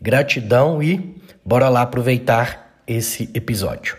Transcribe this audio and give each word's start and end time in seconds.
Gratidão 0.00 0.82
e 0.82 1.16
bora 1.44 1.68
lá 1.68 1.82
aproveitar 1.82 2.82
esse 2.86 3.30
episódio. 3.34 3.96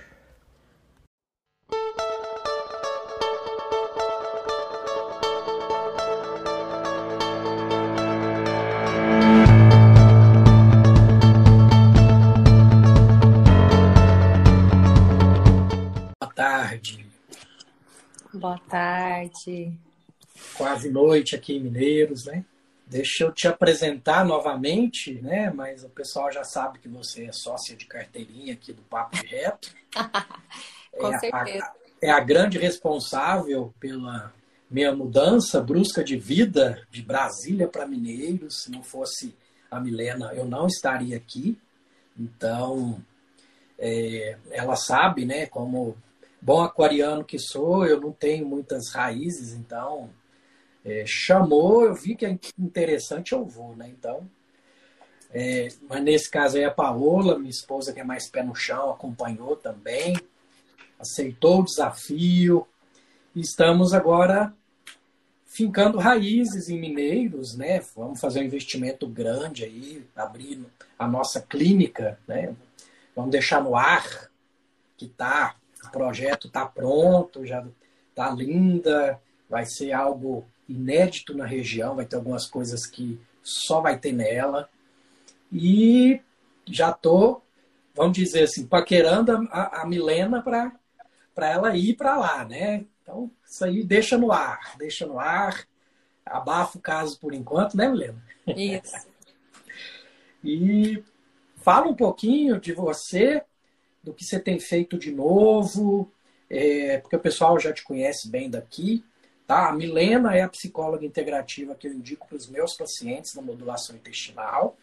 Boa 16.22 16.34
tarde, 16.34 17.06
Boa 18.34 18.58
tarde. 18.70 19.74
quase 20.56 20.90
noite 20.90 21.36
aqui 21.36 21.56
em 21.58 21.60
Mineiros, 21.60 22.26
né? 22.26 22.46
Deixa 22.90 23.24
eu 23.24 23.32
te 23.32 23.48
apresentar 23.48 24.26
novamente, 24.26 25.14
né? 25.22 25.52
Mas 25.52 25.84
o 25.84 25.90
pessoal 25.90 26.32
já 26.32 26.44
sabe 26.44 26.80
que 26.80 26.90
você 26.90 27.26
é 27.26 27.32
sócia 27.32 27.76
de 27.76 27.86
carteirinha 27.86 28.54
aqui 28.54 28.74
do 28.74 28.82
Papo 28.82 29.16
de 29.16 29.28
Reto. 29.28 29.72
Com 30.98 31.08
é, 31.08 31.16
a- 31.16 31.20
certeza. 31.20 31.72
é 32.02 32.10
a 32.10 32.20
grande 32.20 32.58
responsável 32.58 33.72
pela 33.80 34.34
minha 34.70 34.92
mudança 34.92 35.62
brusca 35.62 36.04
de 36.04 36.18
vida 36.18 36.82
de 36.90 37.04
Brasília 37.04 37.68
para 37.68 37.86
Mineiros. 37.88 38.64
Se 38.64 38.72
não 38.72 38.82
fosse 38.82 39.36
a 39.70 39.80
Milena, 39.80 40.34
eu 40.34 40.46
não 40.46 40.66
estaria 40.66 41.16
aqui. 41.16 41.60
Então, 42.18 43.00
é, 43.78 44.36
ela 44.50 44.76
sabe, 44.76 45.26
né? 45.26 45.46
Como 45.46 45.96
bom 46.42 46.64
aquariano 46.64 47.24
que 47.24 47.38
sou, 47.38 47.86
eu 47.86 48.02
não 48.02 48.12
tenho 48.12 48.48
muitas 48.48 48.90
raízes, 48.92 49.54
então 49.54 50.10
é, 50.90 51.04
chamou, 51.06 51.86
eu 51.86 51.94
vi 51.94 52.16
que 52.16 52.26
é 52.26 52.40
interessante, 52.58 53.34
eu 53.34 53.46
vou, 53.46 53.76
né? 53.76 53.88
Então, 53.88 54.28
é, 55.30 55.68
mas 55.88 56.04
nesse 56.04 56.30
caso 56.30 56.58
aí 56.58 56.66
a 56.66 56.72
Paola, 56.72 57.38
minha 57.38 57.52
esposa 57.52 57.94
que 57.94 58.00
é 58.00 58.04
mais 58.04 58.28
pé 58.28 58.42
no 58.42 58.56
chão, 58.56 58.90
acompanhou 58.90 59.56
também, 59.56 60.20
aceitou 61.00 61.60
o 61.60 61.66
desafio. 61.66 62.68
Estamos 63.36 63.94
agora 63.94 64.52
fincando 65.46 66.00
raízes 66.00 66.70
em 66.70 66.80
Mineiros, 66.80 67.56
né? 67.56 67.82
Vamos 67.96 68.20
fazer 68.20 68.40
um 68.40 68.46
investimento 68.46 69.08
grande 69.08 69.64
aí, 69.64 70.04
abrir 70.16 70.66
a 70.98 71.08
nossa 71.08 71.40
clínica, 71.40 72.20
né? 72.28 72.56
Vamos 73.16 73.30
deixar 73.30 73.62
no 73.64 73.76
ar 73.76 74.30
que 74.98 75.08
tá, 75.08 75.56
o 75.86 75.92
projeto 75.92 76.50
tá 76.50 76.66
pronto, 76.66 77.46
já 77.46 77.64
tá 78.16 78.32
linda, 78.32 79.22
vai 79.48 79.66
ser 79.66 79.92
algo 79.92 80.46
inédito 80.70 81.36
na 81.36 81.46
região, 81.46 81.96
vai 81.96 82.06
ter 82.06 82.16
algumas 82.16 82.46
coisas 82.46 82.86
que 82.86 83.20
só 83.42 83.82
vai 83.82 83.98
ter 83.98 84.14
nela. 84.14 84.70
E 85.52 86.22
já 86.66 86.94
tô, 86.94 87.42
vamos 87.96 88.16
dizer 88.16 88.44
assim, 88.44 88.68
paquerando 88.68 89.32
a, 89.52 89.82
a 89.82 89.86
Milena 89.88 90.42
para 90.42 91.50
ela 91.50 91.76
ir 91.76 91.96
para 91.96 92.16
lá, 92.16 92.46
né? 92.46 92.86
Então, 93.02 93.32
isso 93.44 93.66
aí 93.66 93.84
deixa 93.84 94.18
no 94.18 94.32
ar, 94.32 94.76
deixa 94.78 95.08
no 95.08 95.20
ar, 95.20 95.68
abafa 96.24 96.78
o 96.78 96.82
caso 96.82 97.20
por 97.20 97.34
enquanto, 97.34 97.76
né, 97.76 97.90
Milena? 97.90 98.24
Isso. 98.48 99.10
E 100.42 101.04
fala 101.58 101.88
um 101.88 101.94
pouquinho 101.94 102.62
de 102.62 102.72
você, 102.72 103.44
do 104.02 104.14
que 104.14 104.24
você 104.24 104.40
tem 104.40 104.58
feito 104.58 104.98
de 104.98 105.12
novo, 105.12 106.10
é, 106.50 106.98
porque 107.00 107.18
o 107.18 107.20
pessoal 107.20 107.60
já 107.60 107.74
te 107.74 107.84
conhece 107.84 108.30
bem 108.30 108.50
daqui. 108.50 109.04
Tá? 109.50 109.70
A 109.70 109.74
Milena 109.74 110.36
é 110.36 110.44
a 110.44 110.50
psicóloga 110.50 111.04
integrativa 111.04 111.74
que 111.74 111.88
eu 111.88 111.94
indico 111.94 112.28
para 112.28 112.38
os 112.38 112.48
meus 112.48 112.76
pacientes 112.76 113.34
na 113.34 113.42
modulação 113.42 113.96
intestinal. 113.96 114.78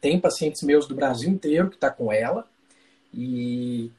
Tem 0.00 0.18
pacientes 0.18 0.62
meus 0.62 0.88
do 0.88 0.94
Brasil 0.96 1.30
inteiro 1.30 1.68
que 1.70 1.76
está 1.76 1.90
com 1.90 2.12
ela. 2.12 2.44
E 3.14 3.92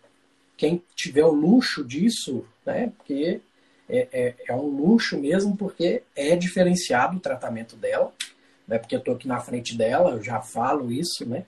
quem 0.57 0.83
tiver 0.95 1.23
o 1.23 1.31
luxo 1.31 1.85
disso, 1.85 2.45
né? 2.65 2.91
Porque 2.97 3.39
é, 3.87 4.07
é, 4.11 4.35
é 4.49 4.53
um 4.53 4.67
luxo 4.67 5.17
mesmo, 5.17 5.55
porque 5.55 6.03
é 6.13 6.35
diferenciado 6.35 7.15
o 7.15 7.21
tratamento 7.21 7.77
dela 7.77 8.11
né? 8.71 8.79
Porque 8.79 8.95
eu 8.95 8.99
estou 8.99 9.15
aqui 9.15 9.27
na 9.27 9.41
frente 9.41 9.77
dela, 9.77 10.11
eu 10.11 10.23
já 10.23 10.41
falo 10.41 10.89
isso, 10.91 11.27
né? 11.27 11.45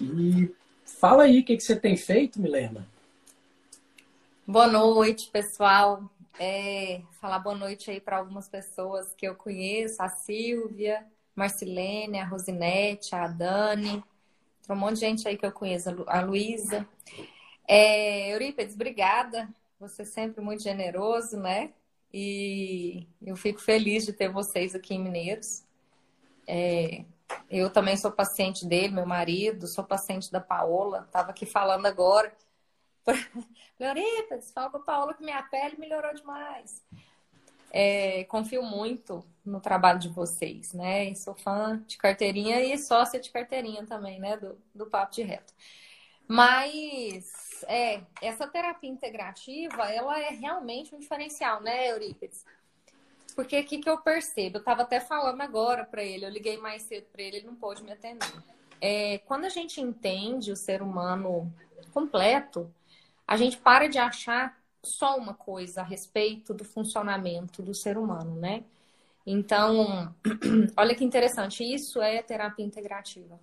E 0.00 0.52
fala 0.84 1.22
aí 1.22 1.40
o 1.40 1.44
que, 1.44 1.56
que 1.56 1.62
você 1.62 1.76
tem 1.76 1.96
feito, 1.96 2.40
Milena. 2.40 2.84
Boa 4.44 4.66
noite, 4.66 5.30
pessoal. 5.30 6.02
É, 6.42 7.02
falar 7.20 7.38
boa 7.40 7.54
noite 7.54 7.90
aí 7.90 8.00
para 8.00 8.16
algumas 8.16 8.48
pessoas 8.48 9.12
que 9.14 9.28
eu 9.28 9.34
conheço, 9.34 10.02
a 10.02 10.08
Silvia, 10.08 11.06
Marcilene, 11.36 12.18
a 12.18 12.24
Rosinete, 12.24 13.14
a 13.14 13.28
Dani, 13.28 14.02
tem 14.66 14.74
um 14.74 14.78
monte 14.78 14.94
de 14.94 15.00
gente 15.00 15.28
aí 15.28 15.36
que 15.36 15.44
eu 15.44 15.52
conheço, 15.52 15.90
a 15.90 15.92
Lu- 15.92 16.06
a 16.08 16.20
Luísa. 16.22 16.88
É, 17.68 18.32
Eurípides, 18.32 18.74
obrigada. 18.74 19.48
Você 19.78 20.02
é 20.02 20.04
sempre 20.06 20.40
muito 20.42 20.62
generoso, 20.62 21.36
né? 21.38 21.72
E 22.12 23.06
eu 23.22 23.36
fico 23.36 23.60
feliz 23.60 24.06
de 24.06 24.12
ter 24.14 24.30
vocês 24.30 24.74
aqui 24.74 24.94
em 24.94 24.98
Mineiros. 25.02 25.64
É, 26.46 27.04
eu 27.50 27.70
também 27.70 27.96
sou 27.96 28.10
paciente 28.12 28.66
dele, 28.66 28.94
meu 28.94 29.06
marido, 29.06 29.66
sou 29.66 29.84
paciente 29.84 30.32
da 30.32 30.40
Paola, 30.40 31.04
estava 31.06 31.30
aqui 31.30 31.46
falando 31.46 31.86
agora. 31.86 32.32
Eurípides, 33.78 34.50
fala 34.52 34.70
a 34.74 34.78
Paola 34.78 35.14
que 35.14 35.24
minha 35.24 35.42
pele 35.44 35.76
melhorou 35.78 36.14
demais. 36.14 36.84
É, 37.72 38.24
confio 38.24 38.62
muito 38.62 39.24
no 39.44 39.60
trabalho 39.60 39.98
de 39.98 40.08
vocês, 40.08 40.72
né? 40.72 41.04
E 41.04 41.16
sou 41.16 41.34
fã 41.34 41.82
de 41.86 41.96
carteirinha 41.96 42.60
e 42.60 42.76
sócia 42.76 43.20
de 43.20 43.30
carteirinha 43.30 43.86
também, 43.86 44.18
né? 44.18 44.36
Do, 44.36 44.58
do 44.74 44.86
Papo 44.86 45.12
de 45.14 45.22
Reto. 45.22 45.54
Mas 46.26 47.64
é, 47.66 48.02
essa 48.22 48.46
terapia 48.46 48.90
integrativa, 48.90 49.90
ela 49.90 50.18
é 50.20 50.30
realmente 50.30 50.94
um 50.94 50.98
diferencial, 50.98 51.60
né, 51.60 51.90
Eurípides? 51.90 52.44
Porque 53.34 53.58
o 53.60 53.64
que, 53.64 53.78
que 53.78 53.88
eu 53.88 53.98
percebo? 53.98 54.56
Eu 54.56 54.60
estava 54.60 54.82
até 54.82 55.00
falando 55.00 55.40
agora 55.40 55.84
para 55.84 56.02
ele, 56.02 56.24
eu 56.24 56.30
liguei 56.30 56.58
mais 56.58 56.82
cedo 56.82 57.06
para 57.12 57.22
ele, 57.22 57.38
ele 57.38 57.46
não 57.46 57.54
pôde 57.54 57.82
me 57.82 57.92
atender. 57.92 58.32
É, 58.80 59.18
quando 59.18 59.44
a 59.44 59.48
gente 59.48 59.80
entende 59.80 60.52
o 60.52 60.56
ser 60.56 60.82
humano 60.82 61.52
completo, 61.92 62.72
a 63.30 63.36
gente 63.36 63.58
para 63.58 63.86
de 63.86 63.96
achar 63.96 64.60
só 64.82 65.16
uma 65.16 65.32
coisa 65.32 65.82
a 65.82 65.84
respeito 65.84 66.52
do 66.52 66.64
funcionamento 66.64 67.62
do 67.62 67.72
ser 67.72 67.96
humano, 67.96 68.34
né? 68.34 68.64
Então, 69.24 70.12
olha 70.76 70.96
que 70.96 71.04
interessante, 71.04 71.62
isso 71.62 72.02
é 72.02 72.20
terapia 72.22 72.64
integrativa. 72.64 73.38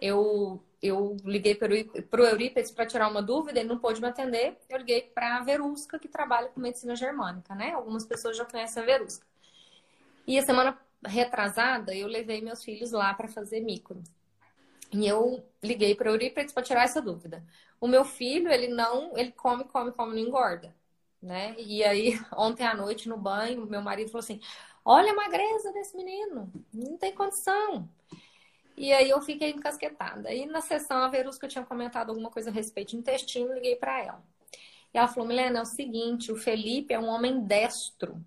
Eu, 0.00 0.62
eu 0.80 1.16
liguei 1.24 1.56
para 1.56 1.74
o 1.74 2.24
Eurípides 2.24 2.70
para 2.70 2.86
tirar 2.86 3.10
uma 3.10 3.20
dúvida, 3.20 3.58
ele 3.58 3.68
não 3.68 3.80
pôde 3.80 4.00
me 4.00 4.06
atender. 4.06 4.56
Eu 4.68 4.78
liguei 4.78 5.02
para 5.02 5.38
a 5.38 5.42
Verusca, 5.42 5.98
que 5.98 6.06
trabalha 6.06 6.50
com 6.50 6.60
medicina 6.60 6.94
germânica, 6.94 7.56
né? 7.56 7.72
Algumas 7.72 8.06
pessoas 8.06 8.36
já 8.36 8.44
conhecem 8.44 8.80
a 8.80 8.86
Verusca. 8.86 9.26
E 10.28 10.38
a 10.38 10.42
semana 10.42 10.78
retrasada, 11.04 11.92
eu 11.92 12.06
levei 12.06 12.40
meus 12.40 12.62
filhos 12.62 12.92
lá 12.92 13.12
para 13.14 13.26
fazer 13.26 13.62
micro. 13.62 14.00
E 14.92 15.06
eu 15.06 15.44
liguei 15.62 15.94
para 15.94 16.10
o 16.10 16.14
Eurípides 16.14 16.52
para 16.52 16.62
tirar 16.62 16.84
essa 16.84 17.00
dúvida. 17.00 17.44
O 17.80 17.86
meu 17.86 18.04
filho, 18.04 18.50
ele 18.50 18.68
não, 18.68 19.16
ele 19.16 19.32
come, 19.32 19.64
come, 19.64 19.92
come, 19.92 20.12
não 20.12 20.18
engorda, 20.18 20.74
né? 21.22 21.54
E 21.58 21.84
aí, 21.84 22.18
ontem 22.36 22.66
à 22.66 22.74
noite 22.74 23.08
no 23.08 23.16
banho, 23.16 23.66
meu 23.66 23.82
marido 23.82 24.10
falou 24.10 24.24
assim: 24.24 24.40
Olha 24.84 25.12
a 25.12 25.16
magreza 25.16 25.72
desse 25.72 25.96
menino, 25.96 26.50
não 26.72 26.96
tem 26.96 27.14
condição. 27.14 27.88
E 28.76 28.92
aí 28.92 29.10
eu 29.10 29.20
fiquei 29.20 29.50
encasquetada. 29.50 30.32
E 30.32 30.46
na 30.46 30.60
sessão, 30.60 30.98
a 30.98 31.08
Verusca 31.08 31.48
tinha 31.48 31.64
comentado 31.64 32.10
alguma 32.10 32.30
coisa 32.30 32.50
a 32.50 32.52
respeito 32.52 32.90
de 32.90 32.96
intestino, 32.96 33.52
liguei 33.52 33.76
para 33.76 34.00
ela. 34.02 34.22
E 34.94 34.98
ela 34.98 35.08
falou: 35.08 35.28
Milena, 35.28 35.58
é 35.58 35.62
o 35.62 35.66
seguinte, 35.66 36.32
o 36.32 36.36
Felipe 36.36 36.94
é 36.94 36.98
um 36.98 37.08
homem 37.08 37.40
destro. 37.44 38.24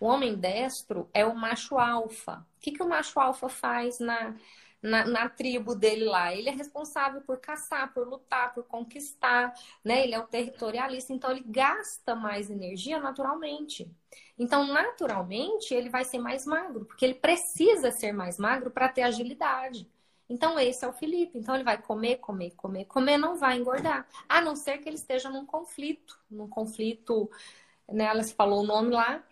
O 0.00 0.06
homem 0.06 0.34
destro 0.34 1.08
é 1.14 1.24
o 1.24 1.34
macho 1.34 1.78
alfa. 1.78 2.44
O 2.58 2.60
que, 2.60 2.72
que 2.72 2.82
o 2.82 2.88
macho 2.88 3.20
alfa 3.20 3.48
faz 3.48 4.00
na, 4.00 4.34
na, 4.82 5.04
na, 5.06 5.28
tribo 5.28 5.74
dele 5.74 6.04
lá? 6.04 6.34
Ele 6.34 6.48
é 6.48 6.52
responsável 6.52 7.20
por 7.22 7.38
caçar, 7.38 7.92
por 7.94 8.06
lutar, 8.06 8.52
por 8.52 8.64
conquistar, 8.64 9.54
né? 9.84 10.04
Ele 10.04 10.14
é 10.14 10.18
o 10.18 10.26
territorialista, 10.26 11.12
então 11.12 11.30
ele 11.30 11.44
gasta 11.46 12.14
mais 12.14 12.50
energia 12.50 12.98
naturalmente. 12.98 13.90
Então, 14.38 14.66
naturalmente, 14.66 15.74
ele 15.74 15.88
vai 15.88 16.04
ser 16.04 16.18
mais 16.18 16.44
magro, 16.46 16.84
porque 16.84 17.04
ele 17.04 17.14
precisa 17.14 17.90
ser 17.90 18.12
mais 18.12 18.38
magro 18.38 18.70
para 18.70 18.88
ter 18.88 19.02
agilidade. 19.02 19.88
Então, 20.28 20.58
esse 20.58 20.84
é 20.84 20.88
o 20.88 20.92
Felipe. 20.92 21.38
Então, 21.38 21.54
ele 21.54 21.64
vai 21.64 21.80
comer, 21.80 22.16
comer, 22.16 22.52
comer, 22.52 22.84
comer, 22.86 23.18
não 23.18 23.36
vai 23.36 23.58
engordar. 23.58 24.06
A 24.28 24.40
não 24.40 24.56
ser 24.56 24.78
que 24.78 24.88
ele 24.88 24.96
esteja 24.96 25.28
num 25.30 25.44
conflito, 25.44 26.18
num 26.30 26.48
conflito, 26.48 27.30
né? 27.88 28.04
Ela 28.04 28.22
se 28.22 28.34
falou 28.34 28.62
o 28.62 28.66
nome 28.66 28.90
lá, 28.90 29.22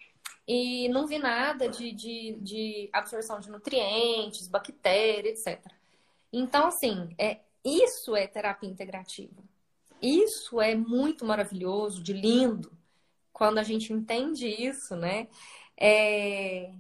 e 0.46 0.88
não 0.88 1.06
vi 1.06 1.18
nada 1.18 1.68
de, 1.68 1.92
de, 1.92 2.36
de 2.40 2.90
absorção 2.92 3.40
de 3.40 3.50
nutrientes, 3.50 4.48
bactérias, 4.48 5.46
etc. 5.46 5.64
Então, 6.32 6.66
assim, 6.66 7.14
é, 7.18 7.40
isso 7.64 8.16
é 8.16 8.26
terapia 8.26 8.68
integrativa. 8.68 9.42
Isso 10.00 10.60
é 10.60 10.74
muito 10.74 11.24
maravilhoso, 11.24 12.02
de 12.02 12.12
lindo, 12.12 12.72
quando 13.32 13.58
a 13.58 13.62
gente 13.62 13.92
entende 13.92 14.46
isso, 14.46 14.96
né? 14.96 15.28
É... 15.76 16.72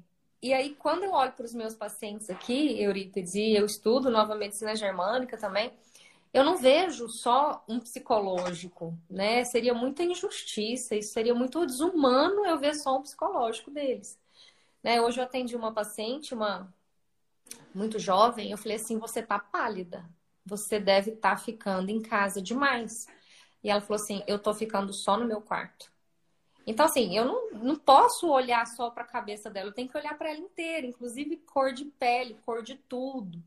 E 0.42 0.54
aí, 0.54 0.74
quando 0.74 1.04
eu 1.04 1.12
olho 1.12 1.32
para 1.32 1.44
os 1.44 1.54
meus 1.54 1.74
pacientes 1.74 2.30
aqui, 2.30 2.80
Eurípides, 2.82 3.34
e 3.34 3.52
eu 3.54 3.66
estudo 3.66 4.10
nova 4.10 4.34
medicina 4.34 4.74
germânica 4.74 5.36
também, 5.36 5.70
eu 6.32 6.44
não 6.44 6.56
vejo 6.56 7.08
só 7.08 7.64
um 7.68 7.80
psicológico, 7.80 8.96
né? 9.08 9.44
Seria 9.44 9.74
muita 9.74 10.02
injustiça, 10.04 10.94
isso 10.94 11.12
seria 11.12 11.34
muito 11.34 11.66
desumano 11.66 12.46
eu 12.46 12.58
ver 12.58 12.74
só 12.74 12.98
um 12.98 13.02
psicológico 13.02 13.70
deles. 13.70 14.18
Né? 14.82 15.00
Hoje 15.00 15.20
eu 15.20 15.24
atendi 15.24 15.56
uma 15.56 15.72
paciente, 15.72 16.34
uma 16.34 16.72
muito 17.74 17.98
jovem, 17.98 18.50
eu 18.50 18.58
falei 18.58 18.76
assim: 18.76 18.98
você 18.98 19.22
tá 19.22 19.38
pálida, 19.38 20.08
você 20.44 20.78
deve 20.78 21.12
estar 21.12 21.30
tá 21.30 21.36
ficando 21.36 21.90
em 21.90 22.00
casa 22.00 22.40
demais. 22.40 23.06
E 23.62 23.70
ela 23.70 23.80
falou 23.80 24.00
assim: 24.02 24.22
eu 24.26 24.38
tô 24.38 24.54
ficando 24.54 24.92
só 24.92 25.16
no 25.16 25.26
meu 25.26 25.40
quarto. 25.40 25.90
Então, 26.66 26.86
assim, 26.86 27.16
eu 27.16 27.24
não, 27.24 27.50
não 27.52 27.76
posso 27.76 28.28
olhar 28.28 28.66
só 28.66 28.90
para 28.90 29.02
a 29.02 29.06
cabeça 29.06 29.50
dela, 29.50 29.70
eu 29.70 29.74
tenho 29.74 29.88
que 29.88 29.96
olhar 29.96 30.16
para 30.16 30.30
ela 30.30 30.38
inteira, 30.38 30.86
inclusive 30.86 31.36
cor 31.38 31.72
de 31.72 31.84
pele, 31.84 32.38
cor 32.44 32.62
de 32.62 32.76
tudo. 32.76 33.42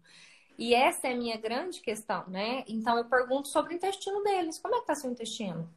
E 0.57 0.73
essa 0.73 1.07
é 1.07 1.13
a 1.13 1.17
minha 1.17 1.37
grande 1.37 1.81
questão, 1.81 2.27
né? 2.27 2.63
Então 2.67 2.97
eu 2.97 3.05
pergunto 3.05 3.47
sobre 3.47 3.73
o 3.73 3.75
intestino 3.75 4.23
deles. 4.23 4.59
Como 4.59 4.75
é 4.75 4.79
que 4.79 4.87
tá 4.87 4.95
seu 4.95 5.11
intestino? 5.11 5.69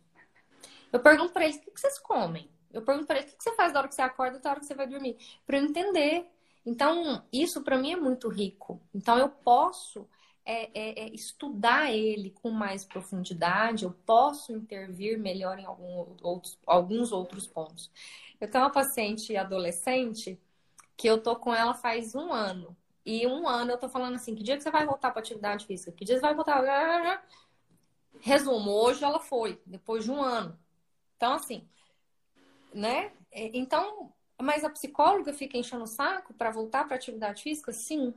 Eu 0.93 1.01
pergunto 1.01 1.33
para 1.33 1.45
eles 1.45 1.57
o 1.57 1.61
que, 1.61 1.71
que 1.71 1.81
vocês 1.81 1.99
comem. 1.99 2.49
Eu 2.73 2.83
pergunto 2.83 3.07
para 3.07 3.19
eles 3.19 3.31
o 3.31 3.33
que, 3.33 3.39
que 3.39 3.45
você 3.45 3.55
faz 3.55 3.73
da 3.73 3.81
hora 3.81 3.89
que 3.89 3.95
você 3.95 4.03
acorda 4.03 4.39
da 4.39 4.51
hora 4.51 4.61
que 4.61 4.67
você 4.67 4.75
vai 4.75 4.87
dormir. 4.87 5.17
Para 5.47 5.59
eu 5.59 5.65
entender. 5.65 6.27
Então, 6.65 7.25
isso 7.33 7.63
para 7.63 7.79
mim 7.79 7.93
é 7.93 7.97
muito 7.97 8.29
rico. 8.29 8.81
Então, 8.95 9.19
eu 9.19 9.29
posso 9.29 10.09
é, 10.45 10.71
é, 10.75 11.05
é 11.07 11.15
estudar 11.15 11.93
ele 11.93 12.31
com 12.31 12.51
mais 12.51 12.85
profundidade, 12.85 13.85
eu 13.85 13.91
posso 14.07 14.53
intervir 14.53 15.19
melhor 15.19 15.59
em 15.59 15.65
algum 15.65 16.07
outros, 16.23 16.59
alguns 16.65 17.11
outros 17.13 17.47
pontos. 17.47 17.91
Eu 18.41 18.49
tenho 18.51 18.65
uma 18.65 18.71
paciente 18.71 19.37
adolescente 19.37 20.41
que 20.97 21.09
eu 21.09 21.21
tô 21.21 21.37
com 21.37 21.55
ela 21.55 21.75
faz 21.75 22.15
um 22.15 22.33
ano. 22.33 22.77
E 23.07 23.25
um 23.25 23.47
ano 23.49 23.71
eu 23.71 23.79
tô 23.79 23.89
falando 23.89 24.17
assim, 24.17 24.35
que 24.35 24.43
dia 24.43 24.57
que 24.57 24.65
você 24.65 24.71
vai 24.71 24.85
voltar 24.85 25.13
para 25.13 25.21
atividade 25.21 25.65
física? 25.65 25.93
Que 25.93 26.05
dia 26.05 26.17
você 26.17 26.23
vai 26.23 26.35
voltar? 26.35 27.25
Resumo, 28.19 28.69
hoje 28.73 29.05
ela 29.05 29.21
foi, 29.21 29.63
depois 29.65 30.03
de 30.05 30.11
um 30.11 30.21
ano. 30.21 30.59
Então, 31.17 31.35
assim, 31.35 31.69
né? 32.75 33.13
É, 33.31 33.57
então, 33.57 34.13
mas 34.43 34.65
a 34.65 34.71
psicóloga 34.71 35.33
fica 35.33 35.57
enchendo 35.57 35.85
o 35.85 35.87
saco 35.87 36.35
para 36.35 36.51
voltar 36.51 36.85
para 36.85 36.97
atividade 36.97 37.45
física? 37.45 37.73
Sim. 37.73 38.13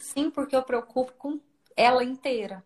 Sim, 0.00 0.28
porque 0.28 0.56
eu 0.56 0.64
preocupo 0.64 1.12
com 1.12 1.40
ela 1.76 2.02
inteira. 2.02 2.64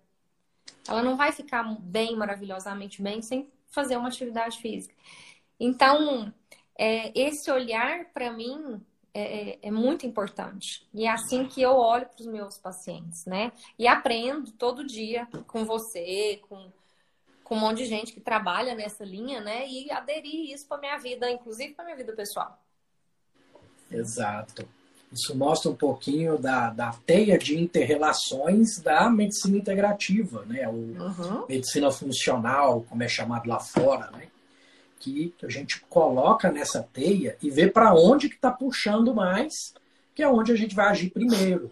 Ela 0.89 1.03
não 1.03 1.15
vai 1.15 1.31
ficar 1.31 1.63
bem, 1.79 2.17
maravilhosamente 2.17 3.03
bem, 3.03 3.21
sem 3.21 3.53
fazer 3.67 3.99
uma 3.99 4.09
atividade 4.09 4.59
física. 4.59 4.95
Então, 5.61 6.33
é, 6.79 7.13
esse 7.19 7.51
olhar, 7.51 8.07
para 8.13 8.33
mim, 8.33 8.81
é, 9.17 9.51
é, 9.51 9.59
é, 9.63 9.71
muito 9.71 10.07
importante. 10.07 10.87
E 10.93 11.07
é 11.07 11.11
assim 11.11 11.47
que 11.47 11.63
eu 11.63 11.71
olho 11.71 12.07
para 12.07 12.21
os 12.21 12.27
meus 12.27 12.59
pacientes, 12.59 13.25
né? 13.25 13.51
E 13.79 13.89
aprendo 13.89 14.53
todo 14.53 14.87
dia 14.87 15.27
com 15.47 15.65
você, 15.65 16.39
com, 16.47 16.71
com 17.43 17.55
um 17.57 17.61
monte 17.61 17.79
de 17.79 17.87
gente 17.87 18.13
que 18.13 18.21
trabalha 18.21 18.75
nessa 18.75 19.03
linha, 19.05 19.41
né? 19.41 19.67
E 19.67 19.91
aderir 19.91 20.53
isso 20.53 20.69
para 20.69 20.77
minha 20.77 20.99
vida, 20.99 21.31
inclusive 21.31 21.73
para 21.73 21.87
minha 21.87 21.97
vida 21.97 22.13
pessoal. 22.13 22.63
Exato. 23.91 24.69
Isso 25.11 25.35
mostra 25.35 25.71
um 25.71 25.77
pouquinho 25.77 26.37
da, 26.37 26.69
da 26.69 26.93
teia 27.07 27.39
de 27.39 27.59
interrelações 27.59 28.79
da 28.83 29.09
medicina 29.09 29.57
integrativa, 29.57 30.45
né? 30.45 30.69
O 30.69 30.73
uhum. 30.73 31.47
medicina 31.49 31.91
funcional, 31.91 32.85
como 32.87 33.03
é 33.03 33.09
chamado 33.09 33.49
lá 33.49 33.61
fora, 33.61 34.11
né? 34.11 34.29
Que 34.99 35.35
a 35.43 35.49
gente 35.49 35.81
coloca 35.89 36.51
nessa 36.51 36.83
teia 36.93 37.37
e 37.43 37.51
vê 37.51 37.69
para 37.69 37.95
onde 37.95 38.29
que 38.29 38.37
está 38.37 38.51
puxando 38.51 39.15
mais, 39.15 39.75
que 40.15 40.23
é 40.23 40.29
onde 40.29 40.53
a 40.53 40.57
gente 40.57 40.75
vai 40.75 40.89
agir 40.89 41.11
primeiro. 41.11 41.71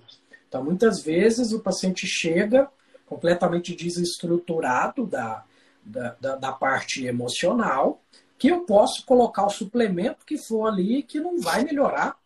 Então, 0.48 0.62
muitas 0.62 1.02
vezes 1.02 1.52
o 1.52 1.60
paciente 1.60 2.06
chega 2.06 2.68
completamente 3.06 3.74
desestruturado 3.74 5.06
da, 5.06 5.44
da, 5.84 6.16
da, 6.20 6.36
da 6.36 6.52
parte 6.52 7.06
emocional, 7.06 8.00
que 8.38 8.48
eu 8.48 8.60
posso 8.60 9.04
colocar 9.04 9.46
o 9.46 9.50
suplemento 9.50 10.24
que 10.26 10.36
for 10.36 10.66
ali 10.66 11.02
que 11.02 11.20
não 11.20 11.40
vai 11.40 11.64
melhorar. 11.64 12.16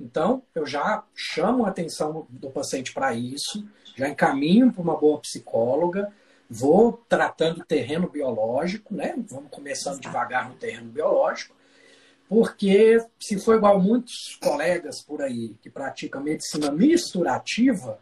Então, 0.00 0.42
eu 0.54 0.66
já 0.66 1.04
chamo 1.14 1.64
a 1.64 1.68
atenção 1.68 2.26
do 2.28 2.50
paciente 2.50 2.92
para 2.92 3.14
isso, 3.14 3.66
já 3.96 4.08
encaminho 4.08 4.72
para 4.72 4.82
uma 4.82 4.96
boa 4.96 5.20
psicóloga, 5.20 6.12
vou 6.48 7.04
tratando 7.08 7.60
o 7.60 7.64
terreno 7.64 8.08
biológico, 8.08 8.94
né? 8.94 9.14
Vamos 9.28 9.50
começando 9.50 10.00
devagar 10.00 10.48
no 10.48 10.54
terreno 10.56 10.90
biológico, 10.90 11.54
porque 12.28 12.98
se 13.20 13.38
for 13.38 13.56
igual 13.56 13.80
muitos 13.80 14.36
colegas 14.42 15.02
por 15.02 15.22
aí 15.22 15.54
que 15.62 15.70
praticam 15.70 16.22
medicina 16.22 16.70
misturativa, 16.70 17.98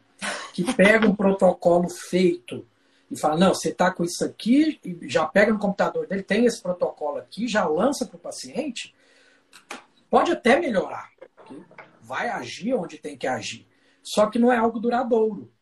que 0.53 0.73
pega 0.75 1.07
um 1.07 1.15
protocolo 1.15 1.89
feito 1.89 2.67
e 3.11 3.19
fala, 3.19 3.37
não, 3.37 3.55
você 3.55 3.69
está 3.69 3.91
com 3.91 4.05
isso 4.05 4.25
aqui, 4.25 4.81
e 4.83 5.09
já 5.09 5.27
pega 5.27 5.53
no 5.53 5.59
computador 5.59 6.07
dele, 6.07 6.23
tem 6.23 6.47
esse 6.47 6.63
protocolo 6.63 7.19
aqui, 7.19 7.47
já 7.47 7.67
lança 7.67 8.07
para 8.07 8.17
o 8.17 8.21
paciente, 8.21 8.95
pode 10.09 10.33
até 10.33 10.59
melhorar, 10.59 11.11
vai 12.01 12.31
agir 12.31 12.75
onde 12.75 12.97
tem 12.97 13.17
que 13.17 13.27
agir, 13.27 13.67
só 14.03 14.27
que 14.27 14.39
não 14.39 14.51
é 14.51 14.57
algo 14.57 14.81
duradouro. 14.81 15.53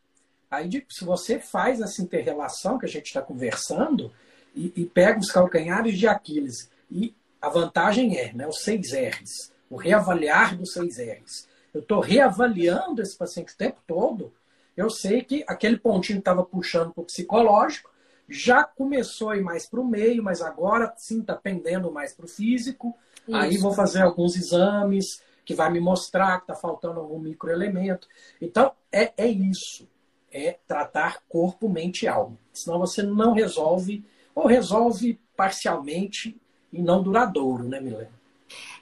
Aí, 0.51 0.85
se 0.89 1.05
você 1.05 1.39
faz 1.39 1.81
essa 1.81 2.03
interrelação 2.03 2.77
que 2.77 2.85
a 2.85 2.89
gente 2.89 3.07
está 3.07 3.23
conversando 3.23 4.13
e, 4.53 4.73
e, 4.75 4.85
pega 4.85 5.21
os 5.21 5.31
calcanhares 5.31 5.97
de 5.97 6.09
Aquiles, 6.09 6.69
e 6.91 7.15
a 7.41 7.49
vantagem 7.49 8.19
é 8.19 8.33
né, 8.33 8.49
os 8.49 8.63
seis 8.63 8.93
R's, 8.93 9.53
o 9.71 9.77
reavaliar 9.77 10.57
dos 10.57 10.73
seis 10.73 10.99
R's. 10.99 11.47
Eu 11.73 11.83
estou 11.83 12.01
reavaliando 12.01 13.01
esse 13.01 13.17
paciente 13.17 13.55
o 13.55 13.57
tempo 13.57 13.81
todo, 13.87 14.33
eu 14.77 14.91
sei 14.91 15.23
que 15.23 15.45
aquele 15.47 15.79
pontinho 15.79 16.19
que 16.19 16.23
estava 16.23 16.43
puxando 16.43 16.93
para 16.93 17.03
o 17.03 17.07
psicológico 17.07 17.89
já 18.29 18.65
começou 18.65 19.31
a 19.31 19.37
ir 19.37 19.43
mais 19.43 19.69
para 19.69 19.81
o 19.81 19.87
meio, 19.87 20.23
mas 20.23 20.43
agora 20.43 20.93
sim 20.97 21.21
está 21.21 21.37
pendendo 21.37 21.93
mais 21.93 22.13
para 22.13 22.25
o 22.25 22.29
físico. 22.29 22.97
Isso. 23.27 23.37
Aí 23.37 23.57
vou 23.57 23.73
fazer 23.73 24.03
alguns 24.03 24.37
exames 24.37 25.23
que 25.45 25.55
vai 25.55 25.71
me 25.71 25.81
mostrar 25.81 26.39
que 26.39 26.45
está 26.45 26.55
faltando 26.55 26.99
algum 26.99 27.19
microelemento. 27.19 28.09
Então, 28.41 28.73
é, 28.91 29.13
é 29.17 29.29
isso 29.29 29.89
é 30.33 30.59
tratar 30.67 31.23
corpo, 31.29 31.69
mente 31.69 32.05
e 32.05 32.09
alma. 32.09 32.37
Senão 32.53 32.79
você 32.79 33.03
não 33.03 33.33
resolve, 33.33 34.05
ou 34.35 34.47
resolve 34.47 35.19
parcialmente 35.37 36.41
e 36.73 36.81
não 36.81 37.03
duradouro, 37.03 37.65
né, 37.65 37.81
Milena? 37.81 38.21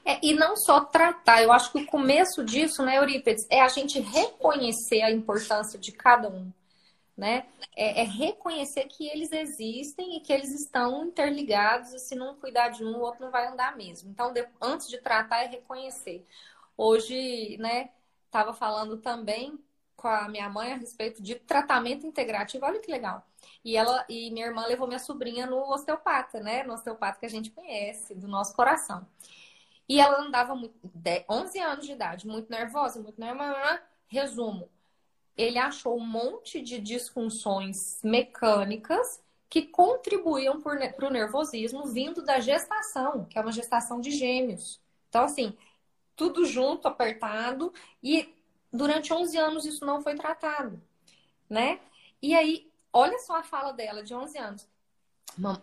É, 0.04 0.18
e 0.22 0.32
não 0.32 0.56
só 0.56 0.80
tratar, 0.80 1.42
eu 1.42 1.52
acho 1.52 1.70
que 1.70 1.82
o 1.82 1.86
começo 1.86 2.44
disso, 2.44 2.82
né, 2.82 2.96
Eurípides, 2.96 3.46
é 3.50 3.60
a 3.60 3.68
gente 3.68 4.00
reconhecer 4.00 5.02
a 5.02 5.10
importância 5.10 5.78
de 5.78 5.92
cada 5.92 6.28
um. 6.28 6.50
Né? 7.16 7.46
É, 7.76 8.02
é, 8.02 8.04
reconhecer 8.04 8.84
que 8.84 9.08
eles 9.08 9.32
existem 9.32 10.16
e 10.16 10.20
que 10.20 10.32
eles 10.32 10.50
estão 10.54 11.04
interligados 11.04 11.92
e 11.92 11.98
se 11.98 12.14
não 12.14 12.36
cuidar 12.36 12.68
de 12.68 12.84
um, 12.84 12.96
o 12.96 13.00
outro 13.00 13.24
não 13.24 13.32
vai 13.32 13.48
andar 13.48 13.76
mesmo. 13.76 14.08
Então, 14.08 14.32
de, 14.32 14.46
antes 14.62 14.88
de 14.88 14.98
tratar, 14.98 15.42
é 15.42 15.48
reconhecer. 15.48 16.24
Hoje, 16.76 17.56
né, 17.58 17.90
estava 18.28 18.54
falando 18.54 18.98
também 18.98 19.58
com 19.98 20.06
a 20.06 20.28
minha 20.28 20.48
mãe 20.48 20.72
a 20.72 20.76
respeito 20.76 21.20
de 21.20 21.34
tratamento 21.34 22.06
integrativo. 22.06 22.64
Olha 22.64 22.78
que 22.78 22.90
legal. 22.90 23.26
E 23.64 23.76
ela 23.76 24.06
e 24.08 24.30
minha 24.30 24.46
irmã 24.46 24.64
levou 24.64 24.86
minha 24.86 25.00
sobrinha 25.00 25.44
no 25.44 25.58
osteopata, 25.72 26.40
né? 26.40 26.62
No 26.62 26.74
osteopata 26.74 27.18
que 27.18 27.26
a 27.26 27.28
gente 27.28 27.50
conhece, 27.50 28.14
do 28.14 28.28
nosso 28.28 28.54
coração. 28.54 29.04
E 29.88 30.00
ela 30.00 30.20
andava 30.20 30.54
muito, 30.54 30.74
11 31.28 31.58
anos 31.58 31.84
de 31.84 31.92
idade, 31.92 32.28
muito 32.28 32.48
nervosa, 32.48 33.00
muito 33.00 33.20
nervosa. 33.20 33.82
Resumo, 34.06 34.70
ele 35.36 35.58
achou 35.58 35.96
um 35.98 36.06
monte 36.06 36.62
de 36.62 36.78
disfunções 36.78 38.00
mecânicas 38.04 39.20
que 39.50 39.62
contribuíam 39.62 40.60
para 40.60 41.08
o 41.08 41.10
nervosismo 41.10 41.86
vindo 41.86 42.22
da 42.22 42.38
gestação, 42.38 43.24
que 43.24 43.36
é 43.36 43.42
uma 43.42 43.50
gestação 43.50 44.00
de 44.00 44.12
gêmeos. 44.12 44.80
Então, 45.08 45.24
assim, 45.24 45.56
tudo 46.14 46.44
junto, 46.44 46.86
apertado, 46.86 47.72
e 48.02 48.32
durante 48.72 49.12
11 49.12 49.36
anos 49.36 49.64
isso 49.64 49.84
não 49.84 50.00
foi 50.00 50.14
tratado, 50.14 50.80
né? 51.48 51.80
E 52.20 52.34
aí, 52.34 52.70
olha 52.92 53.18
só 53.18 53.36
a 53.36 53.42
fala 53.42 53.72
dela 53.72 54.02
de 54.02 54.14
11 54.14 54.38
anos. 54.38 54.68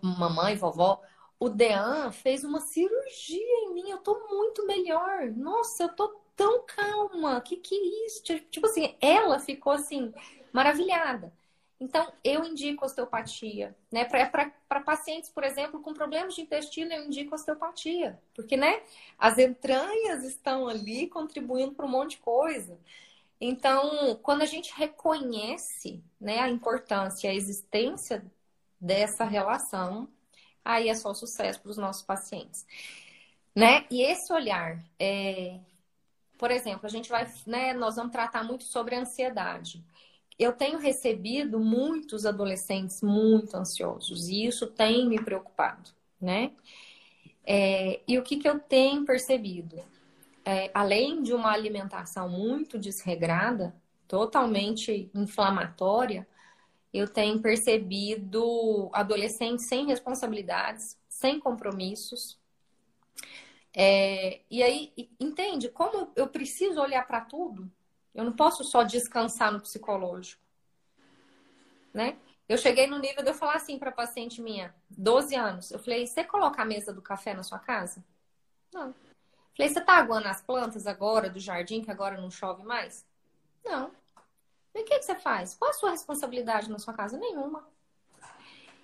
Mamãe, 0.02 0.56
vovó, 0.56 1.02
o 1.40 1.50
Dean 1.50 2.12
fez 2.12 2.44
uma 2.44 2.62
cirurgia 2.62 3.66
em 3.66 3.74
mim, 3.74 3.90
eu 3.90 3.98
tô 3.98 4.28
muito 4.30 4.66
melhor. 4.66 5.30
Nossa, 5.32 5.84
eu 5.84 5.90
tô 5.90 6.20
tão 6.36 6.66
calma, 6.66 7.40
que 7.42 7.58
que 7.58 7.76
é 7.76 8.06
isso? 8.06 8.24
Tipo 8.24 8.68
assim, 8.68 8.96
ela 9.02 9.40
ficou 9.40 9.74
assim, 9.74 10.14
maravilhada. 10.54 11.34
Então, 11.80 12.12
eu 12.24 12.44
indico 12.46 12.86
osteopatia, 12.86 13.76
né? 13.92 14.06
Para 14.06 14.82
pacientes, 14.82 15.30
por 15.30 15.44
exemplo, 15.44 15.82
com 15.82 15.94
problemas 15.94 16.34
de 16.34 16.42
intestino, 16.42 16.94
eu 16.94 17.06
indico 17.06 17.36
osteopatia, 17.36 18.20
porque, 18.34 18.56
né? 18.56 18.82
As 19.18 19.38
entranhas 19.38 20.24
estão 20.24 20.68
ali 20.68 21.08
contribuindo 21.08 21.74
para 21.74 21.86
um 21.86 21.90
monte 21.90 22.12
de 22.12 22.18
coisa. 22.20 22.80
Então, 23.40 24.16
quando 24.24 24.42
a 24.44 24.46
gente 24.46 24.74
reconhece, 24.76 26.02
né, 26.20 26.40
a 26.40 26.50
importância, 26.50 27.30
a 27.30 27.34
existência 27.34 28.26
dessa 28.80 29.26
relação, 29.26 30.08
aí 30.64 30.90
é 30.90 30.96
só 30.96 31.14
sucesso 31.14 31.62
para 31.62 31.72
os 31.72 31.78
nossos 31.78 32.04
pacientes, 32.04 32.66
né? 33.56 33.86
E 33.92 34.02
esse 34.02 34.32
olhar, 34.34 34.80
é... 35.00 35.60
por 36.38 36.52
exemplo, 36.52 36.86
a 36.86 36.90
gente 36.90 37.10
vai, 37.10 37.32
né? 37.46 37.74
Nós 37.74 37.98
vamos 37.98 38.12
tratar 38.14 38.44
muito 38.44 38.64
sobre 38.64 38.96
ansiedade 38.96 39.84
eu 40.38 40.54
tenho 40.54 40.78
recebido 40.78 41.60
muitos 41.60 42.26
adolescentes 42.26 43.02
muito 43.02 43.56
ansiosos 43.56 44.28
e 44.28 44.46
isso 44.46 44.68
tem 44.68 45.08
me 45.08 45.22
preocupado, 45.22 45.90
né? 46.20 46.52
É, 47.46 48.02
e 48.08 48.18
o 48.18 48.24
que, 48.24 48.38
que 48.38 48.50
eu 48.50 48.60
tenho 48.60 49.06
percebido? 49.06 49.82
É, 50.44 50.70
além 50.74 51.22
de 51.22 51.34
uma 51.34 51.52
alimentação 51.52 52.28
muito 52.30 52.78
desregrada, 52.78 53.76
totalmente 54.08 55.10
inflamatória, 55.14 56.28
eu 56.94 57.08
tenho 57.08 57.42
percebido 57.42 58.90
adolescentes 58.94 59.68
sem 59.68 59.86
responsabilidades, 59.88 60.98
sem 61.10 61.40
compromissos. 61.40 62.40
É, 63.74 64.42
e 64.50 64.64
aí, 64.64 64.94
entende 65.20 65.70
como 65.70 66.12
eu 66.16 66.28
preciso 66.28 66.80
olhar 66.80 67.06
para 67.06 67.22
tudo? 67.22 67.70
Eu 68.16 68.24
não 68.24 68.32
posso 68.32 68.64
só 68.64 68.82
descansar 68.82 69.52
no 69.52 69.60
psicológico. 69.60 70.42
Né? 71.94 72.18
Eu 72.48 72.58
cheguei 72.58 72.88
no 72.88 72.98
nível 72.98 73.24
de 73.24 73.30
eu 73.30 73.34
falar 73.34 73.56
assim 73.56 73.78
para 73.78 73.92
paciente 73.92 74.42
minha, 74.42 74.74
12 74.90 75.36
anos. 75.36 75.72
Eu 75.72 75.80
falei: 75.80 76.08
"Você 76.08 76.24
coloca 76.24 76.62
a 76.62 76.66
mesa 76.66 76.94
do 76.94 77.02
café 77.02 77.34
na 77.34 77.44
sua 77.44 77.60
casa?" 77.60 78.04
Não. 78.74 78.96
Falei: 79.56 79.72
"Você 79.72 79.82
tá 79.82 79.98
aguando 79.98 80.28
as 80.28 80.42
plantas 80.42 80.88
agora 80.88 81.30
do 81.30 81.40
jardim 81.40 81.82
que 81.82 81.92
agora 81.92 82.20
não 82.20 82.32
chove 82.32 82.64
mais?" 82.64 83.06
Não. 83.64 83.92
E 84.74 84.82
o 84.82 84.86
que, 84.86 85.00
que 85.00 85.06
você 85.06 85.16
faz? 85.16 85.56
Qual 85.56 85.72
a 85.72 85.74
sua 85.74 85.92
responsabilidade 85.92 86.70
na 86.70 86.80
sua 86.80 86.94
casa? 86.94 87.18
Nenhuma. 87.18 87.68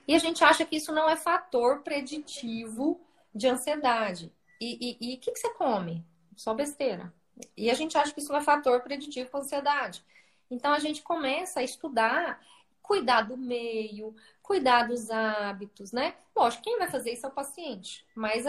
E 0.08 0.16
a 0.16 0.20
gente 0.20 0.44
acha 0.44 0.66
que 0.66 0.78
isso 0.78 0.92
não 0.92 1.10
é 1.10 1.16
fator 1.16 1.82
preditivo 1.84 3.00
de 3.34 3.48
ansiedade. 3.48 4.32
E 4.60 5.16
o 5.18 5.20
que, 5.20 5.32
que 5.32 5.40
você 5.40 5.54
come? 5.54 6.06
Só 6.36 6.54
besteira. 6.54 7.14
E 7.56 7.70
a 7.70 7.74
gente 7.74 7.98
acha 7.98 8.14
que 8.14 8.20
isso 8.20 8.36
é 8.36 8.42
fator 8.42 8.82
preditivo 8.82 9.30
para 9.30 9.40
ansiedade. 9.40 10.04
Então 10.50 10.74
a 10.74 10.80
gente 10.80 11.02
começa 11.02 11.62
a 11.62 11.64
estudar, 11.64 12.42
cuidar 12.82 13.22
do 13.22 13.38
meio, 13.38 14.16
cuidar 14.42 14.88
dos 14.88 15.10
hábitos, 15.10 15.92
né? 15.92 16.16
Lógico, 16.36 16.64
quem 16.64 16.78
vai 16.78 16.90
fazer 16.90 17.12
isso 17.14 17.26
é 17.26 17.30
o 17.30 17.34
paciente, 17.34 18.06
mas 18.16 18.46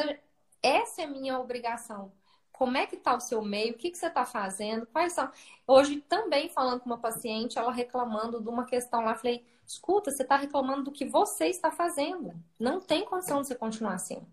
essa 0.63 1.03
é 1.03 1.05
a 1.05 1.09
minha 1.09 1.39
obrigação. 1.39 2.13
Como 2.51 2.77
é 2.77 2.87
que 2.87 2.97
está 2.97 3.17
o 3.17 3.21
seu 3.21 3.43
meio? 3.43 3.73
O 3.73 3.77
que, 3.77 3.91
que 3.91 3.99
você 3.99 4.07
está 4.07 4.25
fazendo? 4.25 4.87
Quais 4.87 5.13
são? 5.13 5.31
Hoje, 5.67 6.01
também 6.03 6.49
falando 6.49 6.81
com 6.81 6.87
uma 6.87 6.99
paciente, 6.99 7.59
ela 7.59 7.73
reclamando 7.73 8.41
de 8.41 8.49
uma 8.49 8.65
questão 8.65 9.01
lá, 9.05 9.15
falei, 9.15 9.45
escuta, 9.67 10.11
você 10.11 10.23
está 10.23 10.37
reclamando 10.37 10.85
do 10.85 10.93
que 10.93 11.05
você 11.05 11.47
está 11.47 11.71
fazendo. 11.71 12.35
Não 12.59 12.81
tem 12.81 13.05
condição 13.05 13.41
de 13.41 13.49
você 13.49 13.55
continuar 13.55 13.95
assim. 13.95 14.25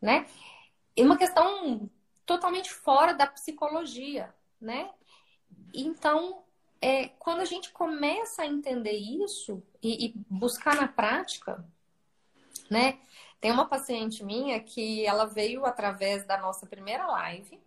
Né? 0.00 0.26
E 0.96 1.02
uma 1.02 1.16
questão 1.16 1.88
totalmente 2.26 2.72
fora 2.72 3.12
da 3.12 3.26
psicologia, 3.26 4.34
né? 4.60 4.90
Então, 5.74 6.42
é, 6.80 7.08
quando 7.18 7.40
a 7.40 7.44
gente 7.44 7.70
começa 7.70 8.42
a 8.42 8.46
entender 8.46 8.96
isso 8.96 9.62
e, 9.82 10.06
e, 10.06 10.14
buscar 10.28 10.74
na 10.74 10.88
prática, 10.88 11.64
né? 12.70 12.98
Tem 13.40 13.50
uma 13.50 13.66
paciente 13.66 14.24
minha 14.24 14.60
que 14.60 15.04
ela 15.04 15.24
veio 15.24 15.64
através 15.64 16.24
da 16.24 16.38
nossa 16.38 16.66
primeira 16.66 17.06
live 17.06 17.60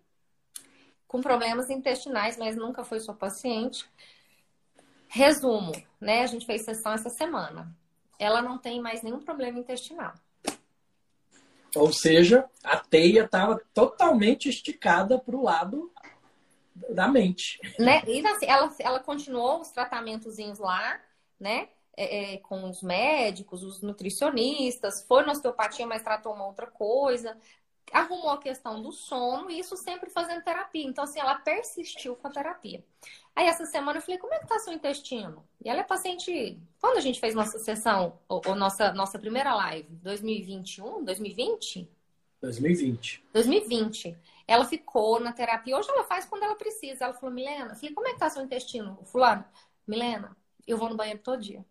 com 1.07 1.21
problemas 1.21 1.69
intestinais, 1.69 2.38
mas 2.38 2.55
nunca 2.55 2.83
foi 2.83 3.00
sua 3.00 3.13
paciente. 3.13 3.85
Resumo, 5.07 5.71
né? 6.00 6.24
A 6.24 6.27
gente 6.27 6.45
fez 6.45 6.63
sessão 6.63 6.93
essa 6.93 7.09
semana. 7.09 7.74
Ela 8.17 8.41
não 8.41 8.57
tem 8.57 8.81
mais 8.81 9.01
nenhum 9.01 9.19
problema 9.19 9.59
intestinal. 9.59 10.13
Ou 11.75 11.91
seja, 11.91 12.46
a 12.63 12.77
teia 12.77 13.24
estava 13.24 13.62
totalmente 13.74 14.50
esticada 14.50 15.20
para 15.20 15.36
o 15.36 15.44
lado 15.44 15.91
da 16.89 17.08
mente. 17.08 17.60
Né? 17.79 18.03
E 18.05 18.25
assim, 18.25 18.46
ela, 18.46 18.74
ela 18.79 19.00
continuou 19.00 19.62
os 19.62 19.70
tratamentos 19.70 20.38
lá, 20.60 21.00
né? 21.39 21.70
É, 21.98 22.34
é, 22.34 22.38
com 22.39 22.70
os 22.70 22.84
médicos, 22.84 23.63
os 23.63 23.82
nutricionistas, 23.82 25.05
foi 25.08 25.25
na 25.25 25.32
osteopatia, 25.32 25.88
mas 25.88 26.01
tratou 26.01 26.34
uma 26.34 26.46
outra 26.46 26.67
coisa, 26.67 27.38
arrumou 27.91 28.32
a 28.32 28.38
questão 28.38 28.82
do 28.82 28.91
sono, 28.91 29.50
e 29.50 29.60
isso 29.60 29.77
sempre 29.77 30.10
fazendo 30.10 30.44
terapia. 30.44 30.86
Então, 30.86 31.05
assim, 31.05 31.20
ela 31.20 31.36
persistiu 31.36 32.17
com 32.17 32.27
a 32.27 32.32
terapia. 32.32 32.84
Aí, 33.36 33.48
essa 33.48 33.65
semana, 33.65 33.98
eu 33.98 34.01
falei, 34.01 34.18
como 34.18 34.34
é 34.34 34.39
que 34.39 34.48
tá 34.48 34.58
seu 34.60 34.72
intestino? 34.72 35.44
E 35.63 35.70
ela 35.70 35.82
é 35.82 35.84
paciente... 35.84 36.58
Quando 36.80 36.98
a 36.98 37.01
gente 37.01 37.20
fez 37.20 37.36
nossa 37.36 37.60
sessão, 37.60 38.18
ou, 38.30 38.42
ou 38.46 38.56
nossa, 38.56 38.94
nossa 38.94 39.20
primeira 39.20 39.54
live? 39.54 39.89
2021? 40.01 41.04
2020? 41.04 41.89
2020. 42.42 43.24
2020. 43.34 44.18
Ela 44.48 44.65
ficou 44.65 45.20
na 45.20 45.34
terapia. 45.34 45.77
Hoje 45.77 45.89
ela 45.89 46.04
faz 46.04 46.25
quando 46.25 46.44
ela 46.44 46.56
precisa. 46.56 47.06
Ela 47.06 47.13
falou, 47.13 47.34
Milena, 47.34 47.72
eu 47.72 47.75
falei, 47.75 47.94
como 47.94 48.08
é 48.08 48.13
que 48.13 48.20
tá 48.20 48.30
seu 48.30 48.44
intestino? 48.44 49.00
Fulano, 49.04 49.44
Milena, 49.88 50.36
eu 50.65 50.77
vou 50.77 50.89
no 50.89 50.96
banheiro 50.96 51.20
todo 51.20 51.42
dia. 51.42 51.65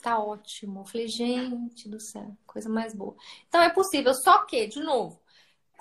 Tá 0.00 0.18
ótimo. 0.18 0.80
Eu 0.80 0.84
falei, 0.84 1.08
gente 1.08 1.88
do 1.88 2.00
céu, 2.00 2.36
coisa 2.46 2.68
mais 2.68 2.94
boa. 2.94 3.14
Então 3.48 3.60
é 3.60 3.68
possível, 3.70 4.14
só 4.14 4.44
que, 4.44 4.66
de 4.66 4.80
novo, 4.80 5.20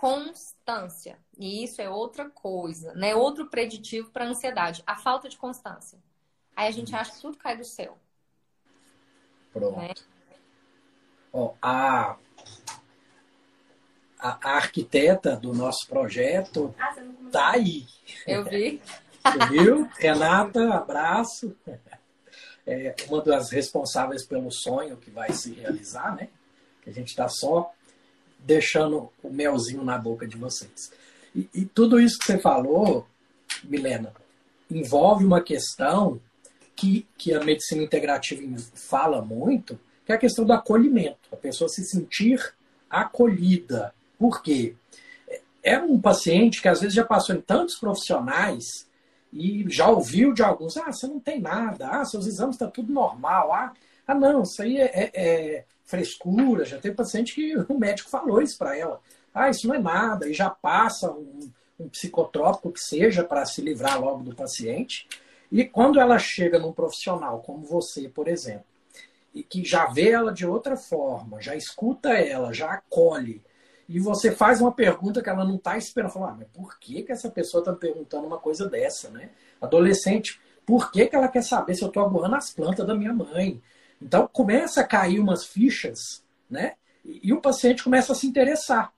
constância. 0.02 1.20
E 1.38 1.64
isso 1.64 1.80
é 1.80 1.88
outra 1.88 2.28
coisa, 2.28 2.92
né? 2.96 3.14
Outro 3.14 3.46
preditivo 3.52 4.10
para 4.10 4.26
ansiedade, 4.26 4.82
a 4.88 4.96
falta 4.96 5.30
de 5.30 5.38
constância. 5.38 6.00
Aí 6.56 6.68
a 6.68 6.72
gente 6.72 6.96
acha 6.96 7.12
que 7.12 7.22
tudo 7.22 7.38
cai 7.38 7.56
do 7.56 7.64
céu. 7.64 8.00
Pronto. 9.54 9.78
Né? 9.78 9.94
Ó, 11.32 11.54
a, 11.62 12.18
a, 14.18 14.40
a, 14.50 14.56
arquiteta 14.56 15.36
do 15.36 15.54
nosso 15.54 15.88
projeto 15.88 16.74
ah, 16.80 16.96
tá 17.32 17.52
aí. 17.52 17.86
Eu 18.26 18.44
vi. 18.44 18.82
Você 19.24 19.50
viu? 19.50 19.88
Renata, 20.00 20.74
abraço. 20.74 21.56
É 22.66 22.96
uma 23.08 23.22
das 23.22 23.52
responsáveis 23.52 24.26
pelo 24.26 24.52
sonho 24.52 24.98
que 24.98 25.12
vai 25.12 25.32
se 25.32 25.54
realizar, 25.54 26.16
né? 26.16 26.30
Que 26.82 26.90
a 26.90 26.94
gente 26.94 27.10
está 27.10 27.30
só 27.30 27.72
deixando 28.44 29.10
o 29.24 29.30
melzinho 29.30 29.84
na 29.84 29.98
boca 29.98 30.28
de 30.28 30.38
vocês. 30.38 30.92
E, 31.36 31.50
e 31.54 31.66
tudo 31.66 32.00
isso 32.00 32.18
que 32.20 32.26
você 32.26 32.40
falou, 32.40 33.08
Milena, 33.64 34.14
envolve 34.70 35.26
uma 35.26 35.42
questão 35.42 36.20
que, 36.76 37.06
que 37.18 37.34
a 37.34 37.44
medicina 37.44 37.84
integrativa 37.84 38.42
fala 38.74 39.22
muito, 39.22 39.80
que 40.06 40.12
é 40.12 40.16
a 40.16 40.20
questão 40.20 40.46
do 40.46 40.54
acolhimento. 40.54 41.20
A 41.32 41.36
pessoa 41.36 41.70
se 41.70 41.84
sentir 41.84 42.54
acolhida. 42.90 43.94
Por 44.18 44.42
quê? 44.42 44.76
É 45.64 45.78
um 45.78 46.00
paciente 46.00 46.62
que 46.62 46.68
às 46.68 46.82
vezes 46.82 46.96
já 46.96 47.06
passou 47.06 47.36
em 47.36 47.42
tantos 47.42 47.78
profissionais 47.78 48.66
e 49.32 49.66
já 49.70 49.88
ouviu 49.88 50.34
de 50.34 50.44
alguns, 50.44 50.76
ah, 50.78 50.92
você 50.92 51.08
não 51.08 51.20
tem 51.20 51.40
nada, 51.40 51.88
ah, 51.88 52.06
seus 52.06 52.28
exames 52.28 52.56
estão 52.56 52.68
tá 52.68 52.74
tudo 52.74 52.92
normal, 52.92 53.54
ah, 53.54 53.74
ah 54.12 54.16
não, 54.16 54.44
isso 54.44 54.62
aí 54.62 54.78
é, 54.78 54.92
é, 54.94 55.12
é 55.14 55.66
frescura, 55.86 56.66
já 56.66 56.78
tem 56.78 56.94
paciente 56.94 57.34
que 57.34 57.56
o 57.58 57.78
médico 57.78 58.10
falou 58.10 58.42
isso 58.42 58.58
para 58.58 58.78
ela. 58.78 59.00
Ah, 59.34 59.50
isso 59.50 59.68
não 59.68 59.76
é 59.76 59.80
nada, 59.80 60.28
e 60.28 60.34
já 60.34 60.50
passa 60.50 61.12
um, 61.12 61.52
um 61.80 61.90
psicotrópico 61.90 62.72
que 62.72 62.80
seja 62.80 63.24
para 63.24 63.46
se 63.46 63.62
livrar 63.62 64.00
logo 64.00 64.24
do 64.24 64.36
paciente. 64.36 65.08
E 65.52 65.66
quando 65.66 66.00
ela 66.00 66.18
chega 66.18 66.60
num 66.60 66.72
profissional 66.72 67.40
como 67.42 67.66
você, 67.66 68.08
por 68.08 68.28
exemplo, 68.28 68.66
e 69.34 69.44
que 69.44 69.64
já 69.64 69.86
vê 69.86 70.12
ela 70.12 70.34
de 70.34 70.46
outra 70.46 70.76
forma, 70.76 71.42
já 71.42 71.56
escuta 71.56 72.10
ela, 72.10 72.54
já 72.54 72.72
acolhe, 72.72 73.42
e 73.88 74.00
você 74.00 74.32
faz 74.32 74.62
uma 74.62 74.72
pergunta 74.72 75.22
que 75.22 75.30
ela 75.30 75.44
não 75.44 75.56
está 75.56 75.78
esperando, 75.78 76.12
fala, 76.12 76.30
ah, 76.30 76.36
mas 76.38 76.48
por 76.54 76.80
que, 76.80 77.04
que 77.04 77.12
essa 77.12 77.30
pessoa 77.30 77.60
está 77.60 77.74
perguntando 77.74 78.26
uma 78.26 78.38
coisa 78.38 78.70
dessa, 78.70 79.10
né? 79.10 79.32
Adolescente, 79.60 80.40
por 80.66 80.92
que, 80.92 81.08
que 81.08 81.16
ela 81.16 81.28
quer 81.28 81.44
saber 81.44 81.76
se 81.76 81.84
eu 81.84 81.90
estou 81.90 82.06
aborrando 82.06 82.36
as 82.36 82.54
plantas 82.54 82.88
da 82.88 82.96
minha 82.96 83.14
mãe? 83.14 83.62
Então 84.02 84.28
começa 84.28 84.82
a 84.82 84.88
cair 84.88 85.20
umas 85.20 85.46
fichas, 85.46 86.24
né? 86.50 86.76
E, 87.06 87.32
o 87.34 87.42
paciente 87.42 87.84
começa 87.84 88.14
a 88.14 88.16
se 88.16 88.28
interessar. 88.28 88.94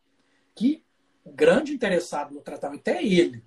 Que 0.55 0.83
o 1.25 1.31
grande 1.31 1.73
interessado 1.73 2.33
no 2.33 2.41
tratamento 2.41 2.87
é 2.87 3.03
ele. 3.03 3.43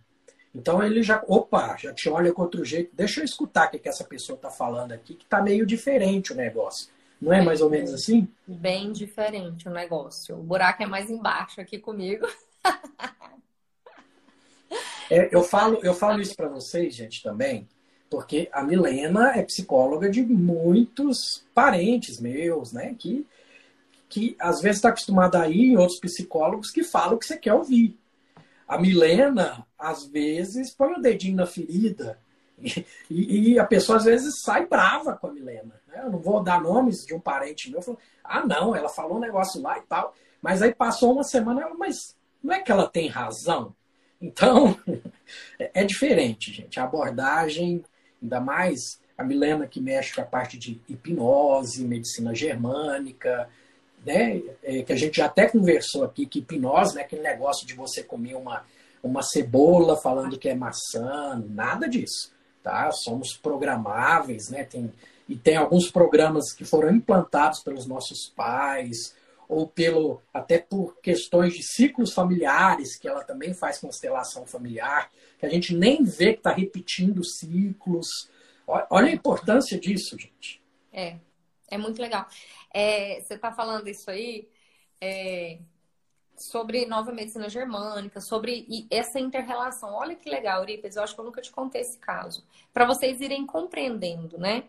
Então 0.55 0.83
ele 0.83 1.03
já, 1.03 1.23
opa, 1.27 1.77
já 1.77 1.93
te 1.93 2.09
olha 2.09 2.33
com 2.33 2.43
outro 2.43 2.65
jeito. 2.65 2.95
Deixa 2.95 3.21
eu 3.21 3.25
escutar 3.25 3.69
o 3.69 3.71
que, 3.71 3.79
que 3.79 3.89
essa 3.89 4.05
pessoa 4.05 4.37
está 4.37 4.51
falando 4.51 4.93
aqui, 4.93 5.15
que 5.15 5.25
está 5.25 5.43
meio 5.43 5.67
diferente 5.67 6.33
o 6.33 6.37
negócio. 6.37 6.89
Não 7.21 7.33
é 7.33 7.43
mais 7.43 7.61
ou 7.61 7.71
menos 7.71 7.93
assim? 7.95 8.29
Bem 8.47 8.93
diferente 8.93 9.69
o 9.69 9.73
negócio. 9.73 10.39
O 10.39 10.43
buraco 10.43 10.83
é 10.83 10.87
mais 10.87 11.11
embaixo 11.11 11.61
aqui 11.61 11.79
comigo. 11.79 12.27
É, 15.09 15.33
eu, 15.33 15.45
falo, 15.45 15.79
eu 15.85 15.95
falo 15.95 16.21
isso 16.21 16.35
para 16.35 16.49
vocês, 16.49 16.93
gente, 16.93 17.23
também, 17.23 17.69
porque 18.11 18.49
a 18.53 18.63
Milena 18.63 19.33
é 19.37 19.43
psicóloga 19.43 20.09
de 20.09 20.23
muitos 20.23 21.45
parentes 21.55 22.21
meus, 22.21 22.73
né? 22.73 22.95
Que, 22.99 23.27
que 24.09 24.37
às 24.39 24.61
vezes 24.61 24.79
está 24.79 24.91
acostumada 24.91 25.41
a 25.41 25.49
ir 25.49 25.73
em 25.73 25.77
outros 25.77 25.99
psicólogos 25.99 26.71
que 26.71 26.85
falam 26.85 27.17
o 27.17 27.19
que 27.19 27.27
você 27.27 27.37
quer 27.37 27.55
ouvir. 27.55 27.97
A 28.67 28.79
Milena, 28.79 29.67
às 29.79 30.07
vezes, 30.07 30.73
põe 30.73 30.93
o 30.95 31.01
dedinho 31.01 31.37
na 31.37 31.47
ferida 31.47 32.19
e, 33.11 33.53
e, 33.53 33.59
a 33.59 33.65
pessoa 33.65 33.99
às 33.99 34.05
vezes 34.05 34.41
sai 34.41 34.67
brava 34.67 35.17
com 35.17 35.27
a 35.27 35.33
Milena. 35.33 35.81
Né? 35.87 36.01
Eu 36.03 36.11
não 36.11 36.19
vou 36.19 36.43
dar 36.43 36.61
nomes 36.61 37.05
de 37.05 37.15
um 37.15 37.21
parente 37.21 37.71
meu. 37.71 37.81
Ah, 38.25 38.45
não, 38.47 38.75
ela 38.75 38.89
falou 38.89 39.19
um 39.19 39.21
negócio 39.21 39.61
lá 39.61 39.79
e 39.79 39.83
tal. 39.83 40.15
Mas 40.41 40.63
aí 40.63 40.75
passou 40.75 41.13
uma 41.13 41.25
semana, 41.25 41.63
ela, 41.63 41.75
mas 41.75 42.17
não 42.43 42.55
é 42.55 42.61
que 42.61 42.73
ela 42.73 42.89
tem 42.89 43.09
razão? 43.09 43.75
Então, 44.21 44.79
é 45.59 45.85
diferente, 45.85 46.53
gente. 46.53 46.81
A 46.81 46.85
abordagem, 46.85 47.85
ainda 48.23 48.41
mais 48.41 49.01
a 49.17 49.25
Milena 49.25 49.67
que 49.67 49.81
mexe 49.81 50.15
com 50.15 50.21
a 50.21 50.25
parte 50.25 50.59
de 50.59 50.81
hipnose, 50.89 51.85
medicina 51.85 52.35
germânica, 52.35 53.49
né? 54.05 54.43
É, 54.63 54.83
que 54.83 54.93
a 54.93 54.97
gente 54.97 55.17
já 55.17 55.27
até 55.27 55.49
conversou 55.49 56.05
aqui, 56.05 56.27
que 56.27 56.41
hipnose, 56.41 56.95
né? 56.95 57.03
aquele 57.03 57.23
negócio 57.23 57.67
de 57.67 57.75
você 57.75 58.03
comer 58.03 58.35
uma, 58.35 58.65
uma 59.03 59.23
cebola 59.23 59.97
falando 59.97 60.39
que 60.39 60.49
é 60.49 60.55
maçã, 60.55 61.43
nada 61.49 61.89
disso. 61.89 62.33
Tá? 62.63 62.91
Somos 62.93 63.37
programáveis, 63.37 64.51
né? 64.51 64.65
Tem, 64.65 64.93
e 65.29 65.37
tem 65.37 65.57
alguns 65.57 65.91
programas 65.91 66.53
que 66.53 66.65
foram 66.65 66.91
implantados 66.91 67.61
pelos 67.61 67.87
nossos 67.87 68.33
pais, 68.37 69.15
ou 69.49 69.67
pelo 69.67 70.21
até 70.33 70.59
por 70.59 70.97
questões 71.01 71.55
de 71.55 71.63
ciclos 71.63 72.13
familiares, 72.13 72.97
que 72.97 73.09
ela 73.09 73.25
também 73.25 73.55
faz 73.55 73.79
constelação 73.79 74.47
familiar, 74.47 75.11
que 75.39 75.47
a 75.47 75.49
gente 75.49 75.75
nem 75.75 76.05
vê 76.05 76.33
que 76.33 76.41
está 76.41 76.53
repetindo 76.53 77.25
ciclos. 77.25 78.31
Olha 78.67 79.09
a 79.09 79.15
importância 79.15 79.79
disso, 79.79 80.19
gente. 80.19 80.63
É, 80.93 81.17
é 81.69 81.79
muito 81.79 82.01
legal. 82.01 82.27
É, 82.73 83.21
você 83.21 83.35
está 83.35 83.53
falando 83.53 83.89
isso 83.89 84.11
aí 84.11 84.49
é, 85.01 85.59
sobre 86.37 86.87
nova 86.87 87.13
medicina 87.13 87.49
germânica, 87.49 88.21
sobre 88.21 88.67
essa 88.91 89.21
interrelação. 89.21 89.93
Olha 89.93 90.17
que 90.17 90.29
legal, 90.29 90.61
Eurípides, 90.61 90.97
eu 90.97 91.03
acho 91.03 91.15
que 91.15 91.21
eu 91.21 91.25
nunca 91.25 91.41
te 91.41 91.53
contei 91.53 91.83
esse 91.83 91.99
caso. 91.99 92.45
Para 92.73 92.87
vocês 92.87 93.21
irem 93.21 93.47
compreendendo, 93.47 94.39
né? 94.39 94.65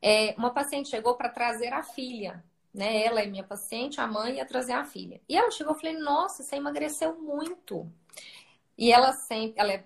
É, 0.00 0.34
uma 0.36 0.50
paciente 0.50 0.88
chegou 0.88 1.14
para 1.14 1.28
trazer 1.28 1.72
a 1.72 1.82
filha 1.82 2.42
né? 2.72 3.04
Ela 3.04 3.22
é 3.22 3.26
minha 3.26 3.44
paciente, 3.44 4.00
a 4.00 4.06
mãe 4.06 4.36
ia 4.36 4.46
trazer 4.46 4.72
a 4.72 4.84
filha. 4.84 5.20
E 5.28 5.36
ela 5.36 5.50
chegou 5.50 5.76
e 5.76 5.80
falei, 5.80 5.98
nossa, 5.98 6.42
você 6.42 6.56
emagreceu 6.56 7.20
muito. 7.20 7.90
E 8.76 8.92
ela 8.92 9.12
sempre, 9.12 9.60
ela 9.60 9.72
é, 9.72 9.84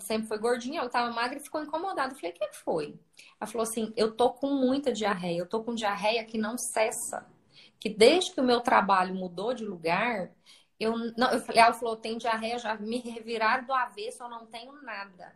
sempre 0.00 0.26
foi 0.28 0.38
gordinha, 0.38 0.78
ela 0.78 0.86
estava 0.86 1.12
magra 1.12 1.38
e 1.38 1.42
ficou 1.42 1.62
incomodada. 1.62 2.12
Eu 2.12 2.16
falei, 2.16 2.32
o 2.32 2.34
que 2.34 2.52
foi? 2.52 2.98
Ela 3.40 3.50
falou 3.50 3.62
assim, 3.62 3.92
eu 3.96 4.12
tô 4.12 4.30
com 4.32 4.48
muita 4.48 4.92
diarreia, 4.92 5.38
eu 5.38 5.46
tô 5.46 5.62
com 5.62 5.74
diarreia 5.74 6.24
que 6.24 6.38
não 6.38 6.58
cessa. 6.58 7.26
Que 7.80 7.88
desde 7.88 8.32
que 8.32 8.40
o 8.40 8.44
meu 8.44 8.60
trabalho 8.60 9.14
mudou 9.14 9.54
de 9.54 9.64
lugar, 9.64 10.30
eu 10.80 10.96
não, 11.16 11.30
eu 11.32 11.40
falei, 11.40 11.62
ela 11.62 11.72
falou, 11.74 11.96
tem 11.96 12.18
diarreia, 12.18 12.58
já 12.58 12.74
me 12.76 12.98
reviraram 12.98 13.64
do 13.66 13.72
avesso, 13.72 14.22
eu 14.22 14.28
não 14.28 14.46
tenho 14.46 14.72
nada. 14.82 15.34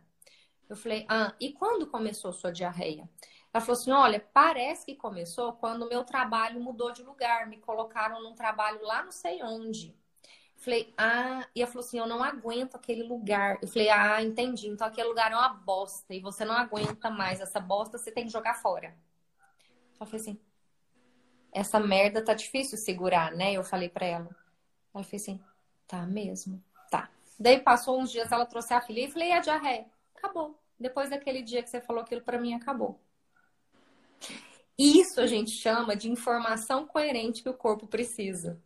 Eu 0.69 0.75
falei, 0.75 1.05
ah, 1.09 1.33
e 1.39 1.51
quando 1.53 1.87
começou 1.87 2.31
sua 2.33 2.51
diarreia? 2.51 3.09
Ela 3.53 3.61
falou 3.61 3.79
assim: 3.79 3.91
olha, 3.91 4.19
parece 4.33 4.85
que 4.85 4.95
começou 4.95 5.53
quando 5.53 5.83
o 5.83 5.89
meu 5.89 6.03
trabalho 6.03 6.61
mudou 6.61 6.91
de 6.91 7.03
lugar, 7.03 7.47
me 7.47 7.57
colocaram 7.57 8.21
num 8.21 8.35
trabalho 8.35 8.81
lá 8.83 9.03
não 9.03 9.11
sei 9.11 9.41
onde. 9.43 9.95
Falei, 10.59 10.93
ah, 10.97 11.47
e 11.55 11.61
ela 11.61 11.71
falou 11.71 11.85
assim: 11.85 11.97
eu 11.97 12.05
não 12.05 12.21
aguento 12.21 12.75
aquele 12.75 13.03
lugar. 13.03 13.57
Eu 13.61 13.67
falei, 13.67 13.89
ah, 13.89 14.21
entendi. 14.21 14.67
Então 14.67 14.85
aquele 14.85 15.07
lugar 15.07 15.31
é 15.31 15.35
uma 15.35 15.49
bosta 15.49 16.13
e 16.13 16.19
você 16.19 16.43
não 16.43 16.53
aguenta 16.53 17.09
mais 17.09 17.39
essa 17.39 17.61
bosta, 17.61 17.97
você 17.97 18.11
tem 18.11 18.25
que 18.25 18.31
jogar 18.31 18.55
fora. 18.55 18.93
Ela 19.97 20.05
falou 20.05 20.21
assim: 20.21 20.37
essa 21.53 21.79
merda 21.79 22.21
tá 22.23 22.33
difícil 22.33 22.77
segurar, 22.77 23.31
né? 23.31 23.53
Eu 23.53 23.63
falei 23.63 23.87
pra 23.87 24.05
ela. 24.05 24.35
Ela 24.93 25.03
fez 25.05 25.21
assim: 25.21 25.41
tá 25.87 26.05
mesmo, 26.05 26.61
tá. 26.91 27.09
Daí 27.39 27.61
passou 27.61 27.97
uns 27.97 28.11
dias, 28.11 28.29
ela 28.29 28.45
trouxe 28.45 28.73
a 28.73 28.81
filha 28.81 29.05
e 29.05 29.11
falei: 29.11 29.31
a 29.31 29.39
diarreia? 29.39 29.85
Acabou. 30.13 30.59
Depois 30.77 31.09
daquele 31.09 31.41
dia 31.41 31.63
que 31.63 31.69
você 31.69 31.79
falou 31.79 32.01
aquilo 32.01 32.21
pra 32.21 32.37
mim, 32.37 32.53
acabou. 32.53 32.99
Isso 34.77 35.21
a 35.21 35.25
gente 35.25 35.51
chama 35.51 35.95
de 35.95 36.09
informação 36.09 36.85
coerente 36.85 37.43
que 37.43 37.49
o 37.49 37.53
corpo 37.53 37.87
precisa. 37.87 38.61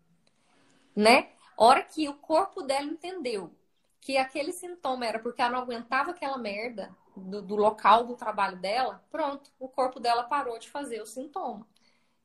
Né? 0.96 1.30
Hora 1.58 1.84
que 1.84 2.08
o 2.08 2.14
corpo 2.14 2.62
dela 2.62 2.86
entendeu 2.86 3.54
que 4.02 4.18
aquele 4.18 4.52
sintoma 4.52 5.06
era 5.06 5.20
porque 5.20 5.42
ela 5.42 5.52
não 5.52 5.60
aguentava 5.60 6.12
aquela 6.12 6.38
merda 6.38 6.96
do, 7.16 7.42
do 7.42 7.56
local 7.56 8.06
do 8.06 8.16
trabalho 8.16 8.58
dela, 8.58 9.04
pronto, 9.10 9.50
o 9.60 9.68
corpo 9.68 10.00
dela 10.00 10.24
parou 10.24 10.60
de 10.60 10.70
fazer 10.70 11.02
o 11.02 11.06
sintoma. 11.06 11.66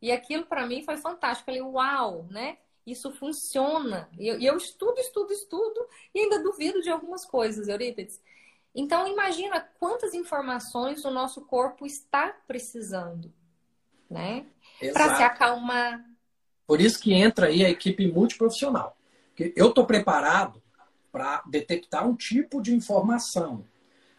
E 0.00 0.10
aquilo 0.10 0.46
para 0.46 0.66
mim 0.66 0.82
foi 0.82 0.96
fantástico. 0.96 1.50
Eu 1.50 1.54
falei, 1.54 1.72
uau, 1.74 2.26
né? 2.30 2.58
Isso 2.86 3.12
funciona. 3.12 4.08
E 4.18 4.26
eu, 4.26 4.40
eu, 4.40 4.56
estudo, 4.56 4.98
estudo, 4.98 5.32
estudo 5.32 5.86
e 6.14 6.20
ainda 6.20 6.42
duvido 6.42 6.80
de 6.80 6.90
algumas 6.90 7.24
coisas, 7.24 7.68
Eurípides. 7.68 8.20
Então, 8.74 9.06
imagina 9.06 9.60
quantas 9.78 10.14
informações 10.14 11.04
o 11.04 11.10
nosso 11.10 11.42
corpo 11.42 11.84
está 11.84 12.28
precisando 12.46 13.32
né? 14.08 14.46
Para 14.92 15.16
se 15.16 15.22
acalmar. 15.22 16.04
Por 16.66 16.80
isso 16.80 17.00
que 17.00 17.12
entra 17.12 17.46
aí 17.46 17.64
a 17.64 17.70
equipe 17.70 18.06
multiprofissional. 18.06 18.96
Porque 19.38 19.52
eu 19.54 19.68
estou 19.68 19.86
preparado 19.86 20.60
para 21.12 21.44
detectar 21.48 22.06
um 22.06 22.16
tipo 22.16 22.60
de 22.60 22.74
informação. 22.74 23.64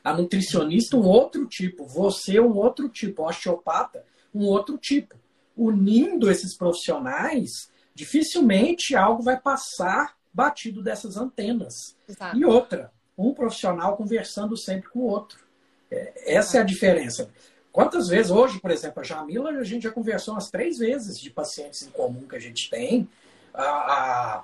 A 0.01 0.13
nutricionista, 0.13 0.95
um 0.95 1.05
outro 1.05 1.45
tipo. 1.45 1.85
Você, 1.85 2.39
um 2.39 2.55
outro 2.55 2.87
tipo. 2.87 3.23
O 3.23 3.25
osteopata, 3.25 4.05
um 4.33 4.45
outro 4.45 4.77
tipo. 4.77 5.17
Unindo 5.57 6.31
esses 6.31 6.55
profissionais, 6.55 7.69
dificilmente 7.93 8.95
algo 8.95 9.21
vai 9.21 9.37
passar 9.37 10.15
batido 10.33 10.81
dessas 10.81 11.17
antenas. 11.17 11.97
Exato. 12.07 12.37
E 12.37 12.45
outra, 12.45 12.93
um 13.17 13.33
profissional 13.33 13.97
conversando 13.97 14.55
sempre 14.55 14.89
com 14.89 14.99
o 14.99 15.07
outro. 15.07 15.37
É, 15.91 16.33
essa 16.35 16.59
é 16.59 16.61
a 16.61 16.63
diferença. 16.63 17.29
Quantas 17.73 18.07
vezes 18.07 18.31
hoje, 18.31 18.57
por 18.57 18.71
exemplo, 18.71 19.01
a 19.01 19.03
Jamila, 19.03 19.49
a 19.49 19.63
gente 19.65 19.83
já 19.83 19.91
conversou 19.91 20.35
umas 20.35 20.49
três 20.49 20.77
vezes 20.77 21.19
de 21.19 21.29
pacientes 21.29 21.81
em 21.85 21.91
comum 21.91 22.25
que 22.25 22.37
a 22.37 22.39
gente 22.39 22.69
tem. 22.69 23.07
A, 23.53 23.63
a 23.63 24.43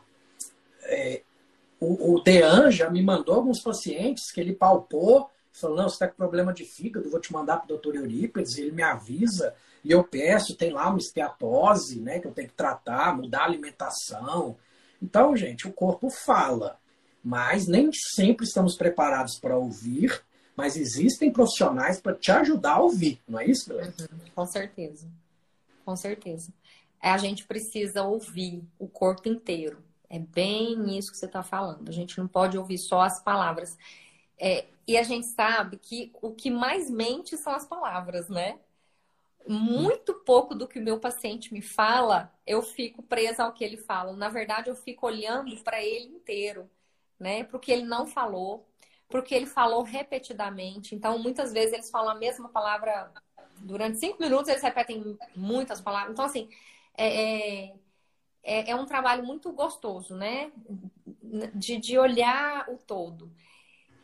é, 0.86 1.22
o, 1.80 2.16
o 2.16 2.24
Dean 2.24 2.72
já 2.72 2.90
me 2.90 3.02
mandou 3.02 3.36
alguns 3.36 3.62
pacientes 3.62 4.32
que 4.32 4.40
ele 4.40 4.54
palpou, 4.54 5.30
falou, 5.52 5.78
não, 5.78 5.90
você 5.90 5.96
está 5.96 6.08
com 6.08 6.16
problema 6.16 6.54
de 6.54 6.66
fígado, 6.66 7.10
vou 7.10 7.20
te 7.20 7.32
mandar 7.32 7.58
para 7.58 7.66
o 7.66 7.70
doutor 7.70 7.96
Eurípides, 7.96 8.58
ele 8.58 8.72
me 8.72 8.84
avisa, 8.84 9.54
e 9.84 9.92
eu 9.92 10.04
peço, 10.04 10.56
tem 10.56 10.72
lá 10.72 10.90
uma 10.90 10.98
esteatose, 10.98 12.00
né, 12.00 12.20
que 12.20 12.28
eu 12.28 12.34
tenho 12.34 12.50
que 12.50 12.56
tratar, 12.56 13.16
mudar 13.16 13.42
a 13.42 13.46
alimentação. 13.46 14.58
Então, 15.02 15.36
gente, 15.36 15.68
o 15.68 15.74
corpo 15.74 16.10
fala, 16.10 16.78
mas 17.24 17.68
nem 17.68 17.90
sempre 17.94 18.46
estamos 18.46 18.76
preparados 18.76 19.38
para 19.40 19.58
ouvir 19.58 20.24
mas 20.56 20.78
existem 20.78 21.32
profissionais 21.32 22.00
para 22.00 22.16
te 22.16 22.32
ajudar 22.32 22.76
a 22.76 22.82
ouvir, 22.82 23.22
não 23.28 23.40
é 23.40 23.46
isso, 23.46 23.68
Beleza? 23.70 24.10
Uhum, 24.10 24.20
com 24.34 24.46
certeza. 24.46 25.08
Com 25.84 25.96
certeza. 25.96 26.54
É, 27.02 27.10
a 27.10 27.18
gente 27.18 27.46
precisa 27.46 28.04
ouvir 28.04 28.64
o 28.80 28.88
corpo 28.88 29.28
inteiro. 29.28 29.84
É 30.10 30.20
bem 30.20 30.98
isso 30.98 31.12
que 31.12 31.18
você 31.18 31.26
está 31.26 31.44
falando. 31.44 31.90
A 31.90 31.92
gente 31.92 32.18
não 32.18 32.28
pode 32.28 32.58
ouvir 32.58 32.78
só 32.78 33.02
as 33.02 33.20
palavras. 33.22 33.78
É, 34.38 34.66
e 34.88 34.98
a 34.98 35.04
gente 35.04 35.28
sabe 35.28 35.78
que 35.78 36.12
o 36.22 36.32
que 36.34 36.52
mais 36.52 36.90
mente 36.90 37.38
são 37.38 37.54
as 37.54 37.66
palavras, 37.66 38.30
né? 38.30 38.60
Muito 39.48 40.14
pouco 40.14 40.56
do 40.56 40.68
que 40.68 40.80
o 40.80 40.84
meu 40.84 41.00
paciente 41.00 41.54
me 41.54 41.62
fala, 41.62 42.34
eu 42.48 42.62
fico 42.62 43.04
presa 43.04 43.44
ao 43.44 43.54
que 43.54 43.64
ele 43.64 43.78
fala. 43.78 44.14
Na 44.14 44.30
verdade, 44.30 44.70
eu 44.70 44.76
fico 44.76 45.06
olhando 45.08 45.56
para 45.64 45.84
ele 45.84 46.08
inteiro, 46.08 46.70
né? 47.20 47.44
Para 47.44 47.58
o 47.58 47.60
que 47.60 47.72
ele 47.72 47.84
não 47.84 48.08
falou, 48.08 48.68
porque 49.10 49.36
ele 49.36 49.46
falou 49.46 49.84
repetidamente. 49.84 50.96
Então, 50.96 51.20
muitas 51.20 51.54
vezes 51.54 51.74
eles 51.74 51.90
falam 51.92 52.12
a 52.12 52.16
mesma 52.16 52.50
palavra 52.50 53.12
durante 53.60 54.00
cinco 54.00 54.22
minutos, 54.22 54.50
eles 54.50 54.64
repetem 54.64 55.18
muitas 55.36 55.82
palavras. 55.82 56.14
Então, 56.14 56.26
assim, 56.26 56.50
é, 56.98 57.68
é, 57.68 57.76
é, 58.46 58.70
é 58.70 58.76
um 58.76 58.86
trabalho 58.86 59.26
muito 59.26 59.52
gostoso, 59.52 60.16
né? 60.16 60.52
De, 61.54 61.78
de 61.78 61.98
olhar 61.98 62.70
o 62.70 62.78
todo. 62.78 63.32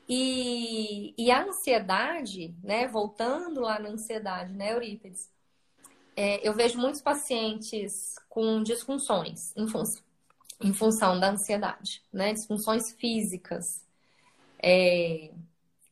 E, 0.09 1.13
e 1.17 1.31
a 1.31 1.43
ansiedade, 1.43 2.53
né? 2.63 2.87
Voltando 2.87 3.61
lá 3.61 3.79
na 3.79 3.89
ansiedade, 3.89 4.51
né, 4.53 4.73
Eurípides? 4.73 5.29
É, 6.15 6.45
eu 6.45 6.53
vejo 6.53 6.77
muitos 6.77 7.01
pacientes 7.01 8.15
com 8.27 8.61
disfunções 8.61 9.55
em, 9.55 9.67
fun 9.67 9.83
em 10.59 10.73
função 10.73 11.19
da 11.19 11.29
ansiedade, 11.29 12.03
né? 12.11 12.33
Disfunções 12.33 12.91
físicas, 12.93 13.85
é... 14.61 15.31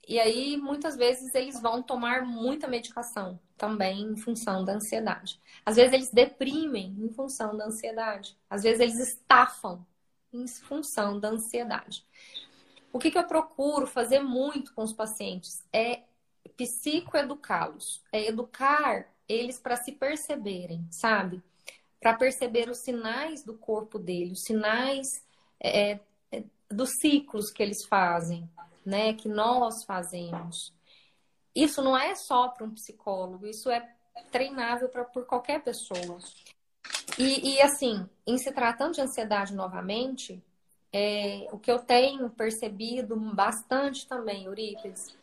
E 0.10 0.19
aí, 0.19 0.58
muitas 0.58 0.98
vezes, 0.98 1.36
eles 1.36 1.62
vão 1.62 1.84
tomar 1.84 2.26
muita 2.26 2.67
medicação 2.67 3.39
também 3.56 4.02
em 4.02 4.17
função 4.17 4.65
da 4.65 4.74
ansiedade. 4.74 5.39
Às 5.63 5.76
vezes, 5.76 5.93
eles 5.93 6.10
deprimem 6.12 6.95
em 7.00 7.10
função 7.10 7.56
da 7.56 7.67
ansiedade. 7.67 8.36
Às 8.50 8.63
vezes, 8.63 8.80
eles 8.80 8.98
estafam 9.08 9.86
em 10.34 10.48
função 10.48 11.19
da 11.19 11.30
ansiedade. 11.30 12.04
O 12.91 12.98
que, 12.98 13.12
que 13.12 13.19
eu 13.19 13.24
procuro 13.24 13.86
fazer 13.86 14.19
muito 14.19 14.74
com 14.74 14.82
os 14.82 14.93
pacientes 14.93 15.63
é 15.72 16.02
psicoeducá-los, 16.58 18.02
é 18.12 18.30
educar 18.30 19.13
eles 19.28 19.60
para 19.60 19.76
se 19.76 19.91
perceberem, 19.91 20.88
sabe? 20.89 21.39
Para 22.02 22.15
perceber 22.15 22.67
os 22.67 22.80
sinais 22.80 23.43
do 23.43 23.54
corpo 23.54 24.00
dele, 24.00 24.32
os 24.32 24.41
sinais 24.41 25.24
é, 25.60 26.00
é, 26.32 26.43
dos 26.67 26.89
ciclos 27.00 27.52
que 27.52 27.62
eles 27.62 27.86
fazem, 27.86 28.50
né? 28.89 29.13
Que 29.13 29.30
nós 29.30 29.84
fazemos. 29.86 30.73
Isso 31.56 31.82
não 31.82 31.97
é 31.97 32.15
só 32.15 32.49
para 32.49 32.65
um 32.65 32.71
psicólogo, 32.71 33.47
isso 33.47 33.69
é 33.69 33.95
treinável 34.32 34.89
pra, 34.89 35.04
por 35.04 35.25
qualquer 35.25 35.63
pessoa. 35.63 36.19
E, 37.17 37.56
e, 37.56 37.62
assim, 37.62 38.08
em 38.25 38.38
se 38.38 38.52
tratando 38.52 38.95
de 38.95 39.02
ansiedade 39.02 39.54
novamente, 39.54 40.43
é, 40.91 41.47
o 41.52 41.60
que 41.60 41.71
eu 41.71 41.80
tenho 41.80 42.30
percebido 42.30 43.15
bastante 43.15 44.08
também, 44.08 44.45
Eurípides, 44.45 45.17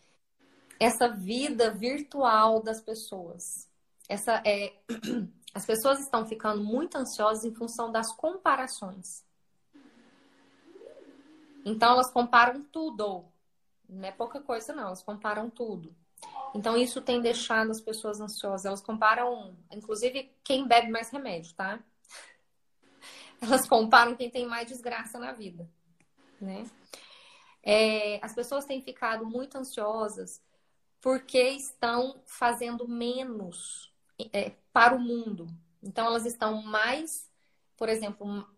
essa 0.79 1.09
vida 1.09 1.71
virtual 1.71 2.63
das 2.63 2.81
pessoas. 2.81 3.69
Essa 4.09 4.43
é, 4.45 4.75
as 5.55 5.65
pessoas 5.65 6.01
estão 6.01 6.27
ficando 6.27 6.63
muito 6.63 6.97
ansiosas 6.97 7.45
em 7.45 7.55
função 7.55 7.91
das 7.91 8.15
comparações. 8.15 9.25
Então 11.65 11.93
elas 11.93 12.13
comparam 12.13 12.63
tudo. 12.63 13.25
Não 13.89 14.09
é 14.09 14.13
pouca 14.13 14.41
coisa, 14.41 14.75
não, 14.75 14.87
elas 14.87 15.03
comparam 15.03 15.49
tudo. 15.51 15.95
Então 16.55 16.77
isso 16.77 17.03
tem 17.03 17.21
deixado 17.21 17.71
as 17.71 17.81
pessoas 17.81 18.21
ansiosas. 18.21 18.65
Elas 18.65 18.81
comparam, 18.81 19.57
inclusive, 19.71 20.33
quem 20.43 20.67
bebe 20.67 20.91
mais 20.91 21.11
remédio, 21.11 21.55
tá? 21.55 21.79
Elas 23.41 23.69
comparam 23.69 24.17
quem 24.17 24.31
tem 24.31 24.47
mais 24.47 24.67
desgraça 24.67 25.19
na 25.19 25.33
vida, 25.33 25.69
né? 26.41 26.65
É, 27.63 28.25
as 28.25 28.35
pessoas 28.35 28.65
têm 28.65 28.81
ficado 28.81 29.27
muito 29.27 29.59
ansiosas 29.59 30.41
porque 31.01 31.51
estão 31.51 32.23
fazendo 32.25 32.89
menos 32.89 33.93
é, 34.33 34.53
para 34.73 34.95
o 34.95 35.01
mundo. 35.01 35.47
Então, 35.83 36.07
elas 36.07 36.25
estão 36.25 36.63
mais, 36.63 37.31
por 37.77 37.89
exemplo, 37.89 38.49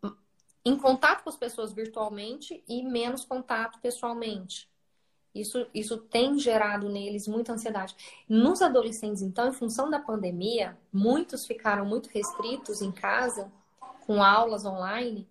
em 0.64 0.76
contato 0.76 1.22
com 1.22 1.30
as 1.30 1.36
pessoas 1.36 1.72
virtualmente 1.72 2.62
e 2.68 2.82
menos 2.82 3.24
contato 3.24 3.80
pessoalmente. 3.80 4.68
Isso, 5.34 5.66
isso 5.72 5.98
tem 5.98 6.38
gerado 6.38 6.88
neles 6.88 7.28
muita 7.28 7.52
ansiedade. 7.52 7.94
Nos 8.28 8.62
adolescentes, 8.62 9.22
então, 9.22 9.48
em 9.48 9.52
função 9.52 9.90
da 9.90 10.00
pandemia, 10.00 10.76
muitos 10.92 11.46
ficaram 11.46 11.84
muito 11.84 12.08
restritos 12.08 12.82
em 12.82 12.90
casa, 12.90 13.50
com 14.06 14.22
aulas 14.22 14.64
online, 14.64 15.28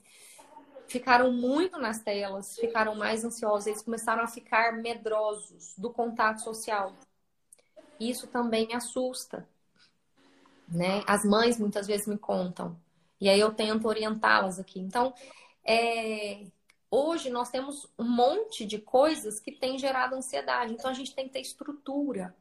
ficaram 0.87 1.31
muito 1.31 1.77
nas 1.79 1.99
telas, 1.99 2.55
ficaram 2.55 2.95
mais 2.95 3.25
ansiosos, 3.25 3.67
eles 3.67 3.81
começaram 3.81 4.23
a 4.23 4.27
ficar 4.27 4.73
medrosos 4.73 5.73
do 5.77 5.91
contato 5.91 6.41
social. 6.41 6.93
Isso 7.99 8.27
também 8.27 8.67
me 8.67 8.75
assusta, 8.75 9.47
né? 10.67 11.03
As 11.07 11.25
mães 11.25 11.59
muitas 11.59 11.87
vezes 11.87 12.07
me 12.07 12.17
contam 12.17 12.79
e 13.19 13.29
aí 13.29 13.39
eu 13.39 13.53
tento 13.53 13.87
orientá-las 13.87 14.59
aqui. 14.59 14.79
Então, 14.79 15.13
é... 15.65 16.45
hoje 16.89 17.29
nós 17.29 17.49
temos 17.49 17.87
um 17.97 18.03
monte 18.03 18.65
de 18.65 18.79
coisas 18.79 19.39
que 19.39 19.51
têm 19.51 19.77
gerado 19.77 20.15
ansiedade. 20.15 20.73
Então 20.73 20.89
a 20.89 20.93
gente 20.93 21.13
tem 21.13 21.27
que 21.27 21.33
ter 21.33 21.41
estrutura. 21.41 22.35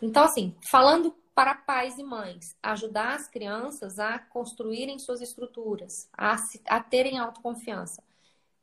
Então, 0.00 0.24
assim, 0.24 0.54
falando 0.70 1.14
para 1.34 1.54
pais 1.54 1.98
e 1.98 2.02
mães, 2.02 2.56
ajudar 2.62 3.14
as 3.14 3.28
crianças 3.28 3.98
a 3.98 4.18
construírem 4.18 4.98
suas 4.98 5.20
estruturas, 5.20 6.08
a, 6.12 6.36
a 6.66 6.80
terem 6.80 7.18
autoconfiança. 7.18 8.02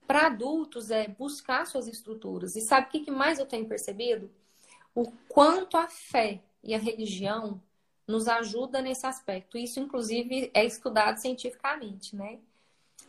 Para 0.05 0.27
adultos 0.27 0.91
é 0.91 1.07
buscar 1.07 1.65
suas 1.65 1.87
estruturas. 1.87 2.55
E 2.55 2.61
sabe 2.61 2.87
o 2.87 2.89
que 2.89 3.09
mais 3.09 3.39
eu 3.39 3.45
tenho 3.45 3.67
percebido? 3.67 4.29
O 4.93 5.11
quanto 5.27 5.77
a 5.77 5.87
fé 5.87 6.41
e 6.63 6.73
a 6.75 6.77
religião 6.77 7.61
nos 8.07 8.27
ajuda 8.27 8.81
nesse 8.81 9.05
aspecto. 9.05 9.57
Isso, 9.57 9.79
inclusive, 9.79 10.51
é 10.53 10.63
estudado 10.63 11.17
cientificamente, 11.17 12.15
né? 12.15 12.39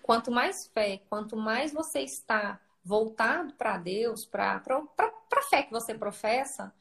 Quanto 0.07 0.31
mais 0.31 0.69
fé, 0.69 1.03
quanto 1.11 1.37
mais 1.37 1.73
você 1.73 1.99
está 1.99 2.61
voltado 2.85 3.55
para 3.55 3.77
Deus, 3.77 4.25
para 4.25 4.63
a 4.65 5.43
fé 5.51 5.65
que 5.65 5.73
você 5.73 5.95
professa, 5.95 6.73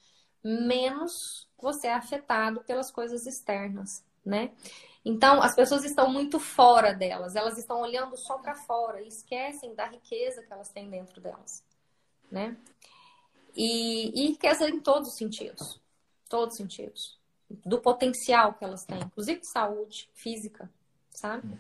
menos 0.44 1.50
você 1.58 1.88
é 1.88 1.94
afetado 1.94 2.62
pelas 2.62 2.92
coisas 2.92 3.26
externas, 3.26 4.06
né? 4.24 4.52
Então, 5.04 5.42
as 5.42 5.56
pessoas 5.56 5.84
estão 5.84 6.08
muito 6.08 6.40
fora 6.40 6.94
delas, 6.94 7.36
elas 7.36 7.58
estão 7.58 7.82
olhando 7.82 8.16
só 8.16 8.38
para 8.38 8.54
fora 8.54 9.02
e 9.02 9.08
esquecem 9.08 9.74
da 9.74 9.88
riqueza 9.88 10.44
que 10.44 10.54
elas 10.54 10.70
têm 10.70 10.88
dentro 10.88 11.20
delas, 11.20 11.64
né? 12.30 12.56
E, 13.56 14.12
e 14.14 14.28
riqueza 14.34 14.70
em 14.70 14.80
todos 14.80 15.10
os 15.10 15.18
sentidos, 15.18 15.82
todos 16.30 16.54
os 16.54 16.58
sentidos, 16.58 17.20
do 17.50 17.82
potencial 17.82 18.54
que 18.54 18.64
elas 18.64 18.86
têm, 18.86 19.00
inclusive 19.00 19.40
de 19.40 19.48
saúde 19.48 20.08
física, 20.14 20.70
sabe? 21.10 21.58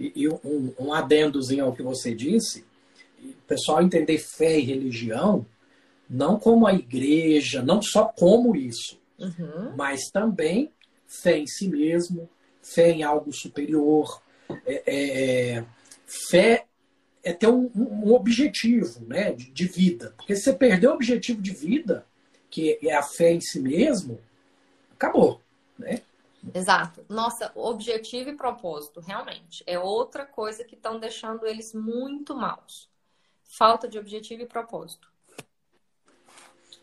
E, 0.00 0.12
e 0.16 0.28
um, 0.28 0.72
um 0.78 0.92
adendozinho 0.92 1.64
ao 1.64 1.74
que 1.74 1.82
você 1.82 2.14
disse, 2.14 2.64
o 3.22 3.46
pessoal 3.46 3.82
entender 3.82 4.18
fé 4.18 4.58
e 4.58 4.64
religião 4.64 5.44
não 6.08 6.40
como 6.40 6.66
a 6.66 6.74
igreja, 6.74 7.62
não 7.62 7.80
só 7.80 8.06
como 8.06 8.56
isso, 8.56 8.98
uhum. 9.16 9.76
mas 9.76 10.10
também 10.10 10.72
fé 11.06 11.38
em 11.38 11.46
si 11.46 11.68
mesmo, 11.68 12.28
fé 12.62 12.90
em 12.90 13.04
algo 13.04 13.32
superior, 13.32 14.20
é, 14.66 14.82
é, 14.86 15.64
fé 16.30 16.66
é 17.22 17.32
ter 17.32 17.46
um, 17.46 17.70
um 17.74 18.12
objetivo 18.12 19.04
né, 19.06 19.32
de, 19.32 19.50
de, 19.50 19.66
vida. 19.66 20.14
Porque 20.16 20.34
se 20.34 20.42
você 20.42 20.52
perder 20.52 20.88
o 20.88 20.94
objetivo 20.94 21.40
de 21.40 21.52
vida, 21.52 22.04
que 22.48 22.78
é 22.82 22.94
a 22.94 23.02
fé 23.02 23.32
em 23.32 23.40
si 23.40 23.60
mesmo, 23.60 24.18
acabou. 24.92 25.40
Né? 25.78 26.00
Exato. 26.54 27.04
Nossa, 27.08 27.52
objetivo 27.54 28.30
e 28.30 28.36
propósito, 28.36 29.00
realmente, 29.00 29.62
é 29.66 29.78
outra 29.78 30.24
coisa 30.24 30.64
que 30.64 30.74
estão 30.74 30.98
deixando 30.98 31.46
eles 31.46 31.74
muito 31.74 32.34
maus. 32.34 32.88
Falta 33.58 33.88
de 33.88 33.98
objetivo 33.98 34.42
e 34.42 34.46
propósito 34.46 35.10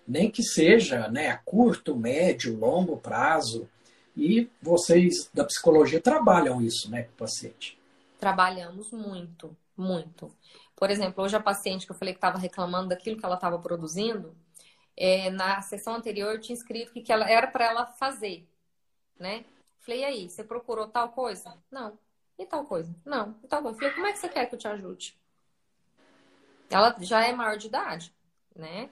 nem 0.07 0.31
que 0.31 0.41
seja 0.41 1.09
né, 1.09 1.29
a 1.29 1.37
curto, 1.37 1.95
médio, 1.95 2.57
longo 2.57 2.97
prazo. 2.97 3.69
E 4.15 4.49
vocês 4.61 5.29
da 5.33 5.43
psicologia 5.43 6.01
trabalham 6.01 6.61
isso 6.61 6.89
né, 6.89 7.03
com 7.03 7.11
o 7.11 7.17
paciente. 7.17 7.77
Trabalhamos 8.19 8.91
muito, 8.91 9.55
muito. 9.75 10.31
Por 10.75 10.89
exemplo, 10.89 11.23
hoje 11.23 11.35
a 11.35 11.39
paciente 11.39 11.85
que 11.85 11.91
eu 11.91 11.97
falei 11.97 12.13
que 12.13 12.17
estava 12.17 12.37
reclamando 12.37 12.89
daquilo 12.89 13.17
que 13.17 13.25
ela 13.25 13.35
estava 13.35 13.59
produzindo, 13.59 14.33
é, 14.95 15.29
na 15.29 15.61
sessão 15.61 15.93
anterior 15.93 16.33
eu 16.33 16.41
tinha 16.41 16.55
escrito 16.55 16.93
que, 16.93 17.01
que 17.01 17.11
ela, 17.11 17.29
era 17.29 17.45
para 17.45 17.65
ela 17.65 17.85
fazer, 17.85 18.47
né? 19.19 19.45
Falei, 19.79 20.01
e 20.01 20.05
aí, 20.05 20.29
você 20.29 20.43
procurou 20.43 20.87
tal 20.87 21.09
coisa? 21.09 21.57
Não. 21.71 21.97
E 22.37 22.45
tal 22.45 22.65
coisa? 22.65 22.93
Não. 23.05 23.35
E 23.43 23.47
tal 23.47 23.61
coisa? 23.61 23.77
Falei, 23.77 23.93
como 23.93 24.07
é 24.07 24.13
que 24.13 24.19
você 24.19 24.29
quer 24.29 24.45
que 24.45 24.55
eu 24.55 24.59
te 24.59 24.67
ajude? 24.67 25.17
Ela 26.69 26.95
já 26.99 27.25
é 27.25 27.33
maior 27.33 27.57
de 27.57 27.67
idade, 27.67 28.13
né? 28.55 28.89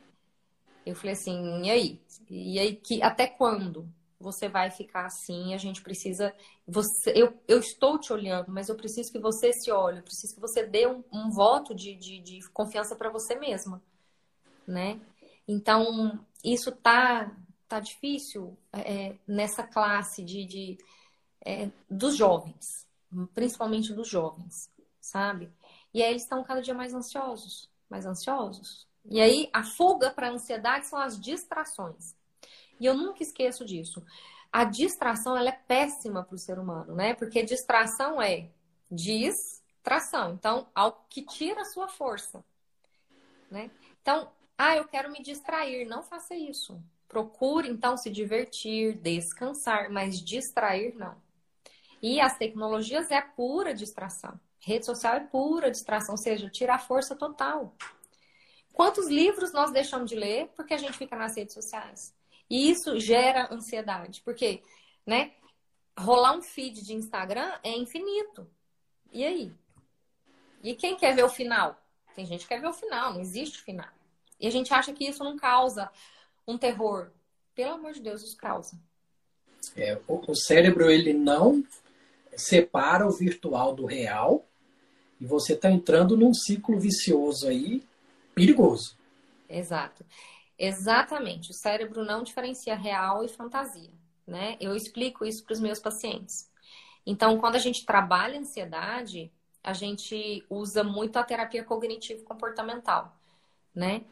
Eu 0.85 0.95
falei 0.95 1.13
assim, 1.13 1.63
e 1.63 1.69
aí? 1.69 2.01
E 2.29 2.59
aí, 2.59 2.75
que, 2.75 3.01
até 3.01 3.27
quando 3.27 3.89
você 4.19 4.47
vai 4.47 4.71
ficar 4.71 5.05
assim? 5.05 5.53
A 5.53 5.57
gente 5.57 5.81
precisa. 5.81 6.33
Você, 6.67 7.11
eu, 7.15 7.33
eu 7.47 7.59
estou 7.59 7.99
te 7.99 8.13
olhando, 8.13 8.51
mas 8.51 8.69
eu 8.69 8.75
preciso 8.75 9.11
que 9.11 9.19
você 9.19 9.51
se 9.53 9.71
olhe, 9.71 9.99
eu 9.99 10.03
preciso 10.03 10.35
que 10.35 10.41
você 10.41 10.65
dê 10.65 10.87
um, 10.87 11.03
um 11.11 11.29
voto 11.29 11.75
de, 11.75 11.95
de, 11.95 12.19
de 12.19 12.49
confiança 12.51 12.95
para 12.95 13.09
você 13.09 13.35
mesma, 13.35 13.81
né? 14.67 14.99
Então, 15.47 16.19
isso 16.43 16.71
tá, 16.71 17.31
tá 17.67 17.79
difícil 17.79 18.57
é, 18.73 19.15
nessa 19.27 19.63
classe 19.63 20.23
de, 20.23 20.45
de 20.45 20.77
é, 21.45 21.69
dos 21.89 22.15
jovens, 22.15 22.87
principalmente 23.33 23.93
dos 23.93 24.07
jovens, 24.07 24.69
sabe? 24.99 25.51
E 25.93 26.01
aí 26.03 26.09
eles 26.09 26.23
estão 26.23 26.43
cada 26.43 26.61
dia 26.61 26.73
mais 26.73 26.93
ansiosos, 26.93 27.69
mais 27.89 28.05
ansiosos, 28.05 28.87
e 29.07 29.21
aí, 29.21 29.49
a 29.53 29.63
fuga 29.63 30.09
para 30.09 30.27
a 30.27 30.31
ansiedade 30.31 30.87
são 30.87 30.99
as 30.99 31.19
distrações. 31.19 32.15
E 32.79 32.85
eu 32.85 32.95
nunca 32.95 33.21
esqueço 33.21 33.63
disso. 33.63 34.03
A 34.51 34.63
distração 34.63 35.37
ela 35.37 35.49
é 35.49 35.59
péssima 35.67 36.23
para 36.23 36.35
o 36.35 36.39
ser 36.39 36.57
humano, 36.57 36.95
né? 36.95 37.13
Porque 37.13 37.43
distração 37.43 38.21
é 38.21 38.49
distração. 38.89 40.33
Então, 40.33 40.67
algo 40.73 40.97
que 41.09 41.21
tira 41.21 41.61
a 41.61 41.65
sua 41.65 41.87
força, 41.87 42.43
né? 43.51 43.69
Então, 44.01 44.31
ah, 44.57 44.75
eu 44.75 44.87
quero 44.87 45.11
me 45.11 45.21
distrair. 45.21 45.85
Não 45.85 46.01
faça 46.01 46.33
isso. 46.33 46.81
Procure, 47.07 47.69
então, 47.69 47.95
se 47.97 48.09
divertir, 48.09 48.97
descansar, 48.97 49.89
mas 49.89 50.19
distrair, 50.19 50.95
não. 50.95 51.15
E 52.01 52.19
as 52.19 52.37
tecnologias 52.37 53.09
é 53.11 53.21
pura 53.21 53.73
distração. 53.73 54.39
Rede 54.59 54.85
social 54.85 55.15
é 55.15 55.19
pura 55.19 55.71
distração, 55.71 56.15
ou 56.15 56.17
seja, 56.17 56.49
tira 56.49 56.75
a 56.75 56.79
força 56.79 57.15
total. 57.15 57.75
Quantos 58.73 59.07
livros 59.07 59.53
nós 59.53 59.71
deixamos 59.71 60.09
de 60.09 60.15
ler 60.15 60.49
porque 60.55 60.73
a 60.73 60.77
gente 60.77 60.97
fica 60.97 61.15
nas 61.15 61.35
redes 61.35 61.53
sociais? 61.53 62.13
E 62.49 62.69
isso 62.69 62.99
gera 62.99 63.47
ansiedade, 63.53 64.21
porque, 64.23 64.61
né? 65.05 65.33
Rolar 65.97 66.35
um 66.35 66.41
feed 66.41 66.83
de 66.83 66.93
Instagram 66.93 67.57
é 67.63 67.71
infinito. 67.71 68.49
E 69.11 69.23
aí? 69.23 69.53
E 70.61 70.75
quem 70.75 70.97
quer 70.97 71.15
ver 71.15 71.23
o 71.23 71.29
final? 71.29 71.79
Tem 72.13 72.25
gente 72.25 72.41
que 72.41 72.49
quer 72.49 72.59
ver 72.59 72.67
o 72.67 72.73
final, 72.73 73.13
não 73.13 73.21
existe 73.21 73.61
final. 73.61 73.89
E 74.39 74.47
a 74.47 74.51
gente 74.51 74.73
acha 74.73 74.91
que 74.91 75.05
isso 75.05 75.23
não 75.23 75.37
causa 75.37 75.89
um 76.47 76.57
terror. 76.57 77.11
Pelo 77.53 77.73
amor 77.73 77.93
de 77.93 78.01
Deus, 78.01 78.21
isso 78.21 78.37
causa. 78.37 78.77
É, 79.75 79.99
o, 80.07 80.35
cérebro, 80.35 80.89
ele 80.89 81.13
não 81.13 81.63
separa 82.35 83.07
o 83.07 83.11
virtual 83.11 83.73
do 83.73 83.85
real 83.85 84.45
e 85.19 85.25
você 85.25 85.53
está 85.53 85.71
entrando 85.71 86.17
num 86.17 86.33
ciclo 86.33 86.79
vicioso 86.79 87.47
aí 87.47 87.83
perigoso. 88.33 88.97
Exato. 89.49 90.05
Exatamente. 90.57 91.51
O 91.51 91.53
cérebro 91.53 92.03
não 92.03 92.23
diferencia 92.23 92.75
real 92.75 93.23
e 93.23 93.27
fantasia. 93.27 93.91
Né? 94.27 94.57
Eu 94.59 94.75
explico 94.75 95.25
isso 95.25 95.43
para 95.43 95.53
os 95.53 95.59
meus 95.59 95.79
pacientes. 95.79 96.49
Então, 97.05 97.37
quando 97.37 97.55
a 97.55 97.59
gente 97.59 97.85
trabalha 97.85 98.39
ansiedade, 98.39 99.31
a 99.63 99.73
gente 99.73 100.43
usa 100.49 100.83
muito 100.83 101.17
a 101.17 101.23
terapia 101.23 101.63
cognitivo-comportamental, 101.63 103.15
né? 103.73 104.03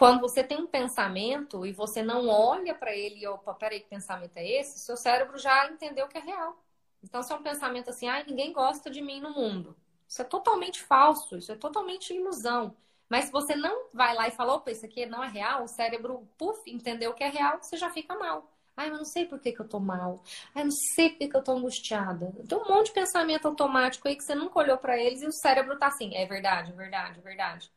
Quando 0.00 0.22
você 0.22 0.42
tem 0.42 0.56
um 0.56 0.66
pensamento 0.66 1.66
e 1.66 1.72
você 1.72 2.02
não 2.02 2.26
olha 2.26 2.74
para 2.74 2.96
ele, 2.96 3.26
opa, 3.26 3.52
peraí, 3.52 3.80
que 3.80 3.88
pensamento 3.90 4.34
é 4.34 4.48
esse? 4.48 4.78
Seu 4.78 4.96
cérebro 4.96 5.36
já 5.36 5.70
entendeu 5.70 6.08
que 6.08 6.16
é 6.16 6.22
real. 6.22 6.56
Então, 7.04 7.22
se 7.22 7.30
é 7.30 7.36
um 7.36 7.42
pensamento 7.42 7.90
assim, 7.90 8.08
ai, 8.08 8.24
ninguém 8.26 8.50
gosta 8.50 8.88
de 8.88 9.02
mim 9.02 9.20
no 9.20 9.28
mundo. 9.28 9.76
Isso 10.08 10.22
é 10.22 10.24
totalmente 10.24 10.82
falso, 10.82 11.36
isso 11.36 11.52
é 11.52 11.54
totalmente 11.54 12.14
ilusão. 12.14 12.74
Mas 13.10 13.26
se 13.26 13.30
você 13.30 13.54
não 13.54 13.90
vai 13.92 14.14
lá 14.14 14.26
e 14.26 14.30
fala, 14.30 14.54
opa, 14.54 14.70
isso 14.70 14.86
aqui 14.86 15.04
não 15.04 15.22
é 15.22 15.28
real, 15.28 15.64
o 15.64 15.68
cérebro, 15.68 16.26
puf, 16.38 16.62
entendeu 16.66 17.12
que 17.12 17.22
é 17.22 17.28
real, 17.28 17.58
você 17.60 17.76
já 17.76 17.90
fica 17.90 18.14
mal. 18.14 18.50
Ai, 18.74 18.88
eu 18.88 18.96
não 18.96 19.04
sei 19.04 19.26
por 19.26 19.38
que, 19.38 19.52
que 19.52 19.60
eu 19.60 19.68
tô 19.68 19.78
mal. 19.78 20.24
Ai, 20.54 20.62
eu 20.62 20.64
não 20.64 20.72
sei 20.94 21.10
por 21.10 21.18
que, 21.18 21.28
que 21.28 21.36
eu 21.36 21.44
tô 21.44 21.52
angustiada. 21.52 22.32
Tem 22.48 22.56
um 22.56 22.66
monte 22.66 22.86
de 22.86 22.92
pensamento 22.92 23.46
automático 23.46 24.08
aí 24.08 24.16
que 24.16 24.24
você 24.24 24.34
nunca 24.34 24.60
olhou 24.60 24.78
para 24.78 24.96
eles 24.96 25.20
e 25.20 25.26
o 25.26 25.32
cérebro 25.32 25.78
tá 25.78 25.88
assim, 25.88 26.16
é 26.16 26.24
verdade, 26.24 26.72
é 26.72 26.74
verdade, 26.74 27.18
é 27.18 27.22
verdade. 27.22 27.70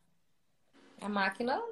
A 1.02 1.08
máquina, 1.08 1.62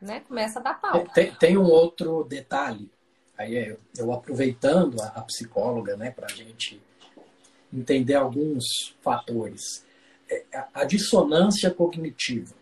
né, 0.00 0.20
começa 0.20 0.58
a 0.58 0.62
dar 0.62 0.80
pau. 0.80 1.06
Tem, 1.08 1.32
tem 1.34 1.56
um 1.56 1.64
outro 1.64 2.24
detalhe. 2.24 2.90
Aí 3.36 3.56
eu, 3.56 3.78
eu 3.96 4.12
aproveitando 4.12 5.00
a, 5.00 5.06
a 5.08 5.22
psicóloga, 5.22 5.96
né, 5.96 6.10
pra 6.10 6.28
gente 6.28 6.80
entender 7.72 8.14
alguns 8.14 8.64
fatores. 9.00 9.84
É, 10.30 10.44
a 10.74 10.84
dissonância 10.84 11.70
cognitiva. 11.70 12.54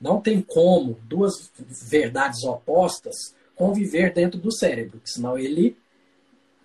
Não 0.00 0.20
tem 0.20 0.42
como 0.42 0.98
duas 1.04 1.50
verdades 1.58 2.44
opostas 2.44 3.14
conviver 3.54 4.12
dentro 4.12 4.38
do 4.38 4.52
cérebro, 4.52 5.00
senão 5.04 5.38
ele 5.38 5.76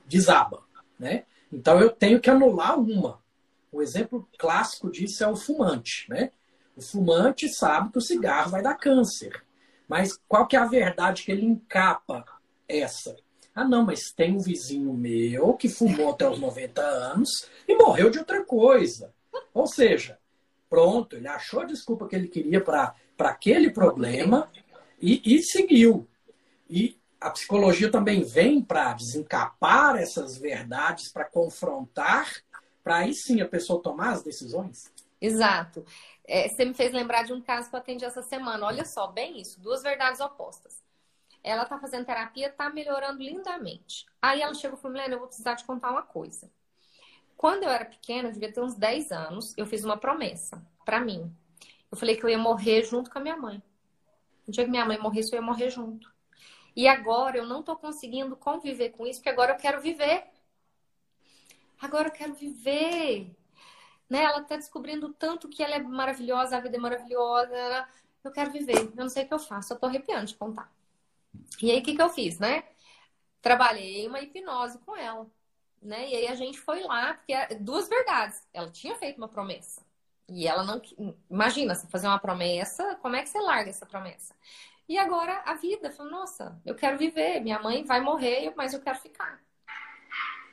desaba, 0.05 0.61
né? 0.99 1.23
Então 1.51 1.79
eu 1.79 1.89
tenho 1.89 2.19
que 2.19 2.29
anular 2.29 2.77
uma. 2.77 3.19
O 3.71 3.81
exemplo 3.81 4.27
clássico 4.37 4.91
disso 4.91 5.23
é 5.23 5.27
o 5.27 5.35
fumante, 5.35 6.05
né? 6.09 6.31
O 6.75 6.81
fumante 6.81 7.47
sabe 7.53 7.91
que 7.91 7.97
o 7.97 8.01
cigarro 8.01 8.51
vai 8.51 8.61
dar 8.61 8.75
câncer. 8.75 9.41
Mas 9.91 10.17
qual 10.25 10.47
que 10.47 10.55
é 10.55 10.59
a 10.59 10.65
verdade 10.65 11.21
que 11.21 11.33
ele 11.33 11.45
encapa 11.45 12.23
essa? 12.65 13.13
Ah, 13.53 13.67
não, 13.67 13.83
mas 13.85 14.13
tem 14.15 14.37
um 14.37 14.39
vizinho 14.39 14.93
meu 14.93 15.53
que 15.55 15.67
fumou 15.67 16.11
até 16.11 16.25
os 16.29 16.39
90 16.39 16.81
anos 16.81 17.29
e 17.67 17.75
morreu 17.75 18.09
de 18.09 18.17
outra 18.17 18.41
coisa. 18.45 19.13
Ou 19.53 19.67
seja, 19.67 20.17
pronto, 20.69 21.17
ele 21.17 21.27
achou 21.27 21.59
a 21.59 21.65
desculpa 21.65 22.07
que 22.07 22.15
ele 22.15 22.29
queria 22.29 22.61
para 22.61 22.95
aquele 23.19 23.69
problema 23.69 24.49
e, 25.01 25.21
e 25.25 25.43
seguiu. 25.43 26.07
E 26.69 26.97
a 27.19 27.29
psicologia 27.29 27.91
também 27.91 28.23
vem 28.23 28.61
para 28.61 28.93
desencapar 28.93 29.97
essas 29.97 30.37
verdades, 30.37 31.11
para 31.11 31.25
confrontar, 31.25 32.31
para 32.81 32.99
aí 32.99 33.13
sim 33.13 33.41
a 33.41 33.45
pessoa 33.45 33.83
tomar 33.83 34.13
as 34.13 34.23
decisões. 34.23 34.89
Exato. 35.21 35.85
É, 36.33 36.47
você 36.47 36.63
me 36.63 36.73
fez 36.73 36.93
lembrar 36.93 37.23
de 37.23 37.33
um 37.33 37.41
caso 37.41 37.69
que 37.69 37.75
eu 37.75 37.79
atendi 37.79 38.05
essa 38.05 38.21
semana. 38.21 38.65
Olha 38.65 38.85
só, 38.85 39.05
bem 39.07 39.41
isso, 39.41 39.59
duas 39.59 39.83
verdades 39.83 40.21
opostas. 40.21 40.81
Ela 41.43 41.65
tá 41.65 41.77
fazendo 41.77 42.05
terapia, 42.05 42.49
tá 42.49 42.69
melhorando 42.69 43.21
lindamente. 43.21 44.05
Aí 44.21 44.41
ela 44.41 44.53
chegou 44.53 44.77
e 44.77 44.81
falou: 44.81 44.93
Milena, 44.93 45.15
eu 45.15 45.19
vou 45.19 45.27
precisar 45.27 45.57
te 45.57 45.65
contar 45.65 45.91
uma 45.91 46.03
coisa. 46.03 46.49
Quando 47.35 47.63
eu 47.63 47.69
era 47.69 47.83
pequena, 47.83 48.29
eu 48.29 48.31
devia 48.31 48.49
ter 48.49 48.61
uns 48.61 48.75
10 48.75 49.11
anos, 49.11 49.53
eu 49.57 49.65
fiz 49.65 49.83
uma 49.83 49.97
promessa 49.97 50.65
para 50.85 51.01
mim. 51.01 51.35
Eu 51.91 51.97
falei 51.97 52.15
que 52.15 52.23
eu 52.23 52.29
ia 52.29 52.37
morrer 52.37 52.85
junto 52.85 53.11
com 53.11 53.19
a 53.19 53.21
minha 53.21 53.35
mãe. 53.35 53.61
No 54.47 54.53
dia 54.53 54.63
que 54.63 54.71
minha 54.71 54.85
mãe 54.85 54.97
morresse, 54.97 55.33
eu 55.33 55.37
ia 55.37 55.45
morrer 55.45 55.69
junto. 55.69 56.09
E 56.73 56.87
agora 56.87 57.39
eu 57.39 57.45
não 57.45 57.59
estou 57.59 57.75
conseguindo 57.75 58.37
conviver 58.37 58.91
com 58.91 59.05
isso, 59.05 59.19
porque 59.19 59.29
agora 59.29 59.51
eu 59.51 59.57
quero 59.57 59.81
viver. 59.81 60.23
Agora 61.81 62.07
eu 62.07 62.13
quero 62.13 62.33
viver. 62.33 63.35
Né? 64.11 64.23
Ela 64.23 64.41
está 64.41 64.57
descobrindo 64.57 65.07
tanto 65.13 65.47
que 65.47 65.63
ela 65.63 65.75
é 65.75 65.79
maravilhosa, 65.79 66.57
a 66.57 66.59
vida 66.59 66.75
é 66.75 66.79
maravilhosa. 66.79 67.87
Eu 68.21 68.29
quero 68.29 68.51
viver. 68.51 68.75
Eu 68.75 68.93
não 68.93 69.07
sei 69.07 69.23
o 69.23 69.27
que 69.29 69.33
eu 69.33 69.39
faço, 69.39 69.71
eu 69.71 69.75
estou 69.75 69.87
arrepiando 69.87 70.25
de 70.25 70.35
contar. 70.35 70.69
E 71.61 71.71
aí, 71.71 71.79
o 71.79 71.83
que, 71.83 71.95
que 71.95 72.01
eu 72.01 72.09
fiz, 72.09 72.37
né? 72.37 72.65
Trabalhei 73.41 74.05
uma 74.09 74.19
hipnose 74.19 74.79
com 74.79 74.97
ela. 74.97 75.25
Né? 75.81 76.09
E 76.09 76.15
aí 76.17 76.27
a 76.27 76.35
gente 76.35 76.59
foi 76.59 76.83
lá, 76.83 77.13
porque 77.13 77.31
é 77.31 77.55
duas 77.55 77.87
verdades. 77.87 78.45
Ela 78.53 78.69
tinha 78.69 78.95
feito 78.97 79.17
uma 79.17 79.29
promessa. 79.29 79.81
E 80.27 80.45
ela 80.45 80.63
não. 80.65 80.81
Imagina, 81.29 81.73
você 81.73 81.87
fazer 81.87 82.07
uma 82.07 82.19
promessa, 82.19 82.95
como 83.01 83.15
é 83.15 83.23
que 83.23 83.29
você 83.29 83.39
larga 83.39 83.69
essa 83.69 83.85
promessa? 83.85 84.35
E 84.89 84.97
agora 84.97 85.41
a 85.45 85.53
vida, 85.53 85.89
falou, 85.89 86.11
nossa, 86.11 86.59
eu 86.65 86.75
quero 86.75 86.97
viver, 86.97 87.39
minha 87.39 87.59
mãe 87.59 87.85
vai 87.85 88.01
morrer, 88.01 88.53
mas 88.57 88.73
eu 88.73 88.81
quero 88.81 88.99
ficar. 88.99 89.41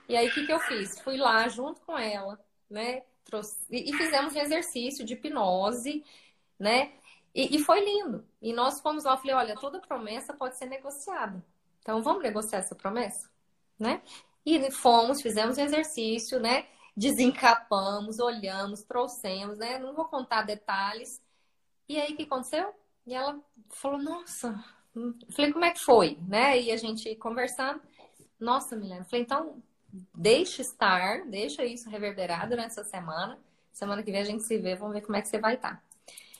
E 0.09 0.17
aí 0.17 0.29
o 0.29 0.33
que, 0.33 0.47
que 0.47 0.53
eu 0.53 0.61
fiz? 0.61 1.01
Fui 1.01 1.17
lá 1.17 1.49
junto 1.49 1.81
com 1.81 1.99
ela, 1.99 2.39
né? 2.71 3.03
Trouxe, 3.29 3.59
e, 3.71 3.93
fizemos 3.93 4.35
um 4.35 4.41
exercício 4.41 5.05
de 5.05 5.13
hipnose, 5.13 6.03
né? 6.59 6.93
E, 7.35 7.57
e, 7.57 7.59
foi 7.59 7.85
lindo. 7.85 8.27
E 8.41 8.55
nós 8.55 8.81
fomos 8.81 9.05
lá, 9.05 9.13
eu 9.13 9.19
falei, 9.19 9.35
olha, 9.35 9.55
toda 9.55 9.79
promessa 9.81 10.33
pode 10.33 10.57
ser 10.57 10.65
negociada. 10.65 11.45
Então 11.83 12.03
vamos 12.03 12.23
negociar 12.23 12.61
essa 12.61 12.75
promessa, 12.75 13.29
né? 13.79 14.01
E 14.47 14.71
fomos, 14.71 15.21
fizemos 15.21 15.59
um 15.59 15.63
exercício, 15.63 16.41
né? 16.41 16.67
Desencapamos, 16.97 18.19
olhamos, 18.19 18.83
trouxemos, 18.83 19.59
né? 19.59 19.79
Não 19.79 19.95
vou 19.95 20.07
contar 20.07 20.43
detalhes. 20.43 21.21
E 21.87 22.01
aí 22.01 22.15
o 22.15 22.17
que 22.17 22.23
aconteceu? 22.23 22.75
E 23.07 23.15
ela 23.15 23.39
falou, 23.69 23.99
nossa. 23.99 24.65
Falei, 25.37 25.53
como 25.53 25.67
é 25.67 25.71
que 25.71 25.85
foi? 25.85 26.19
Né? 26.27 26.63
E 26.63 26.73
a 26.73 26.79
gente 26.79 27.15
conversando. 27.17 27.81
Nossa, 28.41 28.75
Milena. 28.75 29.05
Falei, 29.05 29.23
então, 29.23 29.63
deixa 30.15 30.63
estar, 30.63 31.25
deixa 31.27 31.65
isso 31.65 31.89
reverberar 31.89 32.49
durante 32.49 32.73
essa 32.73 32.85
semana. 32.85 33.39
Semana 33.73 34.03
que 34.03 34.11
vem 34.11 34.21
a 34.21 34.25
gente 34.25 34.43
se 34.43 34.59
vê, 34.59 34.75
vamos 34.75 34.95
ver 34.95 35.03
como 35.03 35.17
é 35.17 35.23
que 35.23 35.29
você 35.29 35.39
vai 35.39 35.55
estar. 35.55 35.83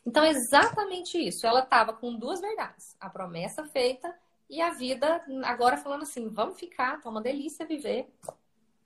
Então, 0.05 0.25
é 0.25 0.31
exatamente 0.31 1.19
isso. 1.19 1.47
Ela 1.47 1.61
estava 1.61 1.93
com 1.93 2.15
duas 2.15 2.41
verdades: 2.41 2.97
a 3.01 3.09
promessa 3.09 3.65
feita 3.65 4.15
e 4.49 4.61
a 4.61 4.71
vida 4.71 5.23
agora 5.45 5.77
falando 5.77 6.03
assim: 6.03 6.29
vamos 6.29 6.59
ficar, 6.59 7.01
tá 7.01 7.09
uma 7.09 7.21
delícia 7.21 7.67
viver, 7.67 8.09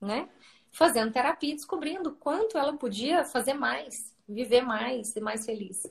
né? 0.01 0.29
Fazendo 0.71 1.13
terapia, 1.13 1.55
descobrindo 1.55 2.13
quanto 2.13 2.57
ela 2.57 2.73
podia 2.73 3.23
fazer 3.23 3.53
mais, 3.53 4.13
viver 4.27 4.61
mais, 4.61 5.09
ser 5.09 5.21
mais 5.21 5.45
feliz. 5.45 5.87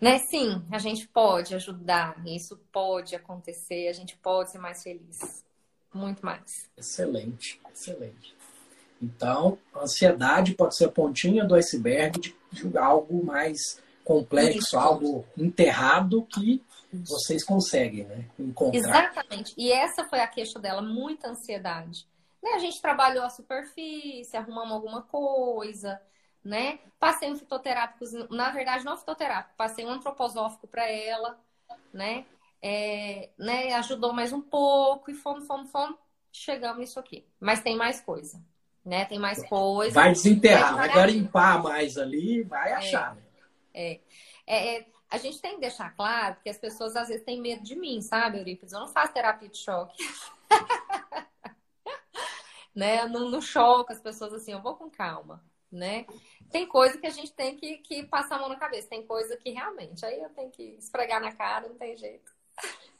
Né? 0.00 0.18
Sim, 0.18 0.62
a 0.70 0.78
gente 0.78 1.08
pode 1.08 1.54
ajudar, 1.54 2.20
isso 2.26 2.58
pode 2.70 3.14
acontecer, 3.14 3.88
a 3.88 3.92
gente 3.92 4.16
pode 4.16 4.50
ser 4.50 4.58
mais 4.58 4.82
feliz. 4.82 5.44
Muito 5.94 6.24
mais. 6.26 6.68
Excelente, 6.76 7.60
excelente. 7.72 8.34
Então, 9.00 9.58
a 9.72 9.84
ansiedade 9.84 10.54
pode 10.54 10.76
ser 10.76 10.86
a 10.86 10.90
pontinha 10.90 11.44
do 11.44 11.54
iceberg 11.54 12.18
de, 12.18 12.36
de 12.50 12.76
algo 12.78 13.24
mais 13.24 13.58
complexo, 14.04 14.58
isso. 14.58 14.78
algo 14.78 15.24
enterrado 15.36 16.22
que 16.24 16.62
vocês 16.92 17.44
conseguem 17.44 18.04
né, 18.04 18.24
encontrar. 18.38 18.78
Exatamente. 18.78 19.54
E 19.56 19.70
essa 19.70 20.04
foi 20.04 20.20
a 20.20 20.26
queixa 20.26 20.58
dela, 20.58 20.82
muita 20.82 21.28
ansiedade. 21.28 22.06
Né? 22.42 22.50
A 22.54 22.58
gente 22.58 22.80
trabalhou 22.80 23.24
a 23.24 23.30
superfície, 23.30 24.36
arrumamos 24.36 24.72
alguma 24.72 25.02
coisa, 25.02 26.00
né? 26.44 26.78
Passei 27.00 27.30
um 27.30 27.36
fitoterápico, 27.36 28.04
na 28.30 28.50
verdade 28.50 28.84
não 28.84 28.96
fitoterápico, 28.96 29.56
passei 29.56 29.84
um 29.84 29.90
antroposófico 29.90 30.66
para 30.66 30.88
ela, 30.88 31.38
né? 31.92 32.26
É, 32.66 33.28
né? 33.36 33.74
Ajudou 33.74 34.14
mais 34.14 34.32
um 34.32 34.40
pouco 34.40 35.10
e 35.10 35.14
fomos, 35.14 35.46
fomos, 35.46 35.70
fomos, 35.70 35.98
chegamos 36.32 36.78
nisso 36.78 36.98
aqui. 36.98 37.28
Mas 37.38 37.60
tem 37.60 37.76
mais 37.76 38.00
coisa, 38.00 38.42
né? 38.82 39.04
Tem 39.04 39.18
mais 39.18 39.46
coisa. 39.46 39.92
Vai 39.92 40.12
desenterrar, 40.12 40.74
vai 40.74 40.90
garimpar 40.90 41.62
mais 41.62 41.98
ali, 41.98 42.42
vai 42.42 42.70
é, 42.70 42.74
achar. 42.74 43.16
Né? 43.16 43.22
É, 43.74 44.00
é, 44.46 44.78
é, 44.78 44.86
a 45.10 45.18
gente 45.18 45.42
tem 45.42 45.56
que 45.56 45.60
deixar 45.60 45.94
claro 45.94 46.38
que 46.42 46.48
as 46.48 46.56
pessoas 46.56 46.96
às 46.96 47.08
vezes 47.08 47.22
têm 47.22 47.38
medo 47.38 47.62
de 47.62 47.76
mim, 47.76 48.00
sabe, 48.00 48.38
Eurípides? 48.38 48.72
Eu 48.72 48.80
não 48.80 48.88
faço 48.88 49.12
terapia 49.12 49.50
de 49.50 49.58
choque. 49.58 50.02
né? 52.74 53.02
Eu 53.02 53.10
não, 53.10 53.28
não 53.28 53.42
choco 53.42 53.92
as 53.92 54.00
pessoas 54.00 54.32
assim, 54.32 54.52
eu 54.52 54.62
vou 54.62 54.74
com 54.74 54.88
calma, 54.88 55.44
né? 55.70 56.06
tem 56.50 56.66
coisa 56.66 56.96
que 56.96 57.06
a 57.06 57.10
gente 57.10 57.32
tem 57.32 57.56
que, 57.56 57.78
que 57.78 58.04
passar 58.04 58.36
a 58.36 58.38
mão 58.38 58.48
na 58.48 58.56
cabeça, 58.56 58.88
tem 58.88 59.04
coisa 59.04 59.36
que 59.36 59.50
realmente, 59.50 60.06
aí 60.06 60.22
eu 60.22 60.30
tenho 60.30 60.50
que 60.50 60.76
esfregar 60.78 61.20
na 61.20 61.32
cara, 61.32 61.68
não 61.68 61.76
tem 61.76 61.96
jeito. 61.96 62.33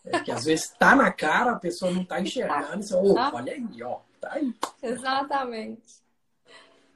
É 0.05 0.21
que 0.21 0.31
às 0.31 0.45
vezes 0.45 0.69
tá 0.79 0.95
na 0.95 1.11
cara, 1.11 1.53
a 1.53 1.59
pessoa 1.59 1.91
não 1.91 2.05
tá 2.05 2.21
enxergando, 2.21 2.83
você, 2.83 2.95
oh, 2.95 3.15
olha 3.15 3.53
aí, 3.53 3.83
ó, 3.83 4.01
tá 4.21 4.35
aí. 4.35 4.55
Exatamente. 4.83 6.05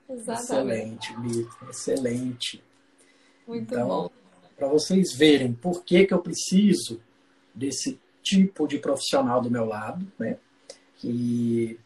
Exatamente. 0.09 1.13
Excelente, 1.13 1.17
Lito, 1.21 1.71
excelente. 1.71 2.65
Muito 3.47 3.75
então, 3.75 3.89
bom. 3.89 4.11
Para 4.57 4.69
vocês 4.69 5.15
verem 5.15 5.53
por 5.53 5.85
que, 5.85 6.07
que 6.07 6.13
eu 6.13 6.21
preciso 6.21 7.01
desse 7.55 7.99
tipo 8.23 8.67
de 8.67 8.79
profissional 8.79 9.41
do 9.41 9.51
meu 9.51 9.65
lado, 9.65 10.07
né? 10.19 10.37
Que 10.97 11.79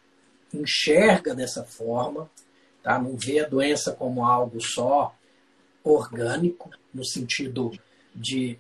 enxerga 0.53 1.35
dessa 1.35 1.65
forma, 1.65 2.31
tá? 2.83 2.99
Não 2.99 3.17
vê 3.17 3.41
a 3.41 3.49
doença 3.49 3.93
como 3.93 4.25
algo 4.25 4.61
só 4.61 5.15
orgânico, 5.85 6.71
no 6.93 7.05
sentido 7.05 7.73
de 8.15 8.59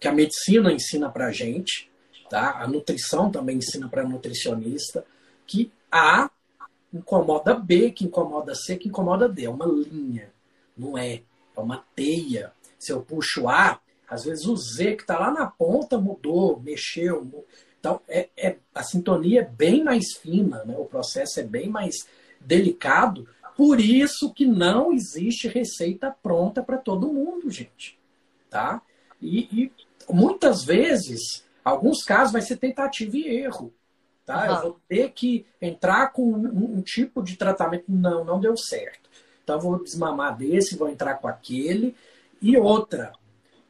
que 0.00 0.08
a 0.08 0.12
medicina 0.12 0.72
ensina 0.72 1.10
para 1.10 1.26
a 1.26 1.32
gente, 1.32 1.90
tá? 2.28 2.62
A 2.62 2.66
nutrição 2.66 3.30
também 3.30 3.56
ensina 3.56 3.88
para 3.88 4.08
nutricionista 4.08 5.04
que 5.46 5.72
A 5.90 6.30
incomoda 6.92 7.54
B, 7.54 7.90
que 7.90 8.04
incomoda 8.04 8.54
C, 8.54 8.76
que 8.76 8.88
incomoda 8.88 9.28
D. 9.28 9.44
É 9.44 9.50
uma 9.50 9.66
linha, 9.66 10.30
não 10.76 10.96
é? 10.96 11.22
É 11.56 11.60
uma 11.60 11.84
teia. 11.94 12.52
Se 12.78 12.92
eu 12.92 13.02
puxo 13.02 13.48
A, 13.48 13.80
às 14.08 14.24
vezes 14.24 14.46
o 14.46 14.56
Z 14.56 14.96
que 14.96 15.02
está 15.02 15.18
lá 15.18 15.30
na 15.30 15.46
ponta 15.46 15.98
mudou, 15.98 16.60
mexeu. 16.60 17.44
Então, 17.78 18.00
é, 18.08 18.28
é, 18.36 18.56
a 18.74 18.82
sintonia 18.82 19.40
é 19.40 19.44
bem 19.44 19.84
mais 19.84 20.14
fina, 20.20 20.64
né? 20.64 20.74
o 20.78 20.84
processo 20.84 21.40
é 21.40 21.42
bem 21.42 21.68
mais 21.68 21.94
delicado. 22.40 23.28
Por 23.56 23.80
isso 23.80 24.32
que 24.32 24.46
não 24.46 24.92
existe 24.92 25.48
receita 25.48 26.14
pronta 26.22 26.62
para 26.62 26.78
todo 26.78 27.12
mundo, 27.12 27.50
gente. 27.50 27.98
Tá? 28.48 28.80
E, 29.20 29.40
e, 29.52 29.72
muitas 30.14 30.64
vezes, 30.64 31.44
alguns 31.64 32.02
casos 32.02 32.32
vai 32.32 32.42
ser 32.42 32.56
tentativa 32.56 33.16
e 33.16 33.28
erro. 33.28 33.72
Tá? 34.24 34.44
Uhum. 34.44 34.54
Eu 34.54 34.62
vou 34.62 34.80
ter 34.88 35.10
que 35.12 35.46
entrar 35.60 36.12
com 36.12 36.22
um, 36.22 36.76
um, 36.78 36.82
tipo 36.82 37.22
de 37.22 37.36
tratamento. 37.36 37.84
Não, 37.88 38.24
não 38.24 38.40
deu 38.40 38.56
certo. 38.56 39.08
Então 39.42 39.58
vou 39.58 39.82
desmamar 39.82 40.36
desse, 40.36 40.76
vou 40.76 40.88
entrar 40.88 41.14
com 41.14 41.26
aquele. 41.26 41.96
E 42.40 42.56
outra, 42.56 43.12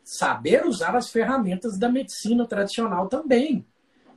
saber 0.03 0.67
usar 0.67 0.97
as 0.97 1.11
ferramentas 1.11 1.79
da 1.79 1.89
medicina 1.89 2.47
tradicional 2.47 3.09
também. 3.09 3.65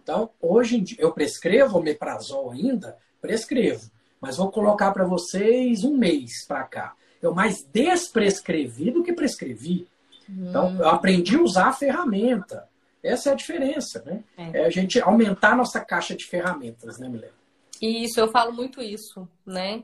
Então, 0.01 0.29
hoje 0.41 0.77
em 0.77 0.83
dia, 0.83 0.97
eu 0.99 1.11
prescrevo 1.11 1.77
o 1.77 1.83
meprazol 1.83 2.51
ainda, 2.51 2.97
prescrevo, 3.21 3.91
mas 4.19 4.37
vou 4.37 4.49
colocar 4.51 4.91
para 4.91 5.05
vocês 5.05 5.83
um 5.83 5.95
mês 5.95 6.45
para 6.47 6.63
cá. 6.63 6.95
Eu 7.21 7.35
mais 7.35 7.63
desprescrevi 7.63 8.89
do 8.89 9.03
que 9.03 9.13
prescrevi. 9.13 9.87
Então, 10.31 10.75
eu 10.77 10.89
aprendi 10.89 11.35
a 11.35 11.41
usar 11.41 11.67
a 11.67 11.73
ferramenta. 11.73 12.69
Essa 13.03 13.29
é 13.29 13.33
a 13.33 13.35
diferença, 13.35 14.01
né? 14.05 14.23
É. 14.37 14.59
é 14.59 14.65
a 14.65 14.69
gente 14.69 15.01
aumentar 15.01 15.53
a 15.53 15.55
nossa 15.55 15.79
caixa 15.79 16.15
de 16.15 16.25
ferramentas, 16.25 16.99
né, 16.99 17.09
Milena? 17.09 17.33
Isso, 17.81 18.19
eu 18.19 18.27
falo 18.27 18.53
muito 18.53 18.81
isso, 18.81 19.27
né? 19.45 19.83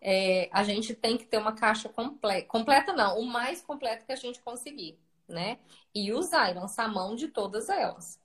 É, 0.00 0.48
a 0.52 0.64
gente 0.64 0.94
tem 0.94 1.16
que 1.16 1.26
ter 1.26 1.38
uma 1.38 1.52
caixa 1.52 1.88
completa. 1.88 2.46
Completa 2.48 2.92
não, 2.92 3.18
o 3.18 3.26
mais 3.26 3.60
completo 3.60 4.04
que 4.06 4.12
a 4.12 4.16
gente 4.16 4.40
conseguir, 4.40 4.98
né? 5.28 5.58
E 5.94 6.12
usar 6.12 6.50
e 6.50 6.54
lançar 6.54 6.88
mão 6.88 7.14
de 7.14 7.28
todas 7.28 7.68
elas, 7.68 8.18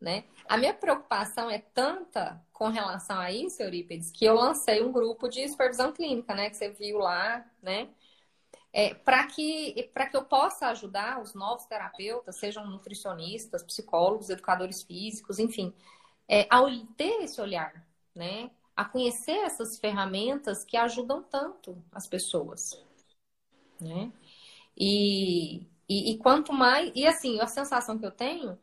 né? 0.00 0.24
A 0.48 0.56
minha 0.56 0.72
preocupação 0.72 1.50
é 1.50 1.58
tanta 1.58 2.40
com 2.52 2.68
relação 2.68 3.18
a 3.18 3.30
isso, 3.30 3.62
Eurípides, 3.62 4.10
que 4.10 4.24
eu 4.24 4.34
lancei 4.34 4.82
um 4.82 4.92
grupo 4.92 5.28
de 5.28 5.48
supervisão 5.48 5.92
clínica, 5.92 6.34
né? 6.34 6.48
Que 6.48 6.56
você 6.56 6.70
viu 6.70 6.98
lá, 6.98 7.44
né? 7.62 7.88
É, 8.72 8.94
para 8.94 9.26
que, 9.26 9.72
que 9.72 10.16
eu 10.16 10.24
possa 10.24 10.68
ajudar 10.68 11.20
os 11.20 11.34
novos 11.34 11.66
terapeutas, 11.66 12.38
sejam 12.38 12.66
nutricionistas, 12.68 13.62
psicólogos, 13.62 14.30
educadores 14.30 14.82
físicos, 14.82 15.38
enfim, 15.38 15.74
é, 16.28 16.46
a 16.50 16.60
ter 16.96 17.22
esse 17.22 17.40
olhar, 17.40 17.84
né? 18.14 18.50
A 18.76 18.84
conhecer 18.84 19.38
essas 19.38 19.78
ferramentas 19.78 20.64
que 20.64 20.76
ajudam 20.76 21.22
tanto 21.22 21.82
as 21.92 22.06
pessoas, 22.06 22.60
né? 23.80 24.12
E, 24.76 25.66
e, 25.88 26.12
e 26.12 26.18
quanto 26.18 26.52
mais. 26.52 26.92
E 26.94 27.06
assim, 27.06 27.40
a 27.40 27.46
sensação 27.46 27.98
que 27.98 28.06
eu 28.06 28.12
tenho 28.12 28.58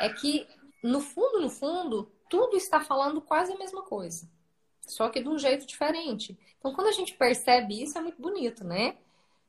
é 0.00 0.10
que, 0.10 0.46
no 0.82 1.00
fundo, 1.00 1.40
no 1.40 1.50
fundo, 1.50 2.12
tudo 2.28 2.56
está 2.56 2.80
falando 2.80 3.20
quase 3.22 3.52
a 3.52 3.58
mesma 3.58 3.82
coisa. 3.82 4.28
Só 4.86 5.08
que 5.08 5.22
de 5.22 5.28
um 5.28 5.38
jeito 5.38 5.66
diferente. 5.66 6.38
Então, 6.58 6.74
quando 6.74 6.88
a 6.88 6.92
gente 6.92 7.14
percebe 7.14 7.82
isso, 7.82 7.98
é 7.98 8.00
muito 8.00 8.20
bonito, 8.20 8.62
né? 8.64 8.96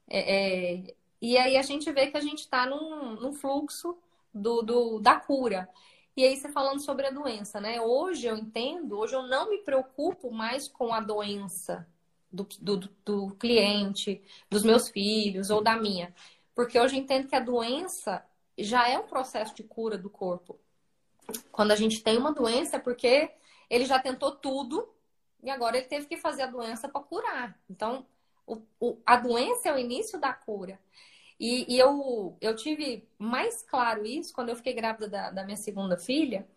É, 0.10 0.86
é, 0.86 0.96
e 1.22 1.38
aí 1.38 1.58
a 1.58 1.62
gente 1.62 1.92
vê 1.92 2.08
que 2.08 2.18
a 2.18 2.22
gente 2.22 2.40
está 2.40 2.66
num, 2.66 3.16
num, 3.16 3.34
fluxo 3.34 3.98
do, 4.34 4.62
do, 4.62 5.00
da 5.00 5.20
cura. 5.20 5.70
E 6.16 6.24
aí 6.24 6.36
você 6.36 6.50
falando 6.50 6.80
sobre 6.80 7.08
a 7.08 7.12
doença, 7.12 7.60
né? 7.60 7.82
Hoje 7.82 8.28
eu 8.28 8.38
entendo, 8.38 8.98
hoje 8.98 9.16
eu 9.16 9.24
não 9.24 9.50
me 9.50 9.60
preocupo 9.60 10.32
mais 10.32 10.68
com 10.68 10.94
a 10.94 11.00
doença 11.00 11.88
do, 12.32 12.48
do, 12.60 12.78
do 13.06 13.36
cliente, 13.36 14.22
dos 14.50 14.64
meus 14.64 14.90
filhos 14.90 15.50
ou 15.50 15.62
da 15.62 15.76
minha. 15.78 16.14
Porque 16.56 16.80
hoje 16.80 16.96
eu 16.96 17.02
entendo 17.02 17.28
que 17.28 17.36
a 17.36 17.40
doença 17.40 18.26
já 18.58 18.90
é 18.90 18.98
um 18.98 19.08
processo 19.08 19.54
de 19.56 19.64
cura 19.64 19.98
do 19.98 20.10
corpo. 20.10 20.60
Quando 21.52 21.72
a 21.72 21.76
gente 21.76 22.02
tem 22.02 22.18
uma 22.18 22.34
doença 22.34 22.78
é 22.78 22.80
porque 22.80 23.30
ele 23.70 23.86
já 23.86 24.00
tentou 24.00 24.32
tudo 24.32 24.88
e 25.44 25.50
agora 25.50 25.78
ele 25.78 25.88
teve 25.88 26.08
que 26.08 26.18
fazer 26.18 26.44
a 26.44 26.48
doença 26.48 26.90
para 26.90 27.02
curar. 27.02 27.60
Então, 27.70 28.06
o, 28.48 28.62
o, 28.80 28.98
a 29.06 29.18
doença 29.18 29.70
é 29.70 29.74
o 29.74 29.78
início 29.78 30.20
da 30.20 30.34
cura. 30.34 30.80
E, 31.40 31.76
e, 31.76 31.78
eu, 31.78 32.36
eu 32.42 32.56
tive 32.56 33.08
mais 33.20 33.62
claro 33.62 34.06
isso 34.06 34.34
quando 34.34 34.50
eu 34.50 34.56
fiquei 34.56 34.74
grávida 34.74 35.08
da, 35.08 35.30
da, 35.30 35.44
minha 35.44 35.58
segunda 35.58 35.96
filha, 35.98 36.48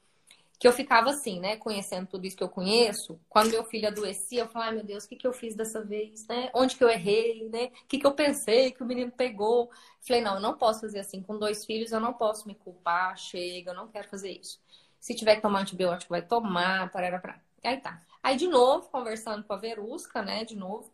que 0.59 0.66
eu 0.66 0.72
ficava 0.72 1.11
assim, 1.11 1.40
né? 1.40 1.57
Conhecendo 1.57 2.07
tudo 2.07 2.26
isso 2.26 2.37
que 2.37 2.42
eu 2.42 2.48
conheço. 2.48 3.20
Quando 3.29 3.50
meu 3.50 3.64
filho 3.64 3.88
adoecia, 3.88 4.42
eu 4.42 4.48
falava, 4.48 4.70
ai 4.70 4.76
meu 4.76 4.85
Deus, 4.85 5.05
o 5.05 5.09
que, 5.09 5.16
que 5.16 5.26
eu 5.26 5.33
fiz 5.33 5.55
dessa 5.55 5.83
vez, 5.85 6.26
né? 6.26 6.50
Onde 6.55 6.76
que 6.76 6.85
eu 6.85 6.88
errei, 6.88 7.48
né? 7.50 7.66
O 7.85 7.87
que, 7.88 7.98
que 7.98 8.07
eu 8.07 8.12
pensei 8.12 8.70
que 8.70 8.83
o 8.83 8.87
menino 8.87 9.11
pegou? 9.11 9.70
Falei, 10.00 10.22
não, 10.22 10.35
eu 10.37 10.40
não 10.40 10.57
posso 10.57 10.81
fazer 10.81 11.00
assim. 11.00 11.22
Com 11.22 11.38
dois 11.38 11.64
filhos, 11.64 11.92
eu 11.92 12.00
não 12.00 12.12
posso 12.12 12.46
me 12.46 12.55
culpar, 12.55 13.16
chega, 13.18 13.72
eu 13.72 13.74
não 13.74 13.88
quero 13.88 14.09
fazer 14.09 14.31
isso. 14.31 14.61
Se 14.98 15.14
tiver 15.14 15.37
que 15.37 15.42
tomar 15.42 15.61
antibiótico, 15.61 16.11
vai 16.11 16.22
tomar, 16.22 16.90
parará, 16.90 17.18
parará. 17.18 17.40
Aí 17.64 17.79
tá. 17.79 18.00
Aí, 18.22 18.37
de 18.37 18.46
novo, 18.46 18.88
conversando 18.88 19.44
com 19.44 19.53
a 19.53 19.57
Verusca, 19.57 20.22
né? 20.22 20.44
De 20.44 20.57
novo. 20.57 20.92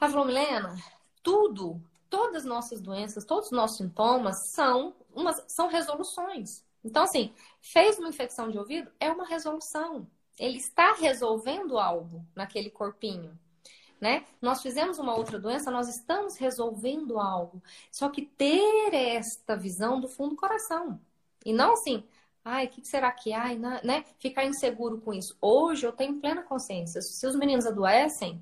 Ela 0.00 0.10
falou, 0.10 0.26
Milena, 0.26 0.76
tudo, 1.22 1.82
todas 2.08 2.36
as 2.36 2.44
nossas 2.44 2.80
doenças, 2.80 3.24
todos 3.24 3.46
os 3.46 3.52
nossos 3.52 3.76
sintomas 3.76 4.50
são, 4.52 4.94
umas, 5.14 5.44
são 5.48 5.68
resoluções. 5.68 6.64
Então, 6.84 7.02
assim, 7.02 7.32
fez 7.60 7.98
uma 7.98 8.08
infecção 8.08 8.50
de 8.50 8.58
ouvido, 8.58 8.90
é 9.00 9.10
uma 9.10 9.26
resolução. 9.26 10.06
Ele 10.38 10.58
está 10.58 10.94
resolvendo 10.94 11.78
algo 11.78 12.24
naquele 12.34 12.70
corpinho. 12.70 13.36
Né? 14.00 14.24
Nós 14.40 14.62
fizemos 14.62 15.00
uma 15.00 15.16
outra 15.16 15.40
doença, 15.40 15.72
nós 15.72 15.88
estamos 15.88 16.36
resolvendo 16.36 17.18
algo. 17.18 17.60
Só 17.90 18.08
que 18.08 18.22
ter 18.22 18.94
esta 18.94 19.56
visão 19.56 20.00
do 20.00 20.06
fundo 20.08 20.30
do 20.30 20.36
coração. 20.36 21.00
E 21.44 21.52
não 21.52 21.72
assim, 21.72 22.04
ai, 22.44 22.66
o 22.66 22.68
que 22.68 22.86
será 22.86 23.10
que 23.10 23.32
há? 23.32 23.48
Né? 23.82 24.04
Ficar 24.20 24.44
inseguro 24.44 25.00
com 25.00 25.12
isso. 25.12 25.36
Hoje 25.40 25.84
eu 25.84 25.92
tenho 25.92 26.20
plena 26.20 26.42
consciência. 26.42 27.02
Se 27.02 27.26
os 27.26 27.34
meninos 27.34 27.66
adoecem, 27.66 28.40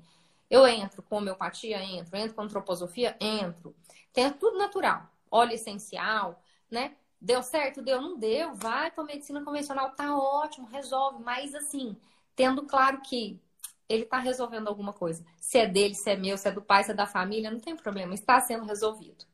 eu 0.49 0.65
entro 0.67 1.01
com 1.03 1.17
homeopatia, 1.17 1.83
entro, 1.83 2.17
entro 2.17 2.35
com 2.35 2.41
antroposofia, 2.41 3.15
entro. 3.19 3.75
Tem 4.13 4.31
tudo 4.31 4.57
natural. 4.57 5.09
Óleo 5.29 5.53
essencial, 5.53 6.41
né? 6.71 6.93
Deu 7.19 7.43
certo? 7.43 7.81
Deu? 7.81 8.01
Não 8.01 8.17
deu? 8.17 8.53
Vai 8.55 8.91
para 8.91 9.03
medicina 9.03 9.43
convencional, 9.43 9.91
tá 9.91 10.15
ótimo, 10.15 10.67
resolve. 10.67 11.23
Mas 11.23 11.53
assim, 11.53 11.97
tendo 12.35 12.63
claro 12.63 13.01
que 13.01 13.39
ele 13.89 14.03
está 14.03 14.19
resolvendo 14.19 14.67
alguma 14.67 14.93
coisa. 14.93 15.25
Se 15.39 15.57
é 15.57 15.67
dele, 15.67 15.95
se 15.95 16.09
é 16.09 16.15
meu, 16.15 16.37
se 16.37 16.47
é 16.47 16.51
do 16.51 16.61
pai, 16.61 16.83
se 16.83 16.91
é 16.91 16.93
da 16.93 17.05
família, 17.05 17.51
não 17.51 17.59
tem 17.59 17.75
problema, 17.75 18.13
está 18.13 18.39
sendo 18.41 18.65
resolvido. 18.65 19.25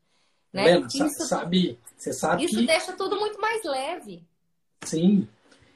Né? 0.52 0.64
Lena, 0.64 0.86
isso, 0.86 1.26
sabe, 1.26 1.78
você 1.96 2.12
sabe 2.12 2.44
isso 2.44 2.58
que... 2.58 2.66
deixa 2.66 2.92
tudo 2.92 3.18
muito 3.18 3.40
mais 3.40 3.64
leve. 3.64 4.24
Sim, 4.84 5.28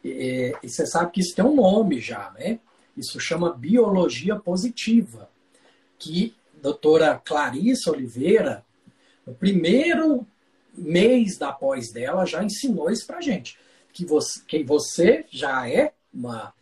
e, 0.05 0.57
e 0.63 0.69
você 0.69 0.87
sabe 0.87 1.11
que 1.11 1.21
isso 1.21 1.35
tem 1.35 1.45
um 1.45 1.57
nome 1.57 2.01
já, 2.01 2.31
né? 2.31 2.61
Isso 2.99 3.21
chama 3.21 3.55
biologia 3.55 4.35
positiva, 4.35 5.31
que 5.97 6.35
a 6.59 6.63
doutora 6.63 7.23
Clarissa 7.25 7.93
Oliveira, 7.93 8.65
no 9.25 9.35
primeiro 9.35 10.27
mês 10.77 11.39
da 11.39 11.53
pós 11.53 11.93
dela, 11.93 12.27
já 12.27 12.43
ensinou 12.43 12.91
isso 12.91 13.07
para 13.07 13.21
gente. 13.21 13.57
Que 13.93 14.05
você, 14.05 14.41
que 14.45 14.65
você 14.65 15.25
já 15.31 15.69
é 15.71 15.93
uma, 16.13 16.53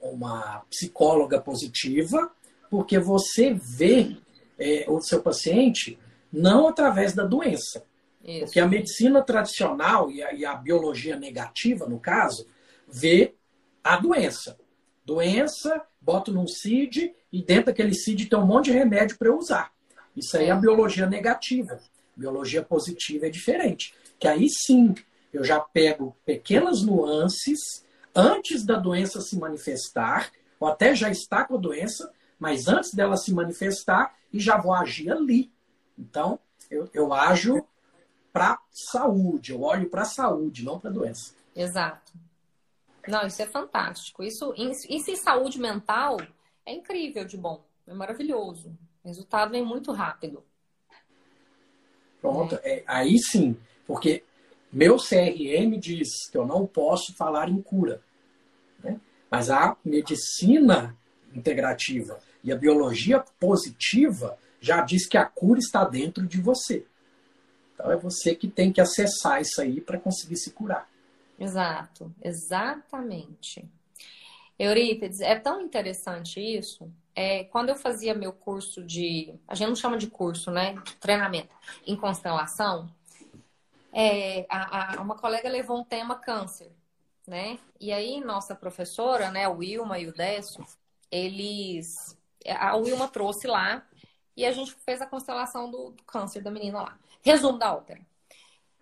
uma 0.00 0.60
psicóloga 0.70 1.40
positiva, 1.40 2.30
porque 2.70 3.00
você 3.00 3.52
vê 3.52 4.16
é, 4.58 4.84
o 4.88 5.00
seu 5.00 5.20
paciente 5.20 5.98
não 6.32 6.68
através 6.68 7.12
da 7.12 7.24
doença. 7.24 7.84
Isso. 8.24 8.44
Porque 8.44 8.60
a 8.60 8.68
medicina 8.68 9.20
tradicional 9.20 10.08
e 10.12 10.22
a, 10.22 10.32
e 10.32 10.44
a 10.44 10.54
biologia 10.54 11.16
negativa, 11.16 11.86
no 11.86 11.98
caso, 11.98 12.46
vê 12.88 13.34
a 13.82 13.96
doença 13.96 14.56
doença, 15.04 15.82
boto 16.00 16.32
num 16.32 16.46
CID 16.46 17.14
e 17.32 17.42
dentro 17.42 17.66
daquele 17.66 17.94
CID 17.94 18.26
tem 18.26 18.38
um 18.38 18.46
monte 18.46 18.66
de 18.66 18.72
remédio 18.72 19.16
para 19.18 19.28
eu 19.28 19.38
usar. 19.38 19.72
Isso 20.16 20.36
aí 20.36 20.46
é 20.46 20.50
a 20.50 20.56
biologia 20.56 21.06
negativa. 21.06 21.80
Biologia 22.16 22.62
positiva 22.62 23.26
é 23.26 23.30
diferente. 23.30 23.94
Que 24.18 24.28
aí 24.28 24.48
sim, 24.48 24.94
eu 25.32 25.42
já 25.42 25.58
pego 25.58 26.16
pequenas 26.24 26.82
nuances 26.82 27.84
antes 28.14 28.64
da 28.64 28.76
doença 28.76 29.20
se 29.20 29.36
manifestar, 29.38 30.30
ou 30.60 30.68
até 30.68 30.94
já 30.94 31.10
está 31.10 31.44
com 31.44 31.56
a 31.56 31.60
doença, 31.60 32.12
mas 32.38 32.68
antes 32.68 32.92
dela 32.92 33.16
se 33.16 33.32
manifestar 33.32 34.14
e 34.32 34.38
já 34.38 34.58
vou 34.58 34.74
agir 34.74 35.10
ali. 35.10 35.50
Então, 35.98 36.38
eu, 36.70 36.88
eu 36.92 37.12
ajo 37.12 37.64
para 38.32 38.58
saúde, 38.70 39.52
eu 39.52 39.62
olho 39.62 39.88
para 39.88 40.04
saúde, 40.04 40.64
não 40.64 40.78
para 40.78 40.90
doença. 40.90 41.34
Exato. 41.54 42.12
Não, 43.08 43.26
isso 43.26 43.42
é 43.42 43.46
fantástico. 43.46 44.22
Isso, 44.22 44.54
isso 44.56 45.10
em 45.10 45.16
saúde 45.16 45.58
mental 45.58 46.18
é 46.64 46.72
incrível 46.72 47.24
de 47.24 47.36
bom, 47.36 47.64
é 47.86 47.92
maravilhoso. 47.92 48.76
O 49.02 49.08
resultado 49.08 49.50
vem 49.50 49.64
muito 49.64 49.90
rápido. 49.92 50.44
Pronto, 52.20 52.58
é. 52.62 52.78
É, 52.78 52.84
aí 52.86 53.18
sim, 53.18 53.56
porque 53.86 54.22
meu 54.72 54.96
CRM 54.96 55.78
diz 55.78 56.30
que 56.30 56.38
eu 56.38 56.46
não 56.46 56.66
posso 56.66 57.14
falar 57.16 57.48
em 57.48 57.60
cura. 57.60 58.00
Né? 58.82 59.00
Mas 59.28 59.50
a 59.50 59.76
medicina 59.84 60.96
integrativa 61.34 62.20
e 62.44 62.52
a 62.52 62.56
biologia 62.56 63.20
positiva 63.40 64.38
já 64.60 64.80
diz 64.82 65.08
que 65.08 65.18
a 65.18 65.24
cura 65.24 65.58
está 65.58 65.84
dentro 65.84 66.24
de 66.26 66.40
você. 66.40 66.86
Então 67.74 67.90
é 67.90 67.96
você 67.96 68.34
que 68.34 68.46
tem 68.46 68.72
que 68.72 68.80
acessar 68.80 69.40
isso 69.40 69.60
aí 69.60 69.80
para 69.80 69.98
conseguir 69.98 70.36
se 70.36 70.52
curar. 70.52 70.88
Exato, 71.38 72.14
exatamente. 72.22 73.68
Eurípides, 74.58 75.20
é 75.20 75.34
tão 75.38 75.60
interessante 75.60 76.40
isso. 76.40 76.92
É, 77.14 77.44
quando 77.44 77.70
eu 77.70 77.76
fazia 77.76 78.14
meu 78.14 78.32
curso 78.32 78.82
de. 78.84 79.34
A 79.46 79.54
gente 79.54 79.68
não 79.68 79.76
chama 79.76 79.98
de 79.98 80.06
curso, 80.08 80.50
né? 80.50 80.74
De 80.74 80.96
treinamento 80.96 81.54
em 81.86 81.96
constelação. 81.96 82.88
É, 83.92 84.46
a, 84.48 84.98
a, 84.98 85.02
uma 85.02 85.16
colega 85.16 85.48
levou 85.48 85.78
um 85.78 85.84
tema 85.84 86.14
câncer, 86.14 86.72
né? 87.26 87.58
E 87.78 87.92
aí, 87.92 88.20
nossa 88.20 88.54
professora, 88.54 89.30
né, 89.30 89.46
o 89.48 89.58
Wilma 89.58 89.98
e 89.98 90.06
o 90.06 90.14
Décio, 90.14 90.64
eles. 91.10 92.16
A 92.46 92.76
Wilma 92.76 93.08
trouxe 93.08 93.46
lá 93.46 93.86
e 94.36 94.44
a 94.46 94.52
gente 94.52 94.72
fez 94.74 95.00
a 95.00 95.06
constelação 95.06 95.70
do, 95.70 95.90
do 95.90 96.02
câncer 96.04 96.42
da 96.42 96.50
menina 96.50 96.82
lá. 96.82 96.98
Resumo 97.22 97.58
da 97.58 97.74
ópera. 97.74 98.00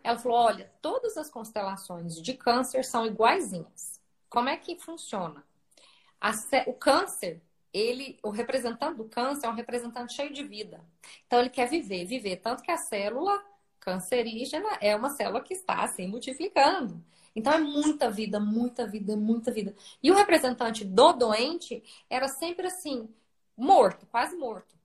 Ela 0.02 0.18
falou: 0.18 0.38
olha, 0.38 0.72
todas 0.80 1.16
as 1.16 1.30
constelações 1.30 2.20
de 2.20 2.34
câncer 2.34 2.84
são 2.84 3.06
iguaizinhas. 3.06 4.00
Como 4.28 4.48
é 4.48 4.56
que 4.56 4.78
funciona? 4.78 5.44
o 6.66 6.74
câncer, 6.74 7.40
ele, 7.72 8.18
o 8.22 8.30
representante 8.30 8.98
do 8.98 9.04
câncer 9.04 9.46
é 9.46 9.50
um 9.50 9.54
representante 9.54 10.12
cheio 10.12 10.32
de 10.32 10.44
vida. 10.44 10.84
Então 11.26 11.40
ele 11.40 11.48
quer 11.48 11.68
viver, 11.68 12.04
viver. 12.04 12.36
Tanto 12.36 12.62
que 12.62 12.70
a 12.70 12.76
célula 12.76 13.42
cancerígena 13.80 14.68
é 14.80 14.94
uma 14.94 15.08
célula 15.10 15.40
que 15.40 15.54
está 15.54 15.82
assim 15.82 16.06
multiplicando. 16.06 17.02
Então 17.34 17.52
é 17.52 17.58
muita 17.58 18.10
vida, 18.10 18.38
muita 18.38 18.86
vida, 18.86 19.16
muita 19.16 19.50
vida. 19.50 19.74
E 20.02 20.10
o 20.10 20.14
representante 20.14 20.84
do 20.84 21.12
doente 21.12 21.82
era 22.08 22.28
sempre 22.28 22.66
assim, 22.66 23.08
morto, 23.56 24.06
quase 24.06 24.36
morto, 24.36 24.76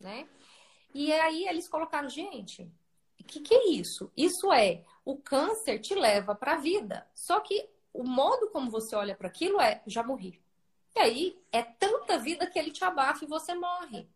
né? 0.00 0.26
E 0.94 1.12
aí 1.12 1.46
eles 1.46 1.68
colocaram, 1.68 2.08
gente, 2.08 2.70
o 3.22 3.24
que, 3.24 3.40
que 3.40 3.54
é 3.54 3.70
isso? 3.70 4.10
Isso 4.16 4.52
é 4.52 4.82
o 5.04 5.16
câncer 5.16 5.78
te 5.78 5.94
leva 5.94 6.34
para 6.34 6.54
a 6.54 6.58
vida. 6.58 7.06
Só 7.14 7.38
que 7.40 7.68
o 7.92 8.02
modo 8.02 8.50
como 8.50 8.70
você 8.70 8.96
olha 8.96 9.14
para 9.14 9.28
aquilo 9.28 9.60
é 9.60 9.80
já 9.86 10.02
morri. 10.02 10.40
E 10.94 10.98
aí 10.98 11.42
é 11.52 11.62
tanta 11.62 12.18
vida 12.18 12.46
que 12.46 12.58
ele 12.58 12.72
te 12.72 12.84
abafa 12.84 13.24
e 13.24 13.28
você 13.28 13.54
morre. 13.54 14.08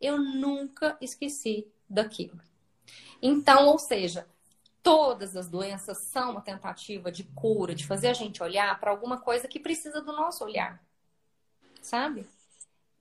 Eu 0.00 0.18
nunca 0.18 0.96
esqueci 1.00 1.66
daquilo. 1.88 2.40
Então, 3.20 3.66
ou 3.66 3.78
seja, 3.78 4.28
todas 4.82 5.36
as 5.36 5.48
doenças 5.48 5.98
são 5.98 6.32
uma 6.32 6.40
tentativa 6.40 7.10
de 7.10 7.24
cura, 7.24 7.74
de 7.74 7.86
fazer 7.86 8.08
a 8.08 8.14
gente 8.14 8.42
olhar 8.42 8.78
para 8.78 8.90
alguma 8.90 9.20
coisa 9.20 9.48
que 9.48 9.58
precisa 9.58 10.00
do 10.00 10.12
nosso 10.12 10.44
olhar. 10.44 10.80
Sabe? 11.82 12.26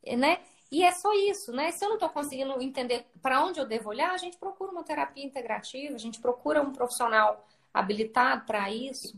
Né? 0.04 0.42
E 0.76 0.84
é 0.84 0.92
só 0.92 1.14
isso, 1.14 1.54
né? 1.54 1.72
Se 1.72 1.86
eu 1.86 1.88
não 1.88 1.96
estou 1.96 2.10
conseguindo 2.10 2.62
entender 2.62 3.06
para 3.22 3.42
onde 3.46 3.62
eu 3.62 3.66
devo 3.66 3.88
olhar, 3.88 4.12
a 4.12 4.18
gente 4.18 4.36
procura 4.36 4.74
uma 4.74 4.84
terapia 4.84 5.24
integrativa, 5.24 5.96
a 5.96 5.98
gente 5.98 6.20
procura 6.20 6.62
um 6.62 6.74
profissional 6.74 7.48
habilitado 7.74 8.46
para 8.46 8.70
isso. 8.70 9.18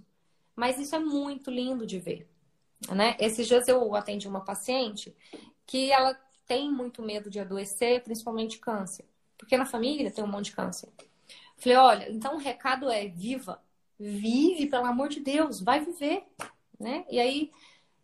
Mas 0.55 0.78
isso 0.78 0.95
é 0.95 0.99
muito 0.99 1.49
lindo 1.49 1.84
de 1.88 1.97
ver, 1.97 2.30
né? 2.89 3.18
Esses 3.20 3.47
dias 3.47 3.68
eu 3.68 3.95
atendi 3.95 4.28
uma 4.28 4.45
paciente 4.45 5.16
que 5.66 5.91
ela 5.91 6.16
tem 6.45 6.72
muito 6.72 7.01
medo 7.01 7.28
de 7.28 7.39
adoecer, 7.39 8.03
principalmente 8.03 8.60
câncer, 8.60 9.05
porque 9.36 9.58
na 9.58 9.66
família 9.66 10.12
tem 10.12 10.24
um 10.24 10.28
monte 10.28 10.51
de 10.51 10.55
câncer. 10.55 10.89
Falei, 11.58 11.78
olha, 11.80 12.12
então 12.12 12.36
o 12.36 12.39
recado 12.39 12.88
é 12.88 13.08
viva, 13.08 13.60
vive, 13.99 14.68
pelo 14.68 14.86
amor 14.86 15.10
de 15.10 15.22
Deus, 15.22 15.60
vai 15.60 15.84
viver, 15.84 16.24
né? 16.80 17.03
E 17.10 17.20
aí, 17.20 17.51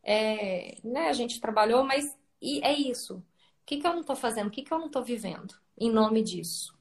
é, 0.01 0.79
né, 0.83 1.07
a 1.07 1.13
gente 1.13 1.39
trabalhou, 1.39 1.83
mas 1.83 2.17
e 2.41 2.59
é 2.63 2.73
isso. 2.73 3.23
O 3.63 3.65
que, 3.65 3.77
que 3.77 3.87
eu 3.87 3.93
não 3.93 4.01
estou 4.01 4.15
fazendo? 4.15 4.47
O 4.47 4.51
que, 4.51 4.61
que 4.61 4.73
eu 4.73 4.77
não 4.77 4.87
estou 4.87 5.03
vivendo 5.03 5.55
em 5.77 5.89
nome 5.89 6.21
disso? 6.21 6.77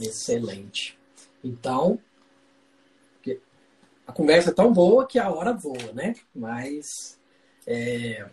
Excelente. 0.00 0.98
Então, 1.42 1.98
a 4.10 4.12
conversa 4.12 4.50
é 4.50 4.52
tão 4.52 4.72
boa 4.72 5.06
que 5.06 5.20
a 5.20 5.30
hora 5.30 5.52
voa, 5.52 5.92
né? 5.94 6.16
Mas 6.34 7.16
é, 7.64 8.28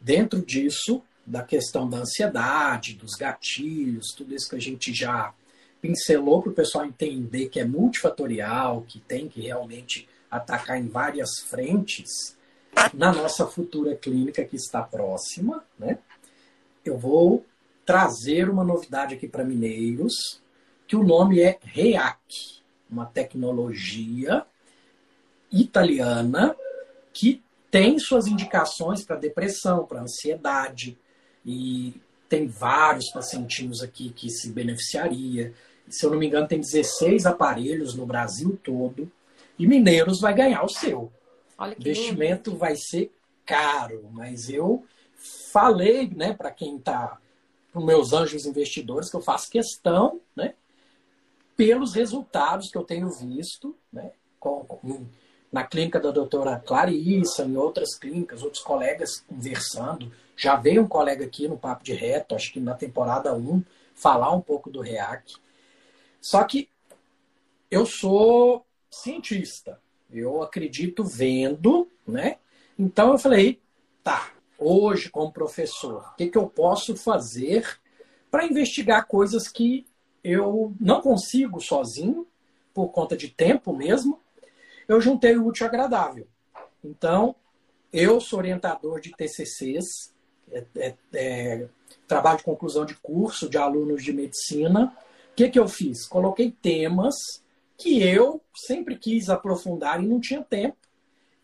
dentro 0.00 0.44
disso, 0.44 1.00
da 1.24 1.44
questão 1.44 1.88
da 1.88 1.98
ansiedade, 1.98 2.94
dos 2.94 3.12
gatilhos, 3.12 4.08
tudo 4.16 4.34
isso 4.34 4.50
que 4.50 4.56
a 4.56 4.60
gente 4.60 4.92
já 4.92 5.32
pincelou 5.80 6.42
para 6.42 6.50
o 6.50 6.54
pessoal 6.54 6.84
entender 6.84 7.48
que 7.48 7.60
é 7.60 7.64
multifatorial, 7.64 8.82
que 8.82 8.98
tem 8.98 9.28
que 9.28 9.42
realmente 9.42 10.08
atacar 10.28 10.76
em 10.80 10.88
várias 10.88 11.30
frentes, 11.46 12.36
na 12.94 13.12
nossa 13.12 13.46
futura 13.46 13.94
clínica 13.96 14.44
que 14.44 14.56
está 14.56 14.82
próxima, 14.82 15.64
né? 15.78 15.98
Eu 16.84 16.98
vou 16.98 17.44
trazer 17.84 18.48
uma 18.48 18.64
novidade 18.64 19.14
aqui 19.14 19.28
para 19.28 19.44
mineiros, 19.44 20.40
que 20.86 20.96
o 20.96 21.04
nome 21.04 21.40
é 21.40 21.58
REAC, 21.62 22.60
uma 22.90 23.06
tecnologia 23.06 24.44
italiana 25.50 26.54
que 27.12 27.42
tem 27.70 27.98
suas 27.98 28.26
indicações 28.26 29.04
para 29.04 29.16
depressão, 29.16 29.86
para 29.86 30.02
ansiedade, 30.02 30.98
e 31.44 31.94
tem 32.28 32.46
vários 32.46 33.10
pacientinhos 33.10 33.82
aqui 33.82 34.10
que 34.10 34.30
se 34.30 34.50
beneficiaria. 34.50 35.52
Se 35.88 36.04
eu 36.04 36.10
não 36.10 36.18
me 36.18 36.26
engano, 36.26 36.46
tem 36.46 36.60
16 36.60 37.26
aparelhos 37.26 37.94
no 37.94 38.06
Brasil 38.06 38.58
todo, 38.62 39.10
e 39.58 39.66
Mineiros 39.66 40.20
vai 40.20 40.34
ganhar 40.34 40.62
o 40.62 40.68
seu. 40.68 41.12
Olha 41.58 41.74
que 41.74 41.80
investimento 41.80 42.50
lindo. 42.50 42.58
vai 42.58 42.74
ser 42.76 43.12
caro, 43.44 44.08
mas 44.12 44.48
eu 44.48 44.84
falei, 45.52 46.08
né, 46.08 46.32
para 46.32 46.50
quem 46.50 46.76
está, 46.76 47.18
para 47.70 47.78
os 47.78 47.84
meus 47.84 48.12
anjos 48.12 48.46
investidores, 48.46 49.10
que 49.10 49.16
eu 49.16 49.20
faço 49.20 49.50
questão, 49.50 50.20
né, 50.34 50.54
pelos 51.56 51.94
resultados 51.94 52.70
que 52.70 52.78
eu 52.78 52.84
tenho 52.84 53.08
visto, 53.10 53.76
né, 53.92 54.12
com, 54.40 54.64
com, 54.64 55.06
na 55.50 55.64
clínica 55.64 56.00
da 56.00 56.10
doutora 56.10 56.58
Clarissa, 56.58 57.44
em 57.44 57.56
outras 57.56 57.94
clínicas, 57.94 58.42
outros 58.42 58.62
colegas 58.62 59.20
conversando. 59.20 60.10
Já 60.36 60.56
veio 60.56 60.82
um 60.82 60.88
colega 60.88 61.24
aqui 61.24 61.46
no 61.46 61.58
Papo 61.58 61.84
de 61.84 61.92
Reto, 61.92 62.34
acho 62.34 62.52
que 62.52 62.58
na 62.58 62.74
temporada 62.74 63.34
1, 63.34 63.62
falar 63.94 64.32
um 64.32 64.40
pouco 64.40 64.70
do 64.70 64.80
REAC. 64.80 65.34
Só 66.20 66.42
que 66.44 66.68
eu 67.70 67.84
sou 67.84 68.64
cientista, 68.90 69.80
eu 70.12 70.42
acredito 70.42 71.04
vendo, 71.04 71.88
né? 72.06 72.36
Então 72.78 73.12
eu 73.12 73.18
falei, 73.18 73.60
tá, 74.02 74.32
hoje 74.58 75.10
como 75.10 75.32
professor, 75.32 76.10
o 76.12 76.16
que, 76.16 76.28
que 76.28 76.38
eu 76.38 76.48
posso 76.48 76.96
fazer 76.96 77.80
para 78.30 78.46
investigar 78.46 79.06
coisas 79.06 79.48
que 79.48 79.86
eu 80.24 80.74
não 80.80 81.00
consigo 81.00 81.60
sozinho, 81.60 82.26
por 82.72 82.88
conta 82.88 83.16
de 83.16 83.28
tempo 83.28 83.76
mesmo, 83.76 84.20
eu 84.88 85.00
juntei 85.00 85.36
o 85.36 85.46
útil 85.46 85.66
agradável. 85.66 86.26
Então, 86.82 87.34
eu 87.92 88.20
sou 88.20 88.38
orientador 88.38 89.00
de 89.00 89.12
TCCs, 89.12 90.12
é, 90.50 90.64
é, 90.76 90.94
é, 91.12 91.68
trabalho 92.06 92.38
de 92.38 92.44
conclusão 92.44 92.84
de 92.84 92.94
curso 92.96 93.48
de 93.48 93.58
alunos 93.58 94.02
de 94.02 94.12
medicina. 94.12 94.96
O 95.30 95.34
que, 95.34 95.48
que 95.48 95.58
eu 95.58 95.68
fiz? 95.68 96.06
Coloquei 96.06 96.50
temas 96.50 97.41
que 97.82 98.00
eu 98.00 98.40
sempre 98.54 98.96
quis 98.96 99.28
aprofundar 99.28 100.00
e 100.00 100.06
não 100.06 100.20
tinha 100.20 100.40
tempo. 100.40 100.76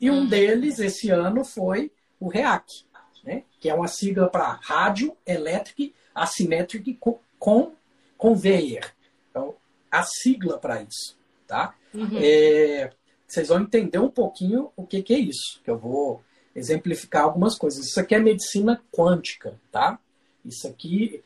E 0.00 0.08
um 0.08 0.20
uhum. 0.20 0.28
deles, 0.28 0.78
esse 0.78 1.10
ano, 1.10 1.44
foi 1.44 1.90
o 2.20 2.28
REAC, 2.28 2.84
né? 3.24 3.42
que 3.58 3.68
é 3.68 3.74
uma 3.74 3.88
sigla 3.88 4.28
para 4.28 4.60
Rádio 4.62 5.16
Electric 5.26 5.92
Asymmetric 6.14 6.96
com 7.38 7.72
Conveyor. 8.16 8.84
Então, 9.30 9.56
a 9.90 10.04
sigla 10.04 10.58
para 10.58 10.82
isso. 10.82 11.18
Tá? 11.46 11.74
Uhum. 11.92 12.18
É, 12.20 12.92
vocês 13.26 13.48
vão 13.48 13.60
entender 13.60 13.98
um 13.98 14.10
pouquinho 14.10 14.70
o 14.76 14.86
que, 14.86 15.02
que 15.02 15.14
é 15.14 15.18
isso, 15.18 15.60
que 15.64 15.70
eu 15.70 15.78
vou 15.78 16.22
exemplificar 16.54 17.24
algumas 17.24 17.56
coisas. 17.56 17.86
Isso 17.86 17.98
aqui 17.98 18.14
é 18.14 18.20
medicina 18.20 18.80
quântica, 18.92 19.58
tá? 19.72 19.98
Isso 20.44 20.68
aqui, 20.68 21.22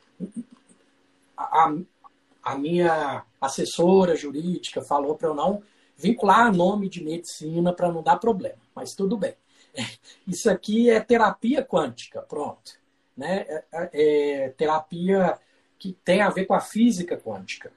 a, 1.36 1.66
a 1.66 1.76
minha 2.56 3.24
assessora 3.40 4.16
jurídica 4.16 4.82
falou 4.82 5.14
para 5.16 5.28
eu 5.28 5.34
não 5.34 5.62
vincular 5.96 6.52
nome 6.52 6.88
de 6.88 7.02
medicina 7.02 7.72
para 7.72 7.90
não 7.90 8.02
dar 8.02 8.16
problema, 8.16 8.58
mas 8.74 8.94
tudo 8.94 9.16
bem. 9.16 9.34
Isso 10.26 10.50
aqui 10.50 10.90
é 10.90 11.00
terapia 11.00 11.64
quântica, 11.64 12.20
pronto. 12.22 12.72
Né? 13.16 13.44
É, 13.48 13.64
é, 13.72 13.90
é 14.44 14.48
terapia 14.50 15.38
que 15.78 15.92
tem 16.04 16.20
a 16.22 16.30
ver 16.30 16.46
com 16.46 16.54
a 16.54 16.60
física 16.60 17.16
quântica, 17.16 17.72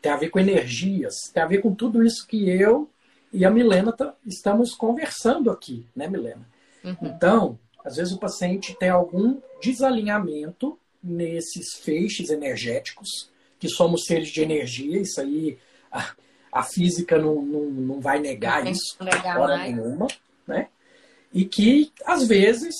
tem 0.00 0.10
a 0.10 0.16
ver 0.16 0.30
com 0.30 0.38
energias, 0.38 1.14
tem 1.32 1.42
a 1.42 1.46
ver 1.46 1.58
com 1.58 1.74
tudo 1.74 2.02
isso 2.02 2.26
que 2.26 2.48
eu 2.48 2.90
e 3.32 3.44
a 3.44 3.50
Milena 3.50 3.94
estamos 4.26 4.74
conversando 4.74 5.50
aqui, 5.50 5.86
né, 5.94 6.08
Milena? 6.08 6.46
Uhum. 6.82 6.96
Então, 7.02 7.58
às 7.84 7.96
vezes 7.96 8.12
o 8.12 8.18
paciente 8.18 8.74
tem 8.74 8.88
algum 8.88 9.40
desalinhamento 9.62 10.78
nesses 11.02 11.74
feixes 11.74 12.30
energéticos, 12.30 13.30
que 13.62 13.68
somos 13.68 14.06
seres 14.06 14.30
de 14.30 14.42
energia, 14.42 15.00
isso 15.00 15.20
aí 15.20 15.56
a, 15.92 16.12
a 16.50 16.64
física 16.64 17.16
não, 17.16 17.40
não, 17.40 17.60
não 17.70 18.00
vai 18.00 18.18
negar 18.18 18.64
não 18.64 18.72
isso, 18.72 18.96
negar 19.00 19.38
hora 19.38 19.56
mais. 19.56 19.72
nenhuma, 19.72 20.08
né? 20.44 20.66
E 21.32 21.44
que, 21.44 21.92
às 22.04 22.26
vezes, 22.26 22.74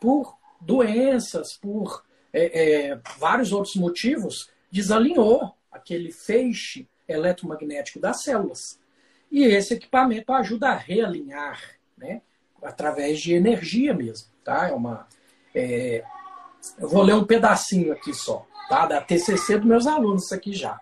por 0.00 0.38
doenças, 0.60 1.56
por 1.60 2.04
é, 2.32 2.90
é, 2.90 3.00
vários 3.18 3.50
outros 3.50 3.74
motivos, 3.74 4.48
desalinhou 4.70 5.56
aquele 5.72 6.12
feixe 6.12 6.86
eletromagnético 7.08 7.98
das 7.98 8.22
células. 8.22 8.78
E 9.28 9.42
esse 9.42 9.74
equipamento 9.74 10.32
ajuda 10.32 10.68
a 10.68 10.76
realinhar, 10.76 11.60
né? 11.98 12.22
através 12.62 13.20
de 13.20 13.34
energia 13.34 13.92
mesmo. 13.92 14.28
Tá? 14.44 14.68
É 14.68 14.72
uma, 14.72 15.04
é... 15.52 16.04
Eu 16.78 16.88
vou 16.88 17.02
ler 17.02 17.14
um 17.14 17.24
pedacinho 17.24 17.92
aqui 17.92 18.14
só, 18.14 18.46
tá? 18.72 18.86
da 18.86 19.00
TCC 19.02 19.58
dos 19.58 19.66
meus 19.66 19.86
alunos, 19.86 20.24
isso 20.24 20.34
aqui 20.34 20.54
já. 20.54 20.80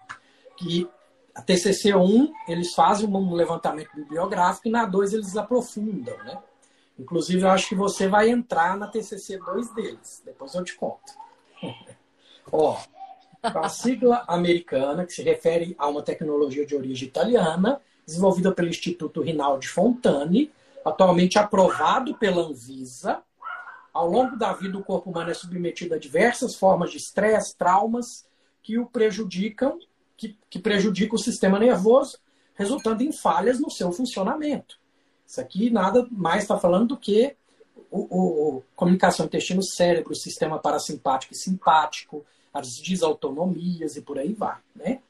Que 0.57 0.88
a 1.34 1.43
TCC 1.43 1.95
1, 1.95 2.32
eles 2.47 2.72
fazem 2.74 3.09
um 3.09 3.34
levantamento 3.34 3.91
bibliográfico 3.95 4.68
e 4.68 4.70
na 4.70 4.84
2 4.84 5.14
eles 5.14 5.36
aprofundam, 5.36 6.16
né? 6.18 6.38
Inclusive, 6.99 7.43
eu 7.43 7.51
acho 7.51 7.68
que 7.68 7.74
você 7.74 8.07
vai 8.07 8.28
entrar 8.28 8.76
na 8.76 8.86
TCC 8.86 9.38
2 9.38 9.74
deles. 9.74 10.22
Depois 10.24 10.55
eu 10.55 10.62
te 10.62 10.76
conto. 10.76 11.12
Ó, 12.53 12.76
a 13.43 13.68
sigla 13.68 14.24
americana, 14.28 15.07
que 15.07 15.12
se 15.12 15.22
refere 15.22 15.74
a 15.78 15.88
uma 15.88 16.03
tecnologia 16.03 16.66
de 16.66 16.76
origem 16.76 17.09
italiana, 17.09 17.80
desenvolvida 18.07 18.53
pelo 18.53 18.68
Instituto 18.68 19.22
Rinaldi 19.22 19.66
Fontane, 19.68 20.53
atualmente 20.84 21.38
aprovado 21.38 22.14
pela 22.14 22.43
Anvisa. 22.43 23.22
Ao 23.93 24.09
longo 24.09 24.36
da 24.36 24.53
vida, 24.53 24.78
o 24.78 24.84
corpo 24.84 25.11
humano 25.11 25.30
é 25.30 25.34
submetido 25.34 25.95
a 25.95 25.99
diversas 25.99 26.55
formas 26.55 26.91
de 26.91 26.99
estresse, 26.99 27.57
traumas 27.57 28.26
que 28.62 28.78
o 28.78 28.86
prejudicam, 28.86 29.78
que, 30.16 30.36
que 30.49 30.59
prejudicam 30.59 31.16
o 31.16 31.22
sistema 31.22 31.59
nervoso, 31.59 32.18
resultando 32.55 33.03
em 33.03 33.12
falhas 33.12 33.59
no 33.59 33.70
seu 33.70 33.91
funcionamento. 33.91 34.78
Isso 35.26 35.41
aqui 35.41 35.70
nada 35.70 36.07
mais 36.11 36.43
está 36.43 36.59
falando 36.59 36.88
do 36.88 36.97
que 36.97 37.34
o, 37.91 38.01
o, 38.01 38.57
o 38.57 38.62
comunicação 38.76 39.26
intestino-cérebro, 39.26 40.14
sistema 40.14 40.59
parasimpático 40.59 41.32
e 41.32 41.36
simpático, 41.36 42.24
as 42.53 42.68
desautonomias 42.80 43.97
e 43.97 44.03
por 44.03 44.18
aí 44.18 44.32
vai. 44.32 44.59
Né? 44.74 45.01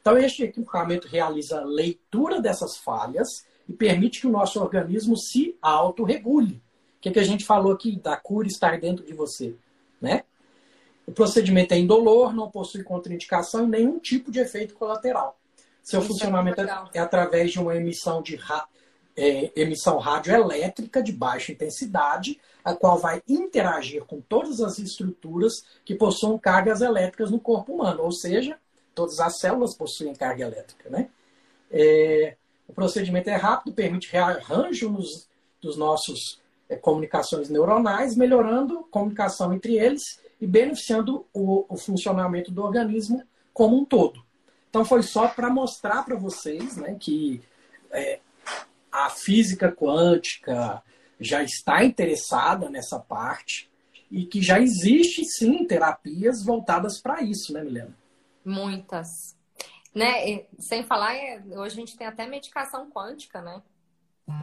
Então, 0.00 0.16
este 0.18 0.44
equipamento 0.44 1.08
realiza 1.08 1.60
a 1.60 1.64
leitura 1.64 2.40
dessas 2.40 2.76
falhas 2.76 3.46
e 3.68 3.72
permite 3.72 4.20
que 4.20 4.26
o 4.26 4.30
nosso 4.30 4.60
organismo 4.60 5.16
se 5.16 5.56
autorregule. 5.60 6.62
O 6.96 7.00
que, 7.00 7.10
que 7.10 7.18
a 7.18 7.24
gente 7.24 7.44
falou 7.44 7.72
aqui 7.72 7.96
da 7.96 8.16
cura 8.16 8.46
estar 8.46 8.78
dentro 8.80 9.04
de 9.04 9.12
você? 9.12 9.54
Né? 10.00 10.24
O 11.06 11.12
procedimento 11.12 11.72
é 11.72 11.78
indolor, 11.78 12.34
não 12.34 12.50
possui 12.50 12.82
contraindicação 12.82 13.64
e 13.64 13.68
nenhum 13.68 13.98
tipo 13.98 14.30
de 14.30 14.40
efeito 14.40 14.74
colateral. 14.74 15.38
Seu 15.82 16.00
Isso 16.00 16.10
é 16.10 16.12
funcionamento 16.12 16.60
é, 16.60 16.84
é, 16.94 16.98
através 16.98 17.52
de 17.52 17.60
uma 17.60 17.76
emissão 17.76 18.20
de 18.20 18.36
é, 19.16 19.52
emissão 19.54 19.98
radioelétrica 19.98 21.00
de 21.00 21.12
baixa 21.12 21.52
intensidade, 21.52 22.40
a 22.64 22.74
qual 22.74 22.98
vai 22.98 23.22
interagir 23.28 24.04
com 24.04 24.20
todas 24.20 24.60
as 24.60 24.80
estruturas 24.80 25.64
que 25.84 25.94
possuam 25.94 26.36
cargas 26.36 26.80
elétricas 26.80 27.30
no 27.30 27.38
corpo 27.38 27.72
humano, 27.72 28.02
ou 28.02 28.10
seja, 28.10 28.58
todas 28.92 29.20
as 29.20 29.38
células 29.38 29.76
possuem 29.76 30.12
carga 30.12 30.44
elétrica. 30.44 30.90
Né? 30.90 31.08
É, 31.70 32.36
o 32.66 32.72
procedimento 32.72 33.30
é 33.30 33.36
rápido, 33.36 33.72
permite 33.72 34.10
rearranjo 34.10 34.90
nos, 34.90 35.28
dos 35.62 35.76
nossos 35.76 36.40
comunicações 36.74 37.48
neuronais, 37.48 38.16
melhorando 38.16 38.80
a 38.80 38.84
comunicação 38.90 39.52
entre 39.52 39.78
eles 39.78 40.20
e 40.40 40.46
beneficiando 40.46 41.26
o, 41.32 41.64
o 41.68 41.76
funcionamento 41.76 42.50
do 42.50 42.64
organismo 42.64 43.22
como 43.52 43.78
um 43.78 43.84
todo. 43.84 44.24
Então 44.68 44.84
foi 44.84 45.02
só 45.02 45.28
para 45.28 45.48
mostrar 45.48 46.04
para 46.04 46.16
vocês 46.16 46.76
né, 46.76 46.96
que 46.98 47.40
é, 47.90 48.18
a 48.90 49.08
física 49.10 49.70
quântica 49.70 50.82
já 51.20 51.42
está 51.42 51.84
interessada 51.84 52.68
nessa 52.68 52.98
parte 52.98 53.70
e 54.10 54.26
que 54.26 54.42
já 54.42 54.60
existe 54.60 55.24
sim 55.24 55.64
terapias 55.66 56.44
voltadas 56.44 57.00
para 57.00 57.22
isso, 57.22 57.52
né, 57.52 57.62
Milena? 57.62 57.96
Muitas. 58.44 59.36
Né? 59.94 60.44
sem 60.58 60.84
falar, 60.84 61.14
é, 61.14 61.42
hoje 61.56 61.74
a 61.74 61.80
gente 61.80 61.96
tem 61.96 62.06
até 62.06 62.26
medicação 62.26 62.90
quântica, 62.90 63.40
né? 63.40 63.62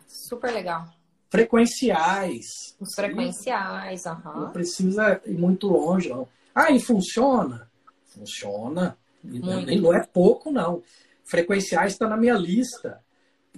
Super 0.08 0.52
legal. 0.52 0.88
Frequenciais. 1.34 2.76
Os 2.80 2.94
frequenciais, 2.94 4.06
aham. 4.06 4.42
Não 4.42 4.52
precisa 4.52 5.20
ir 5.26 5.34
muito 5.34 5.68
longe, 5.68 6.08
não. 6.08 6.28
Ah, 6.54 6.70
e 6.70 6.80
funciona? 6.80 7.68
Funciona. 8.06 8.96
Muito. 9.24 9.82
Não 9.82 9.92
é 9.92 10.06
pouco, 10.06 10.52
não. 10.52 10.84
Frequenciais 11.24 11.94
está 11.94 12.08
na 12.08 12.16
minha 12.16 12.36
lista 12.36 13.02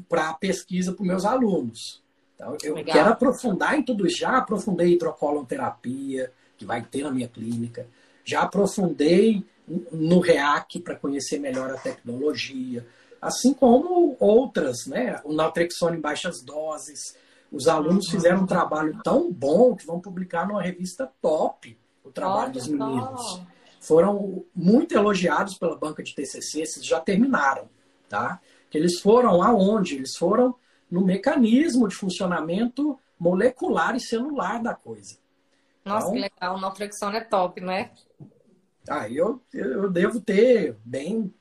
para 0.08 0.34
pesquisa 0.36 0.94
para 0.94 1.06
meus 1.06 1.26
alunos. 1.26 2.02
Então, 2.34 2.56
eu 2.64 2.76
Legal. 2.76 2.96
quero 2.96 3.10
aprofundar 3.10 3.78
em 3.78 3.84
tudo 3.84 4.08
isso. 4.08 4.20
Já 4.20 4.38
aprofundei 4.38 4.94
hidrocolonterapia, 4.94 6.32
que 6.58 6.64
vai 6.64 6.82
ter 6.82 7.04
na 7.04 7.12
minha 7.12 7.28
clínica. 7.28 7.90
Já 8.24 8.44
aprofundei 8.44 9.44
no 9.92 10.22
REAC 10.22 10.80
para 10.80 10.96
conhecer 10.96 11.40
melhor 11.40 11.70
a 11.72 11.78
tecnologia. 11.78 12.88
Assim 13.22 13.54
como 13.54 14.16
outras, 14.18 14.86
né? 14.88 15.20
O 15.26 15.34
naltrexona 15.34 15.98
em 15.98 16.00
baixas 16.00 16.42
doses. 16.42 17.18
Os 17.56 17.70
alunos 17.70 18.10
fizeram 18.10 18.42
um 18.42 18.46
trabalho 18.46 19.00
tão 19.02 19.32
bom 19.32 19.78
que 19.78 19.88
vão 19.88 20.02
publicar 20.02 20.46
numa 20.46 20.62
revista 20.62 21.10
top 21.22 21.80
o 22.04 22.12
trabalho 22.12 22.44
Olha 22.44 22.52
dos 22.52 22.68
meninos. 22.68 23.42
Foram 23.80 24.44
muito 24.54 24.94
elogiados 24.94 25.58
pela 25.58 25.78
banca 25.78 26.04
de 26.04 26.14
TCC, 26.14 26.64
esses 26.64 26.86
já 26.86 27.00
terminaram, 27.00 27.70
tá? 28.10 28.42
Eles 28.74 29.00
foram 29.00 29.42
aonde? 29.42 29.96
Eles 29.96 30.18
foram 30.18 30.54
no 30.92 31.00
mecanismo 31.00 31.88
de 31.88 31.96
funcionamento 31.96 33.00
molecular 33.18 33.96
e 33.96 34.02
celular 34.02 34.62
da 34.62 34.76
coisa. 34.76 35.18
Nossa, 35.86 36.08
então, 36.08 36.14
que 36.14 36.20
legal. 36.20 36.60
Naltrexona 36.60 37.18
é 37.20 37.22
top, 37.22 37.62
não 37.62 37.72
é? 37.72 37.90
Ah, 38.90 39.10
eu, 39.10 39.42
eu 39.54 39.90
devo 39.90 40.20
ter 40.20 40.76
bem, 40.84 41.34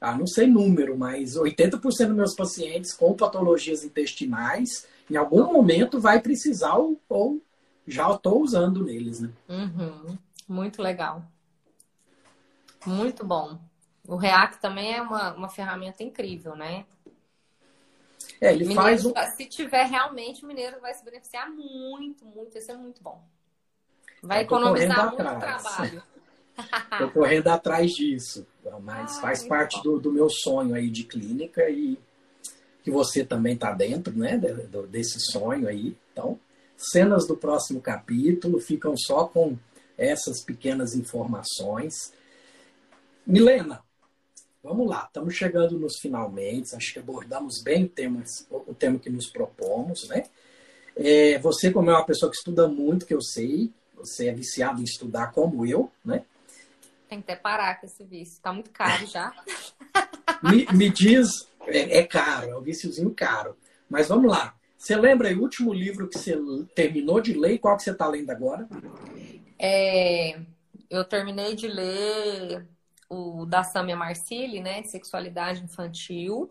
ah, 0.00 0.18
não 0.18 0.26
sei 0.26 0.48
número, 0.48 0.98
mas 0.98 1.36
80% 1.36 1.80
dos 1.80 2.16
meus 2.16 2.34
pacientes 2.34 2.92
com 2.92 3.14
patologias 3.14 3.84
intestinais, 3.84 4.88
em 5.10 5.16
algum 5.16 5.52
momento 5.52 6.00
vai 6.00 6.20
precisar 6.20 6.76
ou, 6.76 7.00
ou 7.08 7.42
já 7.86 8.10
estou 8.12 8.40
usando 8.40 8.84
neles, 8.84 9.20
né? 9.20 9.30
Uhum. 9.48 10.16
Muito 10.48 10.80
legal. 10.80 11.24
Muito 12.86 13.26
bom. 13.26 13.58
O 14.06 14.16
React 14.16 14.60
também 14.60 14.94
é 14.94 15.02
uma, 15.02 15.34
uma 15.34 15.48
ferramenta 15.48 16.02
incrível, 16.02 16.54
né? 16.54 16.84
É, 18.40 18.52
ele 18.52 18.64
mineiro, 18.64 18.82
faz 18.82 19.04
um... 19.04 19.12
Se 19.36 19.44
tiver 19.46 19.84
realmente, 19.84 20.44
o 20.44 20.46
mineiro 20.46 20.80
vai 20.80 20.94
se 20.94 21.04
beneficiar 21.04 21.50
muito, 21.50 22.24
muito. 22.24 22.56
Isso 22.56 22.70
é 22.70 22.76
muito 22.76 23.02
bom. 23.02 23.22
Vai 24.22 24.42
economizar 24.42 25.08
muito 25.08 25.22
atrás. 25.22 25.62
trabalho. 25.62 26.02
Estou 26.92 27.10
correndo 27.10 27.48
atrás 27.48 27.92
disso. 27.92 28.46
Mas 28.82 29.18
faz 29.18 29.46
parte 29.46 29.82
do, 29.82 29.98
do, 29.98 30.12
meu 30.12 30.28
sonho 30.28 30.74
aí 30.74 30.90
de 30.90 31.04
clínica 31.04 31.68
e 31.68 31.98
que 32.82 32.90
você 32.90 33.24
também 33.24 33.54
está 33.54 33.72
dentro 33.72 34.12
né, 34.16 34.40
desse 34.88 35.18
sonho 35.20 35.68
aí. 35.68 35.96
Então, 36.12 36.38
cenas 36.76 37.26
do 37.26 37.36
próximo 37.36 37.80
capítulo 37.80 38.60
ficam 38.60 38.96
só 38.96 39.26
com 39.26 39.56
essas 39.96 40.42
pequenas 40.44 40.94
informações. 40.94 42.12
Milena, 43.26 43.82
Vamos 44.62 44.86
lá, 44.86 45.04
estamos 45.06 45.34
chegando 45.34 45.78
nos 45.78 45.98
finalmente, 45.98 46.76
acho 46.76 46.92
que 46.92 46.98
abordamos 46.98 47.62
bem 47.62 47.88
temas, 47.88 48.46
o 48.50 48.74
tema 48.74 48.98
que 48.98 49.08
nos 49.08 49.30
propomos, 49.30 50.06
né? 50.06 50.24
É, 50.94 51.38
você, 51.38 51.70
como 51.70 51.88
é 51.88 51.94
uma 51.94 52.04
pessoa 52.04 52.30
que 52.30 52.36
estuda 52.36 52.68
muito, 52.68 53.06
que 53.06 53.14
eu 53.14 53.22
sei, 53.22 53.72
você 53.94 54.28
é 54.28 54.34
viciado 54.34 54.82
em 54.82 54.84
estudar 54.84 55.32
como 55.32 55.64
eu, 55.64 55.90
né? 56.04 56.24
Tem 57.08 57.22
que 57.22 57.32
até 57.32 57.40
parar 57.40 57.80
com 57.80 57.86
esse 57.86 58.04
vício, 58.04 58.34
está 58.34 58.52
muito 58.52 58.70
caro 58.70 59.06
já. 59.06 59.32
me, 60.42 60.66
me, 60.74 60.90
diz, 60.90 61.48
é, 61.66 61.98
é, 61.98 62.06
caro, 62.06 62.50
é 62.50 62.56
um 62.56 62.62
viciozinho 62.62 63.10
caro. 63.14 63.56
Mas 63.88 64.08
vamos 64.08 64.30
lá, 64.30 64.54
você 64.80 64.96
lembra 64.96 65.28
aí 65.28 65.34
o 65.34 65.42
último 65.42 65.74
livro 65.74 66.08
que 66.08 66.18
você 66.18 66.34
terminou 66.74 67.20
de 67.20 67.34
ler? 67.34 67.58
Qual 67.58 67.76
que 67.76 67.82
você 67.82 67.90
está 67.90 68.08
lendo 68.08 68.30
agora? 68.30 68.66
É, 69.58 70.40
eu 70.88 71.04
terminei 71.04 71.54
de 71.54 71.68
ler 71.68 72.66
o 73.10 73.44
da 73.44 73.62
Samia 73.62 73.94
Marcilli, 73.94 74.60
né? 74.60 74.82
Sexualidade 74.84 75.62
infantil. 75.62 76.50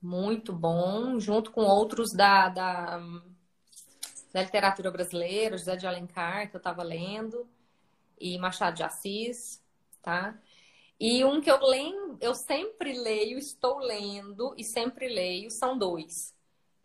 Muito 0.00 0.52
bom, 0.52 1.18
junto 1.18 1.50
com 1.50 1.62
outros 1.62 2.12
da, 2.12 2.48
da, 2.48 3.02
da 4.32 4.42
literatura 4.42 4.90
brasileira, 4.90 5.58
José 5.58 5.74
de 5.74 5.86
Alencar, 5.86 6.48
que 6.48 6.54
eu 6.54 6.58
estava 6.58 6.82
lendo, 6.82 7.48
e 8.20 8.38
Machado 8.38 8.76
de 8.76 8.84
Assis. 8.84 9.60
tá? 10.00 10.38
E 10.98 11.24
um 11.24 11.40
que 11.40 11.50
eu 11.50 11.60
leio, 11.60 12.16
eu 12.20 12.34
sempre 12.34 12.92
leio, 12.92 13.38
estou 13.38 13.78
lendo 13.78 14.54
e 14.56 14.64
sempre 14.64 15.08
leio, 15.08 15.50
são 15.50 15.76
dois. 15.76 16.34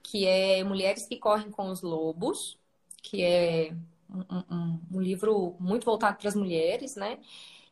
Que 0.01 0.25
é 0.25 0.63
Mulheres 0.63 1.05
que 1.07 1.17
Correm 1.17 1.51
com 1.51 1.69
os 1.69 1.81
Lobos, 1.81 2.57
que 3.01 3.21
é 3.23 3.73
um, 4.09 4.55
um, 4.55 4.79
um 4.93 5.01
livro 5.01 5.55
muito 5.59 5.85
voltado 5.85 6.17
para 6.17 6.27
as 6.27 6.35
mulheres, 6.35 6.95
né? 6.95 7.19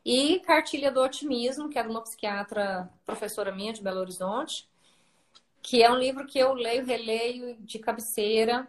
E 0.04 0.40
Cartilha 0.40 0.90
do 0.90 1.02
Otimismo, 1.02 1.68
que 1.68 1.78
é 1.78 1.82
de 1.82 1.88
uma 1.88 2.02
psiquiatra, 2.02 2.88
professora 3.04 3.52
minha 3.54 3.72
de 3.72 3.82
Belo 3.82 4.00
Horizonte, 4.00 4.68
que 5.62 5.82
é 5.82 5.90
um 5.90 5.98
livro 5.98 6.26
que 6.26 6.38
eu 6.38 6.54
leio, 6.54 6.84
releio 6.84 7.56
de 7.60 7.78
cabeceira, 7.78 8.68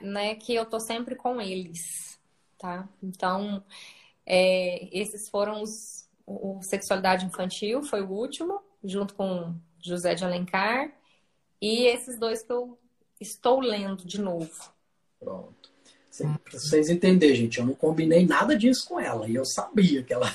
né? 0.00 0.34
Que 0.36 0.54
eu 0.54 0.64
tô 0.64 0.80
sempre 0.80 1.16
com 1.16 1.40
eles, 1.40 2.20
tá? 2.58 2.88
Então, 3.02 3.62
é, 4.24 4.88
esses 4.96 5.28
foram 5.28 5.62
os 5.62 6.07
o 6.28 6.62
Sexualidade 6.62 7.24
Infantil, 7.24 7.82
foi 7.82 8.02
o 8.02 8.10
último, 8.10 8.60
junto 8.84 9.14
com 9.14 9.54
José 9.80 10.14
de 10.14 10.24
Alencar, 10.24 10.92
e 11.60 11.86
esses 11.86 12.18
dois 12.18 12.42
que 12.42 12.52
eu 12.52 12.78
estou 13.20 13.60
lendo 13.60 14.06
de 14.06 14.20
novo. 14.20 14.72
Pronto. 15.18 15.56
Para 16.18 16.58
vocês 16.58 16.88
entenderem, 16.88 17.36
gente, 17.36 17.58
eu 17.58 17.66
não 17.66 17.74
combinei 17.74 18.26
nada 18.26 18.56
disso 18.56 18.88
com 18.88 18.98
ela. 18.98 19.28
E 19.28 19.36
eu 19.36 19.44
sabia 19.44 20.02
que 20.02 20.12
ela, 20.12 20.28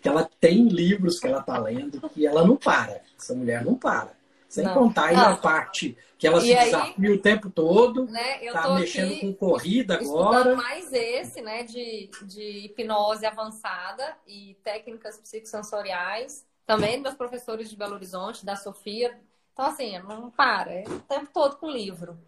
que 0.00 0.08
ela 0.08 0.28
tem 0.38 0.68
livros 0.68 1.18
que 1.18 1.26
ela 1.26 1.40
está 1.40 1.58
lendo, 1.58 2.00
que 2.10 2.26
ela 2.26 2.46
não 2.46 2.56
para. 2.56 3.00
Essa 3.18 3.34
mulher 3.34 3.64
não 3.64 3.74
para. 3.74 4.19
Sem 4.50 4.64
não. 4.64 4.74
contar 4.74 5.06
aí 5.06 5.14
a 5.14 5.36
parte 5.36 5.96
que 6.18 6.26
ela 6.26 6.38
e 6.38 6.40
se 6.42 6.52
aí, 6.52 6.64
desafia 6.64 7.12
o 7.12 7.18
tempo 7.18 7.48
todo, 7.48 8.04
né, 8.06 8.44
eu 8.44 8.52
tá 8.52 8.74
mexendo 8.74 9.20
com 9.20 9.32
corrida 9.32 9.94
agora. 9.94 10.56
mais 10.56 10.92
esse, 10.92 11.40
né, 11.40 11.62
de, 11.62 12.10
de 12.24 12.66
hipnose 12.66 13.24
avançada 13.24 14.16
e 14.26 14.56
técnicas 14.64 15.18
psicossensoriais. 15.18 16.44
Também 16.66 17.00
meus 17.00 17.14
professores 17.14 17.70
de 17.70 17.76
Belo 17.76 17.94
Horizonte, 17.94 18.44
da 18.44 18.56
Sofia. 18.56 19.16
Então, 19.52 19.66
assim, 19.66 19.96
não 20.00 20.30
para, 20.32 20.72
é 20.72 20.84
o 20.84 20.98
tempo 20.98 21.28
todo 21.32 21.56
com 21.56 21.70
livro. 21.70 22.18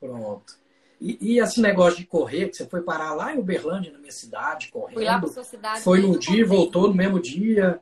Pronto. 0.00 0.58
E, 1.00 1.34
e, 1.34 1.38
esse 1.38 1.60
negócio 1.60 1.98
de 2.00 2.04
correr, 2.06 2.48
que 2.48 2.56
você 2.56 2.66
foi 2.66 2.82
parar 2.82 3.14
lá 3.14 3.32
em 3.32 3.38
Uberlândia, 3.38 3.92
na 3.92 3.98
minha 3.98 4.10
cidade, 4.10 4.72
correndo. 4.72 4.94
Fui 4.94 5.04
lá 5.04 5.20
pra 5.20 5.28
sua 5.28 5.44
cidade. 5.44 5.82
Foi 5.82 6.00
num 6.00 6.18
dia, 6.18 6.44
voltou 6.44 6.88
no 6.88 6.94
mesmo 6.94 7.20
dia. 7.20 7.80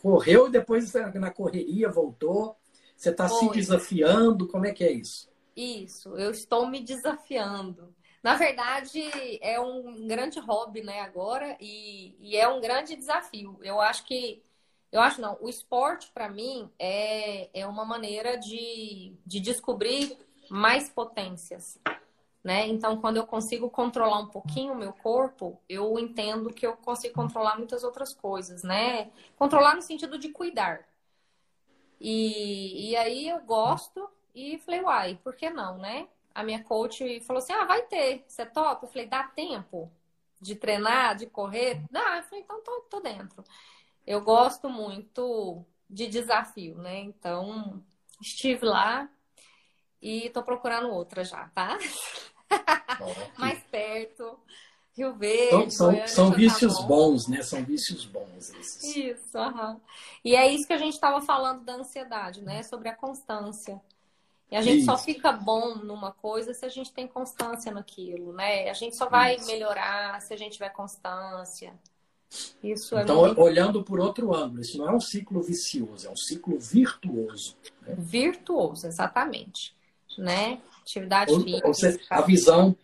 Correu 0.00 0.46
e 0.46 0.50
depois 0.50 0.92
na 0.92 1.30
correria 1.32 1.88
voltou. 1.88 2.56
Você 3.02 3.10
está 3.10 3.28
se 3.28 3.50
desafiando? 3.50 4.46
Como 4.46 4.64
é 4.64 4.70
que 4.70 4.84
é 4.84 4.92
isso? 4.92 5.28
Isso, 5.56 6.10
eu 6.10 6.30
estou 6.30 6.68
me 6.68 6.78
desafiando. 6.78 7.92
Na 8.22 8.36
verdade, 8.36 9.02
é 9.40 9.58
um 9.58 10.06
grande 10.06 10.38
hobby, 10.38 10.82
né, 10.82 11.00
agora, 11.00 11.56
e, 11.60 12.14
e 12.20 12.36
é 12.36 12.46
um 12.46 12.60
grande 12.60 12.94
desafio. 12.94 13.58
Eu 13.60 13.80
acho 13.80 14.06
que. 14.06 14.40
Eu 14.92 15.00
acho 15.00 15.20
não, 15.20 15.36
o 15.40 15.48
esporte, 15.48 16.12
para 16.12 16.28
mim, 16.28 16.70
é, 16.78 17.50
é 17.52 17.66
uma 17.66 17.84
maneira 17.84 18.36
de, 18.36 19.16
de 19.26 19.40
descobrir 19.40 20.16
mais 20.48 20.88
potências. 20.88 21.80
Né? 22.44 22.68
Então, 22.68 23.00
quando 23.00 23.16
eu 23.16 23.26
consigo 23.26 23.68
controlar 23.68 24.18
um 24.18 24.28
pouquinho 24.28 24.74
o 24.74 24.78
meu 24.78 24.92
corpo, 24.92 25.60
eu 25.68 25.98
entendo 25.98 26.50
que 26.50 26.64
eu 26.64 26.76
consigo 26.76 27.14
controlar 27.14 27.56
muitas 27.56 27.82
outras 27.82 28.14
coisas, 28.14 28.62
né? 28.62 29.10
Controlar 29.36 29.74
no 29.74 29.82
sentido 29.82 30.18
de 30.18 30.28
cuidar. 30.28 30.91
E, 32.04 32.90
e 32.90 32.96
aí 32.96 33.28
eu 33.28 33.40
gosto 33.42 34.10
e 34.34 34.58
falei, 34.58 34.80
uai, 34.82 35.20
por 35.22 35.36
que 35.36 35.48
não, 35.48 35.78
né? 35.78 36.08
A 36.34 36.42
minha 36.42 36.64
coach 36.64 37.20
falou 37.20 37.40
assim: 37.40 37.52
ah, 37.52 37.64
vai 37.64 37.82
ter, 37.82 38.24
você 38.26 38.44
topa? 38.44 38.84
Eu 38.86 38.90
falei, 38.90 39.06
dá 39.06 39.22
tempo 39.22 39.88
de 40.40 40.56
treinar, 40.56 41.14
de 41.14 41.26
correr? 41.26 41.80
Dá, 41.92 42.16
eu 42.16 42.24
falei, 42.24 42.40
então 42.40 42.60
tô, 42.64 42.80
tô 42.90 43.00
dentro. 43.00 43.44
Eu 44.04 44.20
gosto 44.20 44.68
muito 44.68 45.64
de 45.88 46.08
desafio, 46.08 46.76
né? 46.76 46.98
Então, 46.98 47.80
estive 48.20 48.66
lá 48.66 49.08
e 50.00 50.28
tô 50.30 50.42
procurando 50.42 50.90
outra 50.90 51.22
já, 51.22 51.48
tá? 51.50 51.78
Mais 53.38 53.62
perto. 53.70 54.40
Rio 54.96 55.14
Verde. 55.14 55.74
São, 55.74 56.06
são 56.06 56.30
vícios 56.30 56.74
tá 56.74 56.82
bom. 56.82 56.88
bons, 56.88 57.28
né? 57.28 57.42
São 57.42 57.64
vícios 57.64 58.04
bons 58.04 58.52
esses. 58.54 58.96
Isso, 58.96 59.38
aham. 59.38 59.80
E 60.24 60.36
é 60.36 60.52
isso 60.52 60.66
que 60.66 60.72
a 60.72 60.78
gente 60.78 60.94
estava 60.94 61.20
falando 61.20 61.64
da 61.64 61.74
ansiedade, 61.74 62.42
né? 62.42 62.62
Sobre 62.62 62.88
a 62.88 62.94
constância. 62.94 63.80
E 64.50 64.56
a 64.56 64.60
gente 64.60 64.78
isso. 64.78 64.86
só 64.86 64.98
fica 64.98 65.32
bom 65.32 65.76
numa 65.76 66.12
coisa 66.12 66.52
se 66.52 66.66
a 66.66 66.68
gente 66.68 66.92
tem 66.92 67.08
constância 67.08 67.72
naquilo, 67.72 68.34
né? 68.34 68.68
A 68.68 68.74
gente 68.74 68.94
só 68.96 69.08
vai 69.08 69.36
isso. 69.36 69.46
melhorar 69.46 70.20
se 70.20 70.34
a 70.34 70.36
gente 70.36 70.52
tiver 70.52 70.68
constância. 70.68 71.72
Isso 72.62 72.96
é 72.96 73.02
então, 73.02 73.20
muito... 73.20 73.40
olhando 73.40 73.82
por 73.82 73.98
outro 73.98 74.34
ângulo, 74.34 74.60
isso 74.60 74.78
não 74.78 74.88
é 74.88 74.92
um 74.94 75.00
ciclo 75.00 75.42
vicioso, 75.42 76.06
é 76.06 76.10
um 76.10 76.16
ciclo 76.16 76.58
virtuoso. 76.58 77.56
Né? 77.82 77.94
Virtuoso, 77.98 78.86
exatamente. 78.86 79.74
Né? 80.18 80.60
Atividade 80.82 81.32
ou, 81.32 81.40
física. 81.40 81.68
Ou 81.68 81.74
seja, 81.74 82.00
a 82.10 82.20
visão 82.20 82.76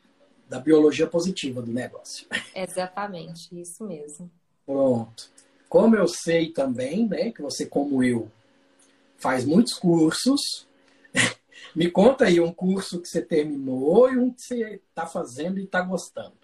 da 0.49 0.59
biologia 0.59 1.07
positiva 1.07 1.61
do 1.61 1.72
negócio. 1.72 2.26
Exatamente, 2.55 3.49
isso 3.61 3.84
mesmo. 3.84 4.30
Pronto. 4.64 5.30
Como 5.68 5.94
eu 5.94 6.09
sei 6.09 6.51
também, 6.51 7.07
né, 7.07 7.30
que 7.30 7.42
você, 7.42 7.66
como 7.66 8.03
eu, 8.03 8.30
faz 9.18 9.44
muitos 9.44 9.74
cursos, 9.74 10.66
me 11.76 11.90
conta 11.90 12.24
aí 12.24 12.40
um 12.40 12.53
curso 12.53 13.01
que 13.01 13.09
você 13.09 13.20
terminou 13.20 14.11
e 14.11 14.16
um 14.16 14.32
que 14.32 14.42
você 14.42 14.80
está 14.88 15.07
fazendo 15.07 15.59
e 15.59 15.64
está 15.64 15.82
gostando. 15.82 16.36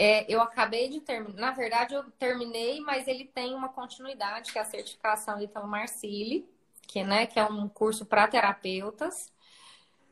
É, 0.00 0.32
eu 0.32 0.40
acabei 0.40 0.88
de 0.88 1.00
terminar. 1.00 1.40
Na 1.40 1.50
verdade, 1.50 1.94
eu 1.94 2.04
terminei, 2.18 2.80
mas 2.80 3.08
ele 3.08 3.24
tem 3.24 3.54
uma 3.54 3.68
continuidade, 3.68 4.52
que 4.52 4.58
é 4.58 4.62
a 4.62 4.64
certificação 4.64 5.42
Italo 5.42 5.66
Marcili, 5.66 6.48
que, 6.82 7.02
né, 7.02 7.26
que 7.26 7.38
é 7.38 7.44
um 7.44 7.68
curso 7.68 8.06
para 8.06 8.28
terapeutas. 8.28 9.32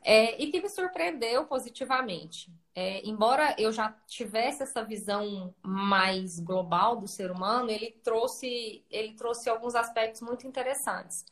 É, 0.09 0.41
e 0.41 0.53
que 0.53 0.61
me 0.61 0.69
surpreendeu 0.69 1.47
positivamente. 1.47 2.49
É, 2.77 3.05
embora 3.05 3.57
eu 3.59 3.73
já 3.73 3.91
tivesse 4.07 4.63
essa 4.63 4.85
visão 4.85 5.53
mais 5.61 6.39
global 6.39 6.95
do 6.95 7.09
ser 7.09 7.33
humano, 7.33 7.71
ele 7.71 7.91
trouxe, 8.05 8.85
ele 8.89 9.15
trouxe 9.15 9.51
alguns 9.51 9.75
aspectos 9.75 10.21
muito 10.21 10.47
interessantes 10.47 11.25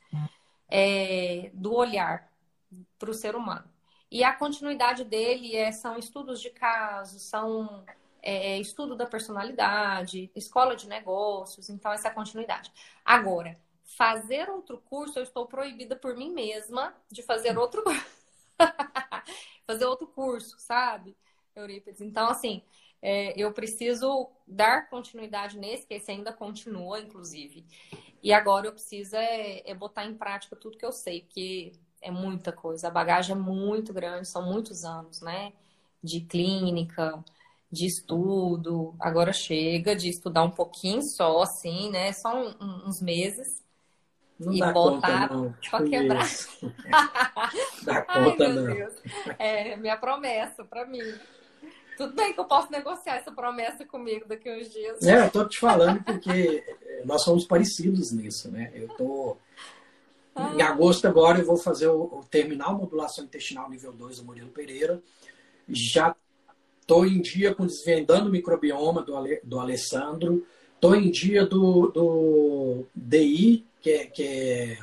é, 0.69 1.53
do 1.55 1.73
olhar 1.73 2.29
para 2.99 3.11
o 3.11 3.15
ser 3.15 3.37
humano. 3.37 3.65
E 4.11 4.25
a 4.25 4.33
continuidade 4.33 5.05
dele 5.05 5.55
é, 5.55 5.71
são 5.71 5.97
estudos 5.97 6.41
de 6.41 6.51
casos, 6.51 7.23
são 7.23 7.85
é, 8.21 8.59
estudo 8.59 8.97
da 8.97 9.07
personalidade, 9.07 10.33
escola 10.35 10.75
de 10.75 10.89
negócios, 10.89 11.71
então 11.71 11.93
essa 11.93 12.09
é 12.09 12.11
a 12.11 12.15
continuidade. 12.15 12.73
Agora, 13.05 13.57
fazer 13.85 14.51
outro 14.51 14.83
curso, 14.89 15.21
eu 15.21 15.23
estou 15.23 15.47
proibida 15.47 15.95
por 15.95 16.17
mim 16.17 16.33
mesma 16.33 16.93
de 17.09 17.23
fazer 17.23 17.57
outro 17.57 17.85
fazer 19.67 19.85
outro 19.87 20.07
curso, 20.07 20.57
sabe, 20.59 21.17
Eurípides? 21.55 22.01
Então, 22.01 22.29
assim, 22.29 22.63
é, 23.01 23.39
eu 23.41 23.53
preciso 23.53 24.31
dar 24.47 24.89
continuidade 24.89 25.59
nesse, 25.59 25.87
que 25.87 25.95
esse 25.95 26.11
ainda 26.11 26.33
continua, 26.33 27.01
inclusive. 27.01 27.65
E 28.23 28.33
agora 28.33 28.67
eu 28.67 28.73
preciso 28.73 29.17
é, 29.17 29.63
é 29.69 29.75
botar 29.75 30.07
em 30.07 30.15
prática 30.15 30.57
tudo 30.57 30.79
que 30.79 30.87
eu 30.87 30.93
sei, 30.93 31.23
porque 31.23 31.73
é 32.01 32.11
muita 32.11 32.53
coisa. 32.53 32.89
A 32.89 32.91
bagagem 32.91 33.35
é 33.35 33.39
muito 33.39 33.93
grande, 33.93 34.29
são 34.29 34.43
muitos 34.43 34.85
anos, 34.85 35.21
né? 35.21 35.53
De 36.03 36.21
clínica, 36.21 37.23
de 37.71 37.87
estudo. 37.87 38.95
Agora 39.01 39.33
chega 39.33 39.97
de 39.97 40.09
estudar 40.09 40.43
um 40.45 40.51
pouquinho 40.51 41.03
só, 41.03 41.43
assim, 41.43 41.91
né? 41.91 42.13
Só 42.13 42.35
um, 42.35 42.89
uns 42.89 43.01
meses. 43.01 43.64
Não 44.39 44.53
e 44.53 44.59
dá 44.59 44.73
botar 44.73 45.29
conta, 45.29 45.35
não. 45.35 45.55
pra 45.71 45.83
quebrar. 45.85 46.27
dá 47.85 48.03
conta, 48.03 48.45
Ai, 48.45 48.53
não. 48.53 48.67
Deus. 48.67 48.95
É 49.39 49.77
minha 49.77 49.97
promessa 49.97 50.65
para 50.65 50.85
mim. 50.87 51.03
Tudo 51.97 52.15
bem 52.15 52.33
que 52.33 52.41
eu 52.41 52.45
posso 52.45 52.71
negociar 52.73 53.17
essa 53.17 53.31
promessa 53.31 53.85
comigo 53.85 54.27
daqui 54.27 54.49
a 54.49 54.57
uns 54.57 54.69
dias. 54.71 55.03
É, 55.07 55.21
eu 55.21 55.31
tô 55.31 55.47
te 55.47 55.61
falando 55.61 56.03
porque 56.03 56.65
nós 57.05 57.23
somos 57.23 57.47
parecidos 57.47 58.13
nisso, 58.13 58.51
né? 58.51 58.73
Eu 58.75 58.89
tô. 58.89 59.37
Em 60.57 60.63
agosto 60.63 61.07
agora 61.07 61.39
eu 61.39 61.47
vou 61.47 61.57
fazer 61.57 61.87
o, 61.87 62.19
o 62.19 62.25
terminal 62.29 62.77
modulação 62.77 63.25
intestinal 63.25 63.71
nível 63.71 63.93
2 63.93 64.19
do 64.19 64.25
Murilo 64.25 64.51
Pereira. 64.51 65.01
Já 65.69 66.17
tô 66.87 67.05
em 67.05 67.21
dia 67.21 67.55
com 67.55 67.65
desvendando 67.65 68.29
o 68.29 68.33
microbioma 68.33 69.01
do, 69.01 69.17
Ale, 69.17 69.41
do 69.45 69.61
Alessandro. 69.61 70.45
Tô 70.85 70.95
em 70.95 71.11
dia 71.11 71.47
do, 71.47 71.89
do 71.89 72.85
DI 72.95 73.65
que 73.81 73.91
é, 73.91 74.05
que 74.05 74.23
é 74.23 74.79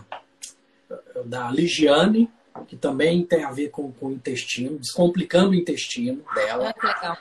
da 1.25 1.51
Ligiane, 1.51 2.27
que 2.67 2.75
também 2.75 3.23
tem 3.23 3.43
a 3.43 3.51
ver 3.51 3.69
com, 3.69 3.91
com 3.91 4.07
o 4.07 4.11
intestino, 4.11 4.79
descomplicando 4.79 5.51
o 5.51 5.53
intestino 5.53 6.23
dela. 6.33 6.73
Ah, 6.81 7.19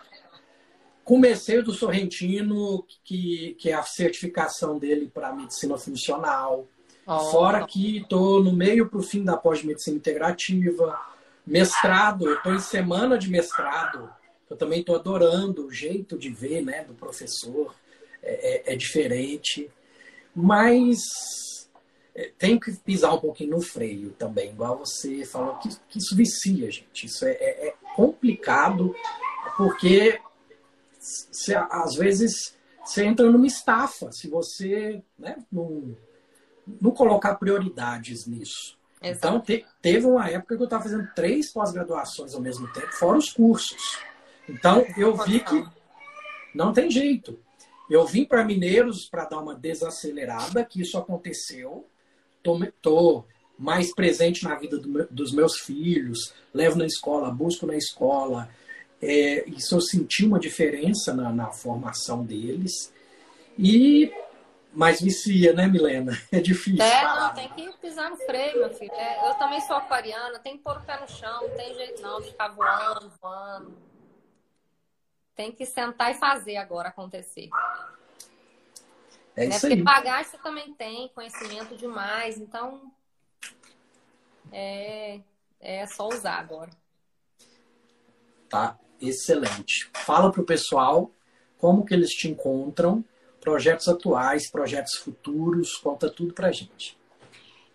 Comecei 1.04 1.60
do 1.60 1.74
Sorrentino, 1.74 2.82
que, 3.04 3.54
que 3.58 3.68
é 3.68 3.74
a 3.74 3.82
certificação 3.82 4.78
dele 4.78 5.10
para 5.12 5.34
medicina 5.34 5.76
funcional. 5.76 6.66
Oh. 7.06 7.18
Fora 7.30 7.66
que 7.66 7.98
estou 7.98 8.42
no 8.42 8.50
meio 8.50 8.88
para 8.88 8.98
o 8.98 9.02
fim 9.02 9.22
da 9.22 9.36
pós-medicina 9.36 9.98
integrativa. 9.98 10.98
Mestrado, 11.46 12.26
eu 12.26 12.36
estou 12.36 12.54
em 12.54 12.60
semana 12.60 13.18
de 13.18 13.28
mestrado. 13.28 14.08
Eu 14.48 14.56
também 14.56 14.80
estou 14.80 14.94
adorando 14.94 15.66
o 15.66 15.70
jeito 15.70 16.16
de 16.16 16.30
ver 16.30 16.62
né, 16.62 16.82
do 16.82 16.94
professor. 16.94 17.74
É, 18.22 18.70
é, 18.70 18.74
é 18.74 18.76
diferente. 18.76 19.70
mas 20.34 20.98
é, 22.14 22.30
tenho 22.38 22.58
que 22.58 22.72
pisar 22.72 23.14
um 23.14 23.20
pouquinho 23.20 23.50
no 23.50 23.62
freio 23.62 24.10
também, 24.10 24.50
igual 24.50 24.78
você 24.78 25.24
falou, 25.24 25.56
que, 25.58 25.68
que 25.88 25.98
isso 25.98 26.16
vicia, 26.16 26.70
gente. 26.70 27.06
Isso 27.06 27.24
é, 27.24 27.32
é, 27.32 27.68
é 27.68 27.74
complicado, 27.94 28.94
porque 29.56 30.20
se, 30.98 31.54
às 31.54 31.94
vezes 31.94 32.54
você 32.84 33.04
entra 33.04 33.30
numa 33.30 33.46
estafa 33.46 34.10
se 34.10 34.28
você 34.28 35.02
né, 35.18 35.36
não, 35.50 35.96
não 36.80 36.90
colocar 36.90 37.36
prioridades 37.36 38.26
nisso. 38.26 38.78
Exato. 39.00 39.16
Então, 39.18 39.40
te, 39.40 39.64
teve 39.80 40.06
uma 40.06 40.28
época 40.28 40.56
que 40.56 40.62
eu 40.62 40.64
estava 40.64 40.82
fazendo 40.82 41.08
três 41.14 41.52
pós-graduações 41.52 42.34
ao 42.34 42.40
mesmo 42.40 42.70
tempo, 42.72 42.92
fora 42.92 43.16
os 43.16 43.30
cursos. 43.30 43.98
Então, 44.48 44.84
eu 44.96 45.16
vi 45.16 45.40
que 45.40 45.64
não 46.54 46.72
tem 46.72 46.90
jeito. 46.90 47.38
Eu 47.90 48.06
vim 48.06 48.24
para 48.24 48.44
Mineiros 48.44 49.08
para 49.08 49.24
dar 49.24 49.40
uma 49.40 49.54
desacelerada, 49.54 50.64
que 50.64 50.80
isso 50.80 50.96
aconteceu. 50.96 51.84
Estou 52.38 53.26
mais 53.58 53.92
presente 53.94 54.44
na 54.44 54.54
vida 54.54 54.78
do, 54.78 55.06
dos 55.10 55.32
meus 55.32 55.58
filhos, 55.58 56.32
levo 56.54 56.78
na 56.78 56.86
escola, 56.86 57.30
busco 57.30 57.66
na 57.66 57.76
escola. 57.76 58.48
É, 59.02 59.48
isso 59.50 59.74
eu 59.74 59.80
senti 59.80 60.24
uma 60.24 60.38
diferença 60.38 61.12
na, 61.12 61.32
na 61.32 61.50
formação 61.50 62.24
deles. 62.24 62.92
E 63.58 64.12
mas 64.72 65.00
vicia, 65.00 65.52
né, 65.52 65.66
Milena? 65.66 66.12
É 66.30 66.40
difícil. 66.40 66.82
É, 66.82 67.02
não, 67.02 67.34
tem 67.34 67.48
que 67.48 67.72
pisar 67.78 68.08
no 68.08 68.16
freio, 68.18 68.60
meu 68.60 68.70
filho. 68.70 68.92
É, 68.92 69.28
eu 69.28 69.34
também 69.34 69.60
sou 69.62 69.76
aquariana, 69.76 70.38
tem 70.38 70.56
que 70.56 70.62
pôr 70.62 70.76
o 70.76 70.82
pé 70.82 71.00
no 71.00 71.08
chão, 71.08 71.42
não 71.42 71.56
tem 71.56 71.74
jeito 71.74 72.00
não, 72.00 72.22
ficar 72.22 72.48
voando, 72.48 73.12
voando. 73.20 73.89
Tem 75.34 75.52
que 75.52 75.64
sentar 75.64 76.10
e 76.10 76.14
fazer 76.14 76.56
agora 76.56 76.88
acontecer. 76.88 77.48
É 79.36 79.46
né? 79.46 79.56
isso 79.56 79.60
Porque 79.60 79.74
aí. 79.74 79.82
bagagem 79.82 80.30
você 80.30 80.38
também 80.38 80.74
tem, 80.74 81.08
conhecimento 81.08 81.76
demais, 81.76 82.38
então 82.38 82.92
é, 84.52 85.20
é 85.60 85.86
só 85.86 86.08
usar 86.08 86.38
agora. 86.38 86.70
Tá, 88.48 88.78
excelente. 89.00 89.88
Fala 89.94 90.30
pro 90.32 90.44
pessoal 90.44 91.10
como 91.58 91.84
que 91.84 91.94
eles 91.94 92.10
te 92.10 92.28
encontram, 92.28 93.04
projetos 93.40 93.88
atuais, 93.88 94.50
projetos 94.50 94.96
futuros, 94.96 95.76
conta 95.76 96.10
tudo 96.10 96.34
pra 96.34 96.50
gente. 96.50 96.98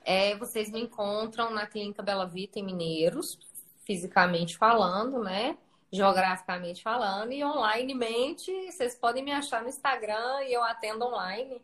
É, 0.03 0.35
vocês 0.37 0.71
me 0.71 0.81
encontram 0.81 1.51
na 1.51 1.65
Clínica 1.65 2.03
Bela 2.03 2.27
Vita 2.27 2.59
em 2.59 2.63
Mineiros, 2.63 3.39
fisicamente 3.85 4.57
falando, 4.57 5.23
né? 5.23 5.57
Geograficamente 5.95 6.83
falando, 6.83 7.31
e 7.31 7.43
onlinemente, 7.43 8.51
vocês 8.71 8.95
podem 8.95 9.23
me 9.23 9.31
achar 9.31 9.61
no 9.61 9.69
Instagram 9.69 10.43
e 10.43 10.53
eu 10.53 10.63
atendo 10.63 11.05
online, 11.05 11.61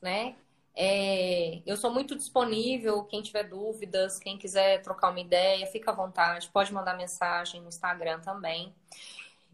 né? 0.00 0.36
É, 0.78 1.62
eu 1.64 1.76
sou 1.76 1.90
muito 1.90 2.14
disponível, 2.14 3.02
quem 3.04 3.22
tiver 3.22 3.44
dúvidas, 3.44 4.18
quem 4.18 4.36
quiser 4.36 4.82
trocar 4.82 5.10
uma 5.10 5.20
ideia, 5.20 5.66
fica 5.66 5.90
à 5.90 5.94
vontade, 5.94 6.50
pode 6.50 6.72
mandar 6.72 6.94
mensagem 6.96 7.62
no 7.62 7.68
Instagram 7.68 8.20
também. 8.20 8.74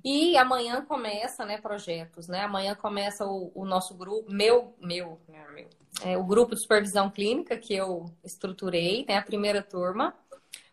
E 0.04 0.36
amanhã 0.36 0.84
começa, 0.84 1.44
né, 1.44 1.58
projetos, 1.58 2.26
né? 2.26 2.40
Amanhã 2.40 2.74
começa 2.74 3.24
o, 3.24 3.52
o 3.54 3.64
nosso 3.64 3.94
grupo, 3.94 4.30
meu, 4.32 4.74
meu, 4.80 5.20
né, 5.28 5.46
meu, 5.54 5.68
é, 6.04 6.18
o 6.18 6.24
grupo 6.24 6.56
de 6.56 6.60
supervisão 6.60 7.08
clínica 7.08 7.56
que 7.56 7.72
eu 7.74 8.12
estruturei, 8.24 9.04
né, 9.06 9.16
a 9.16 9.22
primeira 9.22 9.62
turma, 9.62 10.12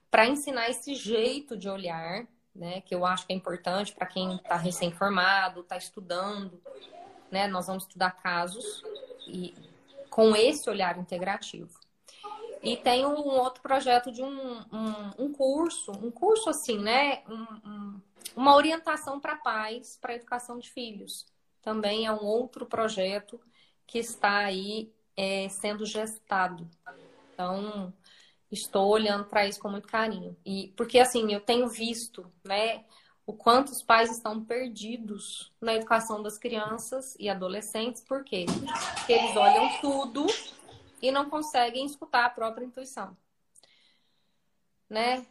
para 0.09 0.25
ensinar 0.27 0.69
esse 0.69 0.95
jeito 0.95 1.55
de 1.55 1.69
olhar, 1.69 2.25
né? 2.59 2.81
Que 2.81 2.93
eu 2.93 3.05
acho 3.05 3.25
que 3.25 3.31
é 3.31 3.35
importante 3.35 3.93
para 3.93 4.05
quem 4.05 4.35
está 4.35 4.57
recém-formado, 4.57 5.61
está 5.61 5.77
estudando, 5.77 6.61
né? 7.31 7.47
Nós 7.47 7.67
vamos 7.67 7.83
estudar 7.83 8.11
casos 8.11 8.83
e 9.25 9.55
com 10.09 10.35
esse 10.35 10.69
olhar 10.69 10.97
integrativo. 10.97 11.79
E 12.61 12.75
tem 12.75 13.05
um 13.05 13.29
outro 13.39 13.61
projeto 13.61 14.11
de 14.11 14.21
um, 14.21 14.57
um, 14.59 15.11
um 15.17 15.33
curso, 15.33 15.93
um 15.93 16.11
curso 16.11 16.49
assim, 16.49 16.77
né? 16.77 17.23
Um, 17.27 18.01
uma 18.35 18.53
orientação 18.53 19.19
para 19.19 19.37
pais 19.37 19.97
para 20.01 20.11
a 20.11 20.15
educação 20.15 20.59
de 20.59 20.69
filhos. 20.69 21.25
Também 21.61 22.05
é 22.05 22.11
um 22.11 22.25
outro 22.25 22.65
projeto 22.65 23.39
que 23.87 23.97
está 23.97 24.39
aí 24.39 24.91
é, 25.15 25.47
sendo 25.47 25.85
gestado. 25.85 26.69
Então, 27.33 27.93
estou 28.51 28.87
olhando 28.89 29.25
para 29.25 29.47
isso 29.47 29.59
com 29.59 29.69
muito 29.69 29.87
carinho. 29.87 30.35
E 30.45 30.73
porque 30.75 30.99
assim, 30.99 31.31
eu 31.33 31.41
tenho 31.41 31.67
visto, 31.67 32.31
né, 32.43 32.83
o 33.25 33.33
quanto 33.33 33.69
os 33.69 33.83
pais 33.83 34.09
estão 34.09 34.43
perdidos 34.43 35.53
na 35.61 35.75
educação 35.75 36.23
das 36.23 36.37
crianças 36.37 37.15
e 37.19 37.29
adolescentes, 37.29 38.01
por 38.01 38.23
quê? 38.23 38.47
Porque 38.95 39.13
eles 39.13 39.35
olham 39.35 39.79
tudo 39.81 40.25
e 40.99 41.11
não 41.11 41.29
conseguem 41.29 41.85
escutar 41.85 42.25
a 42.25 42.29
própria 42.29 42.65
intuição. 42.65 43.15
Né? 44.89 45.25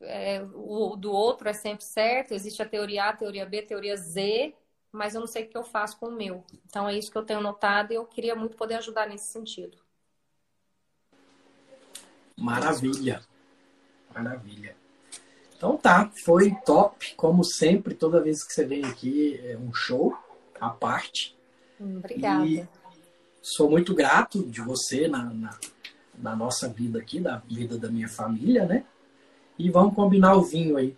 É, 0.00 0.40
o 0.54 0.94
do 0.94 1.10
outro 1.10 1.48
é 1.48 1.52
sempre 1.52 1.84
certo, 1.84 2.32
existe 2.32 2.62
a 2.62 2.68
teoria 2.68 3.06
A, 3.06 3.08
a 3.08 3.16
teoria 3.16 3.44
B, 3.44 3.58
a 3.58 3.66
teoria 3.66 3.96
Z, 3.96 4.54
mas 4.92 5.14
eu 5.14 5.20
não 5.20 5.26
sei 5.26 5.44
o 5.44 5.48
que 5.48 5.56
eu 5.56 5.64
faço 5.64 5.98
com 5.98 6.06
o 6.06 6.12
meu. 6.12 6.44
Então 6.66 6.88
é 6.88 6.96
isso 6.96 7.10
que 7.10 7.18
eu 7.18 7.24
tenho 7.24 7.40
notado 7.40 7.92
e 7.92 7.96
eu 7.96 8.06
queria 8.06 8.36
muito 8.36 8.56
poder 8.56 8.76
ajudar 8.76 9.08
nesse 9.08 9.32
sentido. 9.32 9.81
Maravilha. 12.42 13.22
Maravilha. 14.12 14.76
Então 15.56 15.76
tá, 15.76 16.10
foi 16.24 16.52
top, 16.66 17.14
como 17.14 17.44
sempre, 17.44 17.94
toda 17.94 18.20
vez 18.20 18.44
que 18.44 18.52
você 18.52 18.64
vem 18.64 18.84
aqui 18.84 19.40
é 19.44 19.56
um 19.56 19.72
show 19.72 20.12
à 20.60 20.68
parte. 20.68 21.38
Obrigada. 21.80 22.44
E 22.44 22.66
sou 23.40 23.70
muito 23.70 23.94
grato 23.94 24.42
de 24.42 24.60
você 24.60 25.06
na, 25.06 25.22
na, 25.24 25.58
na, 26.18 26.34
nossa 26.34 26.68
vida 26.68 26.98
aqui, 26.98 27.20
da 27.20 27.38
vida 27.38 27.78
da 27.78 27.88
minha 27.88 28.08
família, 28.08 28.66
né? 28.66 28.84
E 29.56 29.70
vamos 29.70 29.94
combinar 29.94 30.34
o 30.34 30.42
vinho 30.42 30.76
aí. 30.76 30.96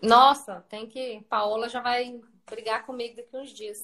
Nossa, 0.00 0.64
tem 0.70 0.86
que. 0.86 1.22
Paola 1.28 1.68
já 1.68 1.82
vai 1.82 2.18
brigar 2.48 2.86
comigo 2.86 3.16
daqui 3.16 3.36
uns 3.36 3.50
dias. 3.50 3.78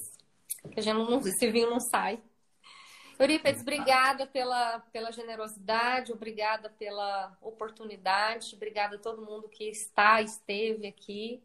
Que 0.73 0.81
a 0.81 0.83
gente 0.83 0.95
não, 0.95 1.19
esse 1.19 1.51
vinho 1.51 1.69
não 1.69 1.81
sai. 1.81 2.19
Eurípides, 3.19 3.63
obrigada 3.63 4.27
pela, 4.27 4.81
pela 4.93 5.13
generosidade, 5.13 6.13
obrigada 6.13 6.69
pela 6.71 7.37
oportunidade, 7.41 8.55
obrigada 8.57 8.97
a 8.97 8.99
todo 8.99 9.25
mundo 9.25 9.49
que 9.49 9.65
está, 9.65 10.21
esteve 10.21 10.87
aqui. 10.87 11.43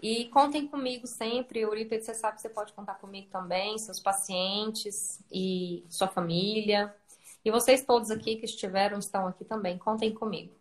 E 0.00 0.26
contem 0.26 0.66
comigo 0.68 1.06
sempre, 1.06 1.60
Eurípides, 1.60 2.06
você 2.06 2.14
sabe 2.14 2.36
que 2.36 2.42
você 2.42 2.48
pode 2.48 2.72
contar 2.72 2.94
comigo 2.96 3.28
também, 3.30 3.78
seus 3.78 3.98
pacientes 3.98 5.20
e 5.32 5.84
sua 5.88 6.08
família. 6.08 6.94
E 7.44 7.50
vocês 7.50 7.84
todos 7.84 8.10
aqui 8.10 8.36
que 8.36 8.44
estiveram, 8.44 8.98
estão 8.98 9.26
aqui 9.26 9.44
também, 9.44 9.78
contem 9.78 10.12
comigo. 10.12 10.54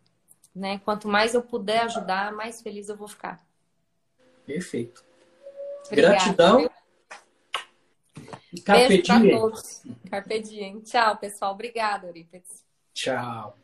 Né? 0.55 0.79
Quanto 0.79 1.07
mais 1.07 1.33
eu 1.33 1.41
puder 1.41 1.81
ajudar, 1.83 2.31
mais 2.31 2.61
feliz 2.61 2.89
eu 2.89 2.95
vou 2.95 3.07
ficar. 3.07 3.45
Perfeito. 4.45 5.03
Obrigada, 5.87 6.15
Gratidão. 6.15 6.59
Viu? 6.59 6.71
Carpe 8.61 8.87
Beijo 8.87 9.19
diem. 9.19 9.39
todos. 9.39 9.81
Carpe 10.09 10.39
diem. 10.39 10.79
Tchau, 10.81 11.17
pessoal. 11.17 11.53
Obrigada, 11.53 12.07
Eurípides. 12.07 12.63
Tchau. 12.93 13.57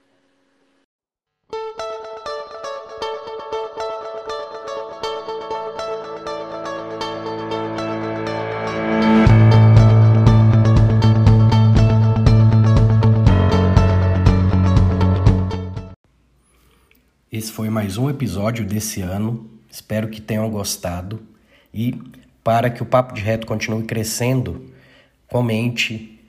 Esse 17.31 17.51
foi 17.51 17.69
mais 17.69 17.95
um 17.97 18.09
episódio 18.09 18.65
desse 18.65 19.01
ano. 19.01 19.49
Espero 19.71 20.09
que 20.09 20.19
tenham 20.19 20.49
gostado. 20.49 21.21
E 21.73 21.93
para 22.43 22.69
que 22.69 22.81
o 22.81 22.85
Papo 22.85 23.13
de 23.13 23.21
Reto 23.21 23.45
continue 23.45 23.83
crescendo, 23.83 24.68
comente, 25.29 26.19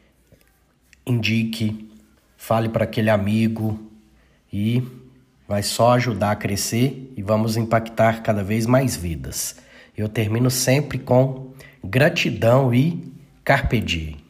indique, 1.07 1.91
fale 2.37 2.69
para 2.69 2.85
aquele 2.85 3.11
amigo 3.11 3.81
e 4.53 4.83
vai 5.49 5.63
só 5.63 5.93
ajudar 5.93 6.31
a 6.33 6.37
crescer 6.37 7.13
e 7.17 7.23
vamos 7.23 7.57
impactar 7.57 8.23
cada 8.23 8.45
vez 8.45 8.67
mais 8.67 8.97
vidas. 8.97 9.57
Eu 9.97 10.09
termino 10.09 10.51
sempre 10.51 10.99
com 10.99 11.53
gratidão 11.83 12.73
e 12.73 13.13
carpe 13.43 13.81
diem. 13.81 14.30